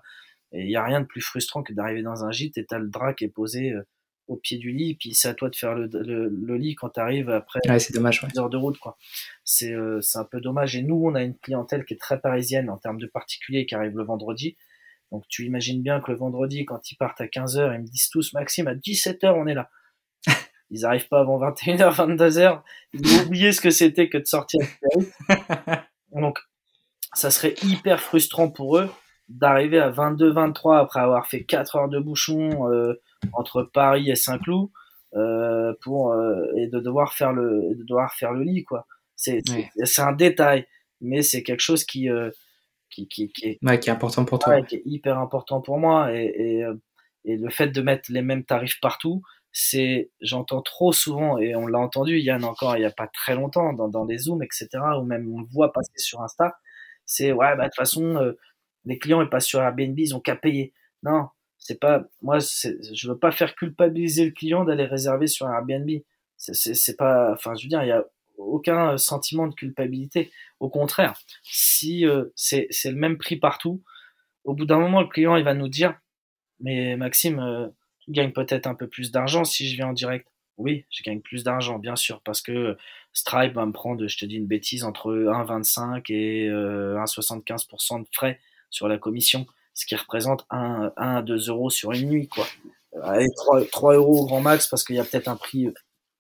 Et 0.52 0.64
il 0.64 0.70
y 0.70 0.76
a 0.76 0.84
rien 0.84 1.02
de 1.02 1.06
plus 1.06 1.22
frustrant 1.22 1.64
que 1.64 1.74
d'arriver 1.74 2.04
dans 2.04 2.26
un 2.26 2.32
gîte 2.32 2.58
et 2.58 2.66
t'as 2.66 2.80
le 2.80 2.90
drap 2.90 3.14
qui 3.14 3.24
est 3.26 3.30
posé 3.30 3.72
euh, 3.72 3.84
au 4.28 4.38
pied 4.38 4.58
du 4.58 4.72
lit, 4.72 4.96
puis 4.96 5.14
c'est 5.14 5.28
à 5.28 5.34
toi 5.34 5.50
de 5.50 5.56
faire 5.56 5.76
le, 5.76 5.88
le, 5.88 6.58
lit 6.58 6.76
quand 6.76 6.90
t'arrives 6.90 7.30
après 7.30 7.60
ouais, 7.68 7.80
c'est 7.80 7.94
dommage, 7.94 8.26
heures 8.38 8.50
de 8.50 8.58
route, 8.58 8.78
quoi. 8.78 8.98
C'est 9.44 9.74
euh, 9.74 10.00
c'est 10.02 10.20
un 10.20 10.24
peu 10.24 10.40
dommage. 10.40 10.76
Et 10.76 10.84
nous, 10.84 11.02
on 11.04 11.16
a 11.16 11.24
une 11.24 11.38
clientèle 11.38 11.84
qui 11.86 11.96
est 11.96 11.98
très 11.98 12.20
parisienne 12.20 12.70
en 12.70 12.78
termes 12.78 13.00
de 13.00 13.08
particuliers 13.08 13.66
qui 13.66 13.76
arrive 13.76 13.98
le 13.98 14.04
vendredi. 14.04 14.56
Donc 15.12 15.26
tu 15.28 15.46
imagines 15.46 15.82
bien 15.82 16.00
que 16.00 16.12
le 16.12 16.18
vendredi, 16.18 16.64
quand 16.64 16.92
ils 16.92 16.96
partent 16.96 17.20
à 17.20 17.26
15h, 17.26 17.76
ils 17.76 17.82
me 17.82 17.86
disent 17.86 18.10
tous, 18.10 18.32
Maxime, 18.34 18.68
à 18.68 18.76
17h, 18.76 19.34
on 19.34 19.48
est 19.48 19.54
là 19.54 19.70
ils 20.72 20.86
arrivent 20.86 21.08
pas 21.10 21.20
avant 21.20 21.40
21h, 21.40 21.94
22h. 21.94 22.62
Ils 22.94 23.20
ont 23.20 23.26
oublié 23.26 23.52
ce 23.52 23.62
que 23.62 23.70
c'était 23.70 24.10
que 24.10 24.18
de 24.18 24.26
sortir 24.26 24.66
Donc, 26.14 26.40
ça 27.14 27.30
serait 27.30 27.56
hyper 27.64 28.00
frustrant 28.02 28.50
pour 28.50 28.78
eux 28.78 28.90
d'arriver 29.30 29.80
à 29.80 29.90
22, 29.90 30.32
23 30.32 30.80
après 30.80 31.00
avoir 31.00 31.28
fait 31.28 31.44
4 31.44 31.76
heures 31.76 31.90
de 31.90 32.00
bouchon 32.00 32.70
euh, 32.70 33.00
entre 33.34 33.64
Paris 33.64 34.10
et 34.10 34.16
Saint-Cloud 34.16 34.70
euh, 35.16 35.74
pour 35.82 36.12
euh, 36.12 36.42
et 36.58 36.68
de 36.68 36.80
devoir 36.80 37.14
faire 37.14 37.32
le 37.32 37.76
de 37.76 37.84
devoir 37.84 38.14
faire 38.14 38.34
le 38.34 38.44
lit 38.44 38.64
quoi. 38.64 38.88
C'est 39.16 39.42
c'est 39.84 40.02
un 40.02 40.14
détail, 40.14 40.68
mais 41.00 41.22
c'est 41.22 41.44
quelque 41.44 41.62
chose 41.62 41.86
qui 41.86 42.10
qui, 42.90 43.08
qui, 43.08 43.32
qui, 43.32 43.48
est, 43.48 43.60
ouais, 43.62 43.80
qui 43.80 43.90
est 43.90 43.94
important 43.94 44.26
pour 44.26 44.40
toi. 44.40 44.62
qui 44.64 44.78
est 44.78 44.82
hyper 44.84 45.18
important 45.18 45.62
pour 45.62 45.78
moi 45.78 46.14
et, 46.14 46.26
et, 46.26 46.66
et 47.24 47.38
le 47.38 47.50
fait 47.50 47.68
de 47.68 47.82
mettre 47.82 48.12
les 48.12 48.22
mêmes 48.22 48.44
tarifs 48.44 48.82
partout, 48.82 49.22
c'est, 49.52 50.12
j'entends 50.22 50.62
trop 50.62 50.94
souvent, 50.94 51.38
et 51.38 51.56
on 51.56 51.68
l'a 51.68 51.80
entendu, 51.80 52.20
Yann, 52.20 52.44
encore 52.44 52.78
il 52.78 52.82
y 52.82 52.86
a 52.86 52.92
pas 52.92 53.08
très 53.08 53.36
longtemps, 53.36 53.74
dans, 53.74 53.90
dans 53.90 54.06
des 54.06 54.18
Zooms, 54.18 54.44
etc., 54.44 54.70
ou 55.00 55.04
même 55.04 55.32
on 55.34 55.42
le 55.42 55.48
voit 55.52 55.74
passer 55.74 55.92
sur 55.98 56.22
Insta, 56.22 56.56
c'est, 57.06 57.32
ouais, 57.32 57.56
bah, 57.58 57.64
de 57.64 57.70
toute 57.70 57.76
façon, 57.76 58.16
euh, 58.18 58.38
les 58.86 58.98
clients, 58.98 59.22
ils 59.22 59.30
passent 59.30 59.46
sur 59.46 59.62
Airbnb, 59.62 59.98
ils 60.00 60.16
ont 60.16 60.20
qu'à 60.20 60.36
payer. 60.36 60.74
Non, 61.04 61.28
c'est 61.58 61.80
pas, 61.80 62.04
moi, 62.22 62.40
je 62.40 63.08
veux 63.08 63.18
pas 63.18 63.32
faire 63.32 63.56
culpabiliser 63.56 64.26
le 64.26 64.32
client 64.32 64.64
d'aller 64.64 64.86
réserver 64.86 65.28
sur 65.28 65.48
Airbnb. 65.48 65.90
C'est 66.38 66.98
pas, 66.98 67.34
enfin, 67.34 67.54
je 67.56 67.64
veux 67.64 67.70
dire, 67.70 67.84
il 67.84 67.90
y 67.90 67.92
a 67.92 68.04
aucun 68.38 68.98
sentiment 68.98 69.48
de 69.48 69.54
culpabilité. 69.54 70.32
Au 70.60 70.70
contraire, 70.70 71.14
si 71.44 72.06
euh, 72.08 72.26
c'est 72.36 72.68
le 72.86 72.96
même 72.96 73.18
prix 73.18 73.36
partout, 73.36 73.84
au 74.44 74.56
bout 74.56 74.66
d'un 74.66 74.80
moment, 74.80 75.02
le 75.02 75.08
client, 75.08 75.36
il 75.36 75.44
va 75.44 75.54
nous 75.54 75.68
dire, 75.68 76.00
mais 76.60 76.96
Maxime, 76.96 77.40
euh, 77.40 77.68
gagne 78.08 78.32
peut-être 78.32 78.68
un 78.68 78.76
peu 78.76 78.88
plus 78.88 79.12
d'argent 79.12 79.44
si 79.44 79.70
je 79.70 79.76
viens 79.76 79.88
en 79.88 79.94
direct. 79.94 80.28
Oui, 80.58 80.86
je 80.92 81.02
gagne 81.04 81.22
plus 81.22 81.44
d'argent, 81.44 81.80
bien 81.80 81.96
sûr, 81.96 82.22
parce 82.22 82.42
que 82.42 82.78
Stripe 83.14 83.54
va 83.54 83.66
me 83.66 83.72
prendre, 83.72 84.06
je 84.08 84.18
te 84.18 84.26
dis 84.26 84.36
une 84.36 84.48
bêtise, 84.48 84.84
entre 84.84 85.12
1,25 85.12 86.12
et 86.12 86.50
1,75% 86.50 87.96
euh, 87.96 88.00
de 88.00 88.08
frais 88.12 88.40
sur 88.70 88.88
la 88.88 88.98
commission, 88.98 89.48
ce 89.74 89.86
qui 89.86 89.96
représente 89.96 90.46
1, 90.50 90.92
à 90.96 91.22
2 91.22 91.50
euros 91.50 91.70
sur 91.70 91.94
une 91.94 92.10
nuit, 92.10 92.28
quoi. 92.28 92.46
Allez, 93.04 93.28
3, 93.36 93.66
3 93.72 93.96
euros 93.96 94.20
au 94.20 94.26
grand 94.26 94.42
max, 94.42 94.68
parce 94.68 94.84
qu'il 94.84 94.96
y 94.96 95.00
a 95.00 95.04
peut-être 95.04 95.30
un 95.30 95.36
prix 95.36 95.70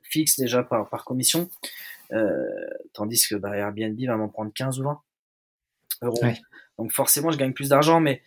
fixe 0.01 0.39
déjà 0.39 0.63
par, 0.63 0.89
par 0.89 1.05
commission, 1.05 1.49
euh, 2.11 2.47
tandis 2.93 3.25
que 3.27 3.35
bah, 3.35 3.55
Airbnb 3.55 3.99
va 4.05 4.17
m'en 4.17 4.29
prendre 4.29 4.51
15 4.53 4.79
ou 4.79 4.83
20 4.83 5.01
euros. 6.03 6.21
Donc 6.77 6.91
forcément, 6.93 7.31
je 7.31 7.37
gagne 7.37 7.53
plus 7.53 7.69
d'argent, 7.69 7.99
mais 7.99 8.21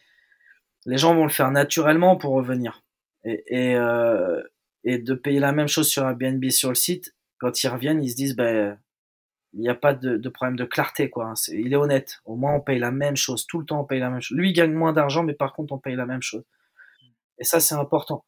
les 0.87 0.99
gens 0.99 1.15
vont 1.15 1.25
le 1.25 1.31
faire 1.31 1.51
naturellement 1.51 2.17
pour 2.17 2.35
revenir 2.35 2.84
et, 3.25 3.77
euh, 3.77 4.43
et, 4.85 4.99
de 4.99 5.15
payer 5.15 5.41
la 5.41 5.53
même 5.53 5.69
chose 5.69 5.89
sur 5.89 6.05
Airbnb 6.05 6.45
sur 6.51 6.69
le 6.69 6.75
site, 6.75 7.15
quand 7.39 7.63
ils 7.63 7.69
reviennent, 7.69 8.03
ils 8.03 8.11
se 8.11 8.17
disent, 8.17 8.37
ben, 8.37 8.79
il 9.53 9.61
n'y 9.61 9.69
a 9.69 9.75
pas 9.75 9.95
de, 9.95 10.17
de, 10.17 10.29
problème 10.29 10.57
de 10.57 10.65
clarté, 10.65 11.11
quoi. 11.11 11.27
Hein. 11.27 11.35
il 11.49 11.73
est 11.73 11.77
honnête. 11.77 12.21
Au 12.25 12.37
moins, 12.37 12.55
on 12.55 12.61
paye 12.61 12.79
la 12.79 12.91
même 12.91 13.17
chose. 13.17 13.47
Tout 13.47 13.61
le 13.61 13.67
temps, 13.67 13.81
on 13.81 13.85
paye 13.85 14.01
la 14.01 14.11
même 14.11 14.21
chose. 14.21 14.37
Lui, 14.37 14.51
il 14.51 14.53
gagne 14.53 14.73
moins 14.73 14.93
d'argent, 14.93 15.23
mais 15.23 15.35
par 15.35 15.53
contre, 15.53 15.73
on 15.73 15.79
paye 15.79 15.97
la 15.97 16.07
même 16.07 16.23
chose. 16.23 16.45
Et 17.39 17.45
ça, 17.45 17.61
c'est 17.61 17.75
important. 17.75 18.25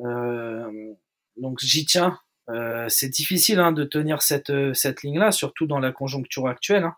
Euh, 0.00 0.94
donc, 1.36 1.58
j'y 1.60 1.84
tiens. 1.84 2.18
Euh, 2.50 2.86
c'est 2.88 3.08
difficile 3.08 3.58
hein, 3.60 3.72
de 3.72 3.84
tenir 3.84 4.22
cette, 4.22 4.52
cette 4.74 5.02
ligne-là, 5.02 5.32
surtout 5.32 5.66
dans 5.66 5.78
la 5.78 5.92
conjoncture 5.92 6.48
actuelle. 6.48 6.84
Hein. 6.84 6.96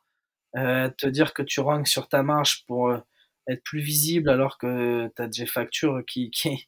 Euh, 0.56 0.88
te 0.88 1.06
dire 1.06 1.34
que 1.34 1.42
tu 1.42 1.60
ranges 1.60 1.88
sur 1.88 2.08
ta 2.08 2.22
marche 2.22 2.64
pour 2.66 2.88
euh, 2.88 2.98
être 3.46 3.62
plus 3.62 3.80
visible 3.80 4.30
alors 4.30 4.56
que 4.56 5.10
tu 5.14 5.22
as 5.22 5.28
des 5.28 5.44
factures 5.44 6.02
qui, 6.06 6.30
qui, 6.30 6.66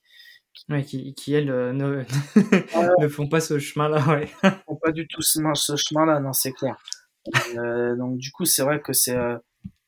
qui, 0.86 1.14
qui, 1.14 1.34
elles, 1.34 1.50
euh, 1.50 1.72
ne, 1.72 2.04
ne 3.02 3.08
font 3.08 3.28
pas 3.28 3.40
ce 3.40 3.58
chemin-là. 3.58 4.04
Ouais. 4.06 4.26
font 4.66 4.76
pas 4.76 4.92
du 4.92 5.06
tout 5.06 5.22
ce, 5.22 5.40
ce 5.54 5.76
chemin-là, 5.76 6.20
non, 6.20 6.32
c'est 6.32 6.52
clair. 6.52 6.76
Euh, 7.56 7.96
donc, 7.96 8.18
du 8.18 8.30
coup, 8.30 8.44
c'est 8.44 8.62
vrai 8.62 8.80
que 8.80 8.92
c'est. 8.92 9.16
Euh, 9.16 9.38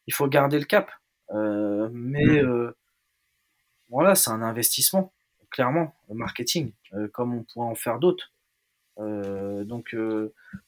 il 0.06 0.14
faut 0.14 0.26
garder 0.26 0.59
le 0.59 0.64
cap. 0.64 0.90
mais 1.33 2.42
mm. 2.42 2.72
voilà, 3.88 4.14
c'est 4.14 4.30
un 4.30 4.42
investissement, 4.42 5.12
clairement, 5.50 5.94
le 6.09 6.16
marketing, 6.16 6.72
comme 7.12 7.35
on 7.35 7.44
pourrait 7.44 7.68
en 7.68 7.74
faire 7.76 7.98
d'autres. 8.00 8.33
donc, 8.98 9.94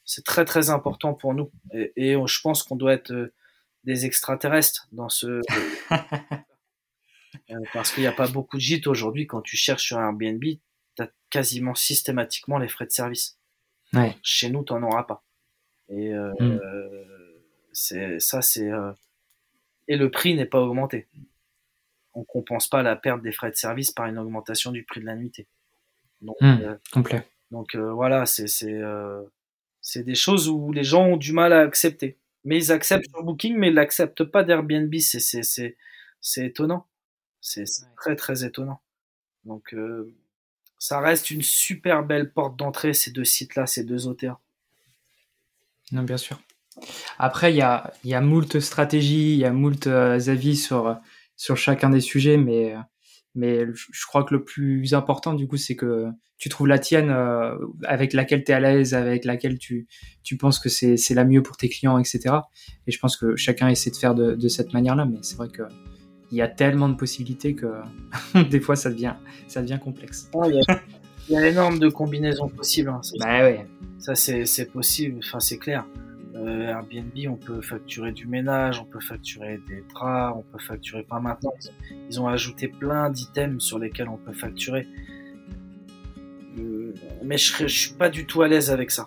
c'est 0.05 0.25
très, 0.25 0.45
très 0.45 0.71
important 0.71 1.15
pour 1.15 1.35
nous. 1.35 1.51
Et, 1.73 1.93
et 1.97 2.13
je 2.13 2.41
pense 2.41 2.63
qu'on 2.63 2.77
doit 2.77 2.93
être 2.93 3.33
des 3.85 4.07
extraterrestres 4.07 4.87
dans 4.93 5.09
ce. 5.09 5.41
Euh, 7.51 7.61
parce 7.73 7.93
qu'il 7.93 8.03
n'y 8.03 8.09
a 8.09 8.13
pas 8.13 8.29
beaucoup 8.29 8.57
de 8.57 8.63
gîtes 8.63 8.87
aujourd'hui. 8.87 9.27
Quand 9.27 9.43
tu 9.43 9.57
cherches 9.57 9.85
sur 9.85 9.99
Airbnb, 9.99 10.43
tu 10.43 11.03
as 11.03 11.11
quasiment 11.31 11.75
systématiquement 11.75 12.59
les 12.59 12.69
frais 12.69 12.87
de 12.87 12.93
service. 12.93 13.39
Chez 14.23 14.49
nous, 14.49 14.65
tu 14.65 14.73
n'en 14.73 14.83
auras 14.85 15.03
pas. 15.03 15.25
Et 15.89 16.15
euh, 16.15 16.33
hmm. 16.41 16.59
c'est 17.73 18.19
ça, 18.21 18.41
c'est 18.41 18.71
euh, 18.71 18.93
et 19.89 19.97
le 19.97 20.11
prix 20.11 20.35
n'est 20.35 20.47
pas 20.47 20.61
augmenté. 20.61 21.09
On 22.15 22.25
compense 22.25 22.69
pas 22.69 22.83
la 22.83 22.97
perte 22.97 23.23
des 23.23 23.33
frais 23.33 23.51
de 23.51 23.57
service 23.57 23.91
par 23.91 24.07
une 24.07 24.19
augmentation 24.19 24.71
du 24.71 24.85
prix 24.85 25.01
de 25.01 25.07
la 25.07 25.17
nuitée. 25.17 25.47
Donc, 26.23 26.37
hmm. 26.41 26.79
complet. 26.93 27.27
Donc 27.51 27.77
voilà, 27.77 28.25
c'est 28.25 28.47
c'est 28.47 30.05
des 30.05 30.15
choses 30.15 30.49
où 30.49 30.73
les 30.73 30.85
gens 30.85 31.05
ont 31.05 31.17
du 31.17 31.33
mal 31.33 31.53
à 31.53 31.61
accepter. 31.61 32.17
Mais 32.45 32.57
ils 32.57 32.73
acceptent 32.73 33.09
sur 33.11 33.23
Booking, 33.23 33.57
mais 33.57 33.69
ils 33.69 33.75
l'acceptent 33.75 34.25
pas 34.25 34.43
d'Airbnb. 34.43 34.95
C'est 35.01 35.43
c'est 36.21 36.47
étonnant. 36.47 36.87
C'est 37.43 37.65
très 37.97 38.17
très 38.17 38.45
étonnant. 38.45 38.81
Donc 39.45 39.75
euh, 39.75 40.15
ça 40.79 41.01
reste 41.01 41.31
une 41.31 41.43
super 41.43 42.05
belle 42.05 42.33
porte 42.33 42.57
d'entrée 42.57 42.95
ces 42.95 43.11
deux 43.11 43.25
sites-là, 43.25 43.67
ces 43.67 43.85
deux 43.85 44.07
auteurs. 44.07 44.41
Non, 45.91 46.05
bien 46.05 46.17
sûr. 46.17 46.41
Après, 47.19 47.53
il 47.53 47.57
y 47.57 47.63
a, 47.63 47.93
y 48.05 48.15
a 48.15 48.21
moult 48.23 48.61
stratégies, 48.61 49.33
il 49.33 49.39
y 49.39 49.45
a 49.45 49.53
moult 49.53 49.87
euh, 49.87 50.19
avis 50.29 50.57
sur, 50.57 50.97
sur 51.37 51.57
chacun 51.57 51.91
des 51.91 52.01
sujets, 52.01 52.39
mais, 52.39 52.75
mais 53.35 53.67
je 53.75 54.07
crois 54.07 54.25
que 54.25 54.35
le 54.35 54.45
plus 54.45 54.95
important, 54.95 55.35
du 55.35 55.47
coup, 55.47 55.59
c'est 55.59 55.77
que 55.77 56.07
tu 56.39 56.49
trouves 56.49 56.69
la 56.69 56.79
tienne 56.79 57.11
euh, 57.11 57.57
avec 57.85 58.15
laquelle 58.15 58.43
tu 58.43 58.53
es 58.53 58.55
à 58.55 58.61
l'aise, 58.61 58.95
avec 58.95 59.25
laquelle 59.25 59.59
tu, 59.59 59.87
tu 60.23 60.37
penses 60.37 60.59
que 60.59 60.69
c'est 60.69 61.15
la 61.15 61.25
mieux 61.25 61.43
pour 61.43 61.57
tes 61.57 61.69
clients, 61.69 61.99
etc. 61.99 62.37
Et 62.87 62.93
je 62.93 62.99
pense 62.99 63.17
que 63.17 63.37
chacun 63.37 63.69
essaie 63.69 63.91
de 63.91 63.97
faire 63.97 64.15
de, 64.15 64.35
de 64.35 64.49
cette 64.49 64.73
manière-là, 64.73 65.05
mais 65.05 65.19
c'est 65.23 65.37
vrai 65.37 65.49
que 65.49 65.63
il 66.33 66.39
y 66.39 66.43
a 66.43 66.49
tellement 66.49 66.89
de 66.89 66.95
possibilités 66.95 67.55
que 67.55 67.67
des 68.51 68.59
fois 68.59 68.75
ça 68.75 68.91
devient, 68.91 69.15
ça 69.47 69.61
devient 69.61 69.79
complexe. 69.81 70.31
il, 70.47 70.63
y 71.29 71.37
a, 71.37 71.49
énorme 71.49 71.79
de 71.79 71.89
combinaisons 71.89 72.49
possibles. 72.49 72.89
Hein, 72.89 73.01
bah 73.21 73.43
ouais. 73.43 73.67
Ça 73.99 74.15
c'est 74.15 74.73
possible, 74.73 75.21
enfin 75.23 75.39
c'est 75.39 75.59
clair. 75.59 75.87
Euh, 76.35 76.69
Airbnb, 76.69 77.13
on 77.29 77.37
peut 77.37 77.61
facturer 77.61 78.11
du 78.13 78.27
ménage, 78.27 78.81
on 78.81 78.87
peut 78.87 79.01
facturer 79.01 79.61
des 79.69 79.85
draps, 79.93 80.39
on 80.39 80.43
peut 80.51 80.63
facturer 80.65 81.03
pas 81.03 81.21
maintenant. 81.21 81.53
Ils 82.09 82.19
ont 82.19 82.27
ajouté 82.27 82.69
plein 82.69 83.11
d'items 83.11 83.63
sur 83.63 83.79
lesquels 83.79 84.09
on 84.09 84.17
peut 84.17 84.33
facturer. 84.33 84.89
Euh, 86.59 86.95
mais 87.23 87.37
je, 87.37 87.53
je 87.59 87.67
suis 87.67 87.95
pas 87.95 88.09
du 88.09 88.27
tout 88.27 88.41
à 88.41 88.49
l'aise 88.49 88.71
avec 88.71 88.91
ça. 88.91 89.07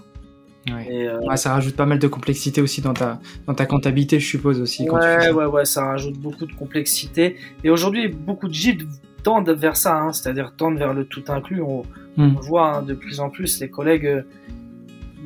Euh, 0.70 1.36
ça 1.36 1.54
rajoute 1.54 1.76
pas 1.76 1.86
mal 1.86 2.00
de 2.00 2.08
complexité 2.08 2.62
aussi 2.62 2.82
dans 2.82 2.94
ta, 2.94 3.20
dans 3.46 3.54
ta 3.54 3.66
comptabilité, 3.66 4.20
je 4.20 4.28
suppose 4.28 4.60
aussi. 4.60 4.90
ouais, 4.90 5.32
ouais, 5.32 5.46
ouais, 5.46 5.66
ça 5.66 5.86
rajoute 5.86 6.18
beaucoup 6.18 6.46
de 6.46 6.54
complexité. 6.54 7.38
Et 7.64 7.70
aujourd'hui, 7.70 8.08
beaucoup 8.08 8.48
de 8.48 8.54
gîtes 8.54 8.82
tendent 9.24 9.50
vers 9.50 9.78
ça, 9.78 9.98
hein, 9.98 10.14
c'est-à-dire 10.14 10.54
tendent 10.56 10.78
vers 10.78 10.94
le 10.94 11.06
tout 11.06 11.24
inclus. 11.28 11.62
On, 11.62 11.84
hmm. 12.18 12.36
voit 12.42 12.78
hein, 12.78 12.82
de 12.82 12.94
plus 12.94 13.20
en 13.20 13.30
plus 13.30 13.60
les 13.60 13.70
collègues, 13.70 14.08
euh, 14.08 14.22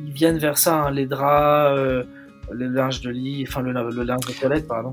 ils 0.06 0.12
viennent 0.12 0.38
vers 0.38 0.58
ça, 0.58 0.84
hein, 0.84 0.90
les 0.90 1.06
draps, 1.06 1.78
euh, 1.78 2.04
le 2.50 2.66
linge 2.66 3.00
de 3.00 3.10
lit, 3.10 3.44
enfin 3.48 3.62
le, 3.62 3.72
le 3.72 4.02
linge 4.02 4.26
de 4.26 4.32
toilette, 4.32 4.66
pardon. 4.66 4.92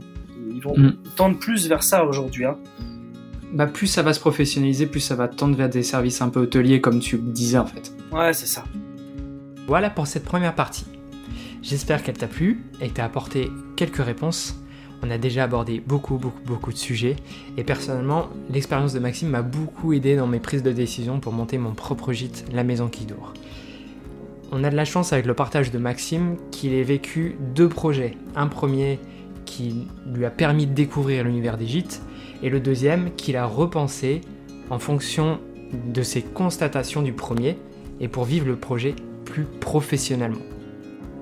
Ils 0.50 0.62
vont 0.62 0.78
mm. 0.78 0.98
tendre 1.16 1.38
plus 1.40 1.68
vers 1.68 1.84
ça 1.84 2.06
aujourd'hui. 2.06 2.46
Bah, 3.54 3.66
plus 3.66 3.88
ça 3.88 4.02
va 4.02 4.14
se 4.14 4.20
professionnaliser, 4.20 4.86
plus 4.86 5.00
ça 5.00 5.16
va 5.16 5.28
tendre 5.28 5.56
vers 5.56 5.70
des 5.70 5.84
services 5.84 6.22
un 6.22 6.30
peu 6.30 6.42
hôteliers, 6.42 6.80
comme 6.80 7.00
tu 7.00 7.18
disais 7.18 7.58
en 7.58 7.66
fait. 7.66 7.92
Ouais, 8.12 8.34
c'est 8.34 8.46
ça. 8.46 8.64
Voilà 9.68 9.90
pour 9.90 10.08
cette 10.08 10.24
première 10.24 10.56
partie. 10.56 10.86
J'espère 11.62 12.02
qu'elle 12.02 12.18
t'a 12.18 12.28
plu 12.28 12.64
et 12.80 12.88
que 12.88 12.94
t'as 12.94 13.04
apporté 13.04 13.52
quelques 13.76 13.98
réponses. 14.04 14.56
On 15.04 15.12
a 15.12 15.18
déjà 15.18 15.44
abordé 15.44 15.84
beaucoup, 15.86 16.16
beaucoup, 16.16 16.42
beaucoup 16.46 16.72
de 16.72 16.78
sujets. 16.78 17.18
Et 17.58 17.66
personnellement, 17.66 18.30
l'expérience 18.50 18.94
de 18.94 19.00
Maxime 19.00 19.28
m'a 19.28 19.42
beaucoup 19.42 19.92
aidé 19.92 20.16
dans 20.16 20.26
mes 20.26 20.40
prises 20.40 20.64
de 20.64 20.72
décision 20.72 21.20
pour 21.20 21.34
monter 21.34 21.58
mon 21.58 21.74
propre 21.74 22.14
gîte, 22.14 22.46
la 22.54 22.64
Maison 22.64 22.88
qui 22.88 23.04
dort. 23.04 23.34
On 24.54 24.64
a 24.64 24.70
de 24.70 24.76
la 24.78 24.86
chance 24.86 25.12
avec 25.12 25.26
le 25.26 25.34
partage 25.34 25.70
de 25.70 25.78
Maxime 25.78 26.38
qu'il 26.50 26.74
ait 26.74 26.84
vécu 26.84 27.36
deux 27.54 27.68
projets. 27.68 28.16
Un 28.38 28.48
premier 28.48 29.02
qui 29.46 29.86
lui 30.14 30.24
a 30.24 30.30
permis 30.30 30.66
de 30.66 30.74
découvrir 30.74 31.26
l'univers 31.26 31.58
des 31.58 31.68
gîtes 31.68 32.02
et 32.42 32.50
le 32.50 32.62
deuxième 32.62 33.14
qu'il 33.16 33.36
a 33.36 33.46
repensé 33.46 34.22
en 34.70 34.80
fonction 34.80 35.42
de 35.74 36.02
ses 36.04 36.22
constatations 36.22 37.02
du 37.02 37.12
premier 37.12 37.58
et 38.00 38.08
pour 38.08 38.24
vivre 38.24 38.48
le 38.48 38.56
projet 38.56 38.96
plus 39.28 39.44
professionnellement. 39.44 40.42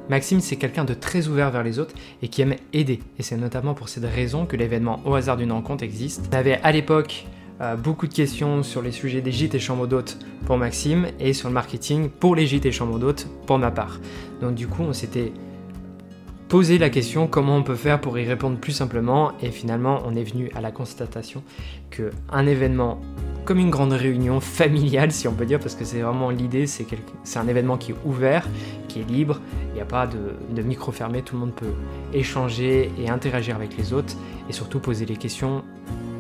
Maxime, 0.10 0.40
c'est 0.40 0.56
quelqu'un 0.56 0.86
de 0.86 0.94
très 0.94 1.28
ouvert 1.28 1.50
vers 1.50 1.64
les 1.64 1.80
autres 1.80 1.96
et 2.22 2.28
qui 2.28 2.42
aime 2.44 2.56
aider. 2.74 3.00
Et 3.18 3.24
c'est 3.24 3.38
notamment 3.38 3.74
pour 3.74 3.90
cette 3.90 4.06
raison 4.06 4.46
que 4.46 4.56
l'événement 4.56 5.02
Au 5.06 5.16
hasard 5.16 5.38
d'une 5.38 5.52
rencontre 5.52 5.84
existe. 5.84 6.30
On 6.32 6.36
avait 6.36 6.60
à 6.62 6.72
l'époque 6.72 7.26
euh, 7.62 7.76
beaucoup 7.76 8.08
de 8.08 8.14
questions 8.14 8.62
sur 8.62 8.84
les 8.84 8.92
sujets 8.92 9.22
des 9.22 9.32
gîtes 9.32 9.56
et 9.56 9.60
chambres 9.60 9.88
d'hôtes 9.88 10.20
pour 10.46 10.58
Maxime 10.58 11.08
et 11.20 11.34
sur 11.34 11.48
le 11.48 11.54
marketing 11.56 12.10
pour 12.10 12.36
les 12.36 12.46
gîtes 12.46 12.68
et 12.68 12.72
chambres 12.72 13.00
d'hôtes 13.00 13.28
pour 13.48 13.58
ma 13.58 13.72
part. 13.72 14.00
Donc 14.42 14.54
du 14.54 14.68
coup, 14.68 14.84
on 14.84 14.94
s'était 14.94 15.34
posé 16.48 16.78
la 16.78 16.92
question 16.92 17.26
comment 17.26 17.56
on 17.56 17.64
peut 17.64 17.76
faire 17.76 18.00
pour 18.00 18.20
y 18.20 18.26
répondre 18.26 18.60
plus 18.60 18.74
simplement? 18.74 19.32
Et 19.42 19.50
finalement 19.50 20.04
on 20.06 20.16
est 20.16 20.24
venu 20.24 20.52
à 20.54 20.62
la 20.62 20.72
constatation 20.72 21.42
que 21.90 22.12
un 22.32 22.46
événement 22.46 23.00
comme 23.46 23.60
une 23.60 23.70
grande 23.70 23.94
réunion 23.94 24.40
familiale 24.40 25.12
si 25.12 25.28
on 25.28 25.34
peut 25.34 25.46
dire 25.46 25.60
parce 25.60 25.76
que 25.76 25.86
c'est 25.86 26.02
vraiment 26.02 26.32
l'idée 26.32 26.66
c'est 26.68 26.88
un 27.36 27.48
événement 27.48 27.78
qui 27.78 27.92
est 27.92 27.96
ouvert 28.04 28.48
qui 28.88 29.00
est 29.00 29.10
libre 29.10 29.40
il 29.70 29.76
n'y 29.76 29.82
a 29.82 29.86
pas 29.86 30.08
de, 30.08 30.34
de 30.56 30.62
micro 30.62 30.92
fermé 30.92 31.22
tout 31.22 31.36
le 31.36 31.42
monde 31.42 31.54
peut 31.54 31.74
échanger 32.14 32.92
et 33.00 33.10
interagir 33.10 33.56
avec 33.56 33.78
les 33.78 33.94
autres 33.94 34.16
et 34.50 34.54
surtout 34.54 34.80
poser 34.80 35.06
les 35.06 35.18
questions 35.18 35.64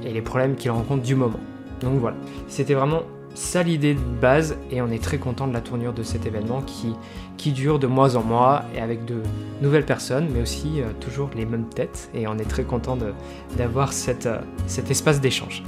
et 0.05 0.13
les 0.13 0.21
problèmes 0.21 0.55
qu'il 0.55 0.71
rencontre 0.71 1.03
du 1.03 1.15
moment. 1.15 1.39
Donc 1.81 1.99
voilà, 1.99 2.17
c'était 2.47 2.73
vraiment 2.73 3.01
ça 3.33 3.63
l'idée 3.63 3.95
de 3.95 3.99
base 4.21 4.55
et 4.71 4.81
on 4.81 4.87
est 4.87 5.03
très 5.03 5.17
content 5.17 5.45
de 5.45 5.53
la 5.53 5.59
tournure 5.59 5.91
de 5.91 6.03
cet 6.03 6.25
événement 6.25 6.61
qui, 6.61 6.95
qui 7.35 7.51
dure 7.51 7.79
de 7.79 7.87
mois 7.87 8.15
en 8.15 8.23
mois 8.23 8.63
et 8.73 8.79
avec 8.79 9.03
de 9.03 9.21
nouvelles 9.61 9.85
personnes 9.85 10.29
mais 10.33 10.41
aussi 10.41 10.79
euh, 10.79 10.85
toujours 11.01 11.29
les 11.35 11.45
mêmes 11.45 11.67
têtes 11.67 12.09
et 12.13 12.27
on 12.27 12.37
est 12.37 12.49
très 12.49 12.63
content 12.63 12.97
d'avoir 13.57 13.89
euh, 13.89 14.39
cet 14.67 14.89
espace 14.89 15.19
d'échange. 15.19 15.63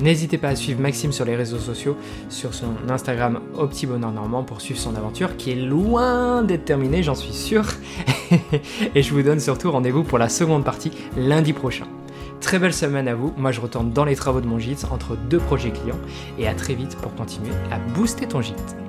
N'hésitez 0.00 0.36
pas 0.36 0.48
à 0.48 0.56
suivre 0.56 0.80
Maxime 0.80 1.12
sur 1.12 1.24
les 1.24 1.36
réseaux 1.36 1.58
sociaux, 1.58 1.96
sur 2.28 2.52
son 2.52 2.74
Instagram 2.88 3.40
Au 3.56 3.66
Bonheur 3.86 4.12
Normand 4.12 4.42
pour 4.42 4.60
suivre 4.60 4.78
son 4.78 4.94
aventure 4.94 5.36
qui 5.36 5.52
est 5.52 5.56
loin 5.56 6.42
d'être 6.42 6.64
terminée, 6.64 7.02
j'en 7.02 7.14
suis 7.14 7.32
sûr. 7.32 7.64
et 8.94 9.02
je 9.02 9.14
vous 9.14 9.22
donne 9.22 9.40
surtout 9.40 9.70
rendez-vous 9.70 10.04
pour 10.04 10.18
la 10.18 10.28
seconde 10.28 10.64
partie 10.64 10.92
lundi 11.16 11.52
prochain. 11.52 11.86
Très 12.40 12.58
belle 12.58 12.74
semaine 12.74 13.08
à 13.08 13.14
vous, 13.14 13.32
moi 13.38 13.52
je 13.52 13.60
retourne 13.60 13.90
dans 13.90 14.04
les 14.04 14.16
travaux 14.16 14.40
de 14.40 14.46
mon 14.46 14.58
gîte 14.58 14.86
entre 14.90 15.16
deux 15.16 15.38
projets 15.38 15.70
clients 15.70 15.98
et 16.38 16.46
à 16.46 16.54
très 16.54 16.74
vite 16.74 16.96
pour 16.96 17.14
continuer 17.14 17.52
à 17.70 17.78
booster 17.94 18.26
ton 18.26 18.42
gîte. 18.42 18.85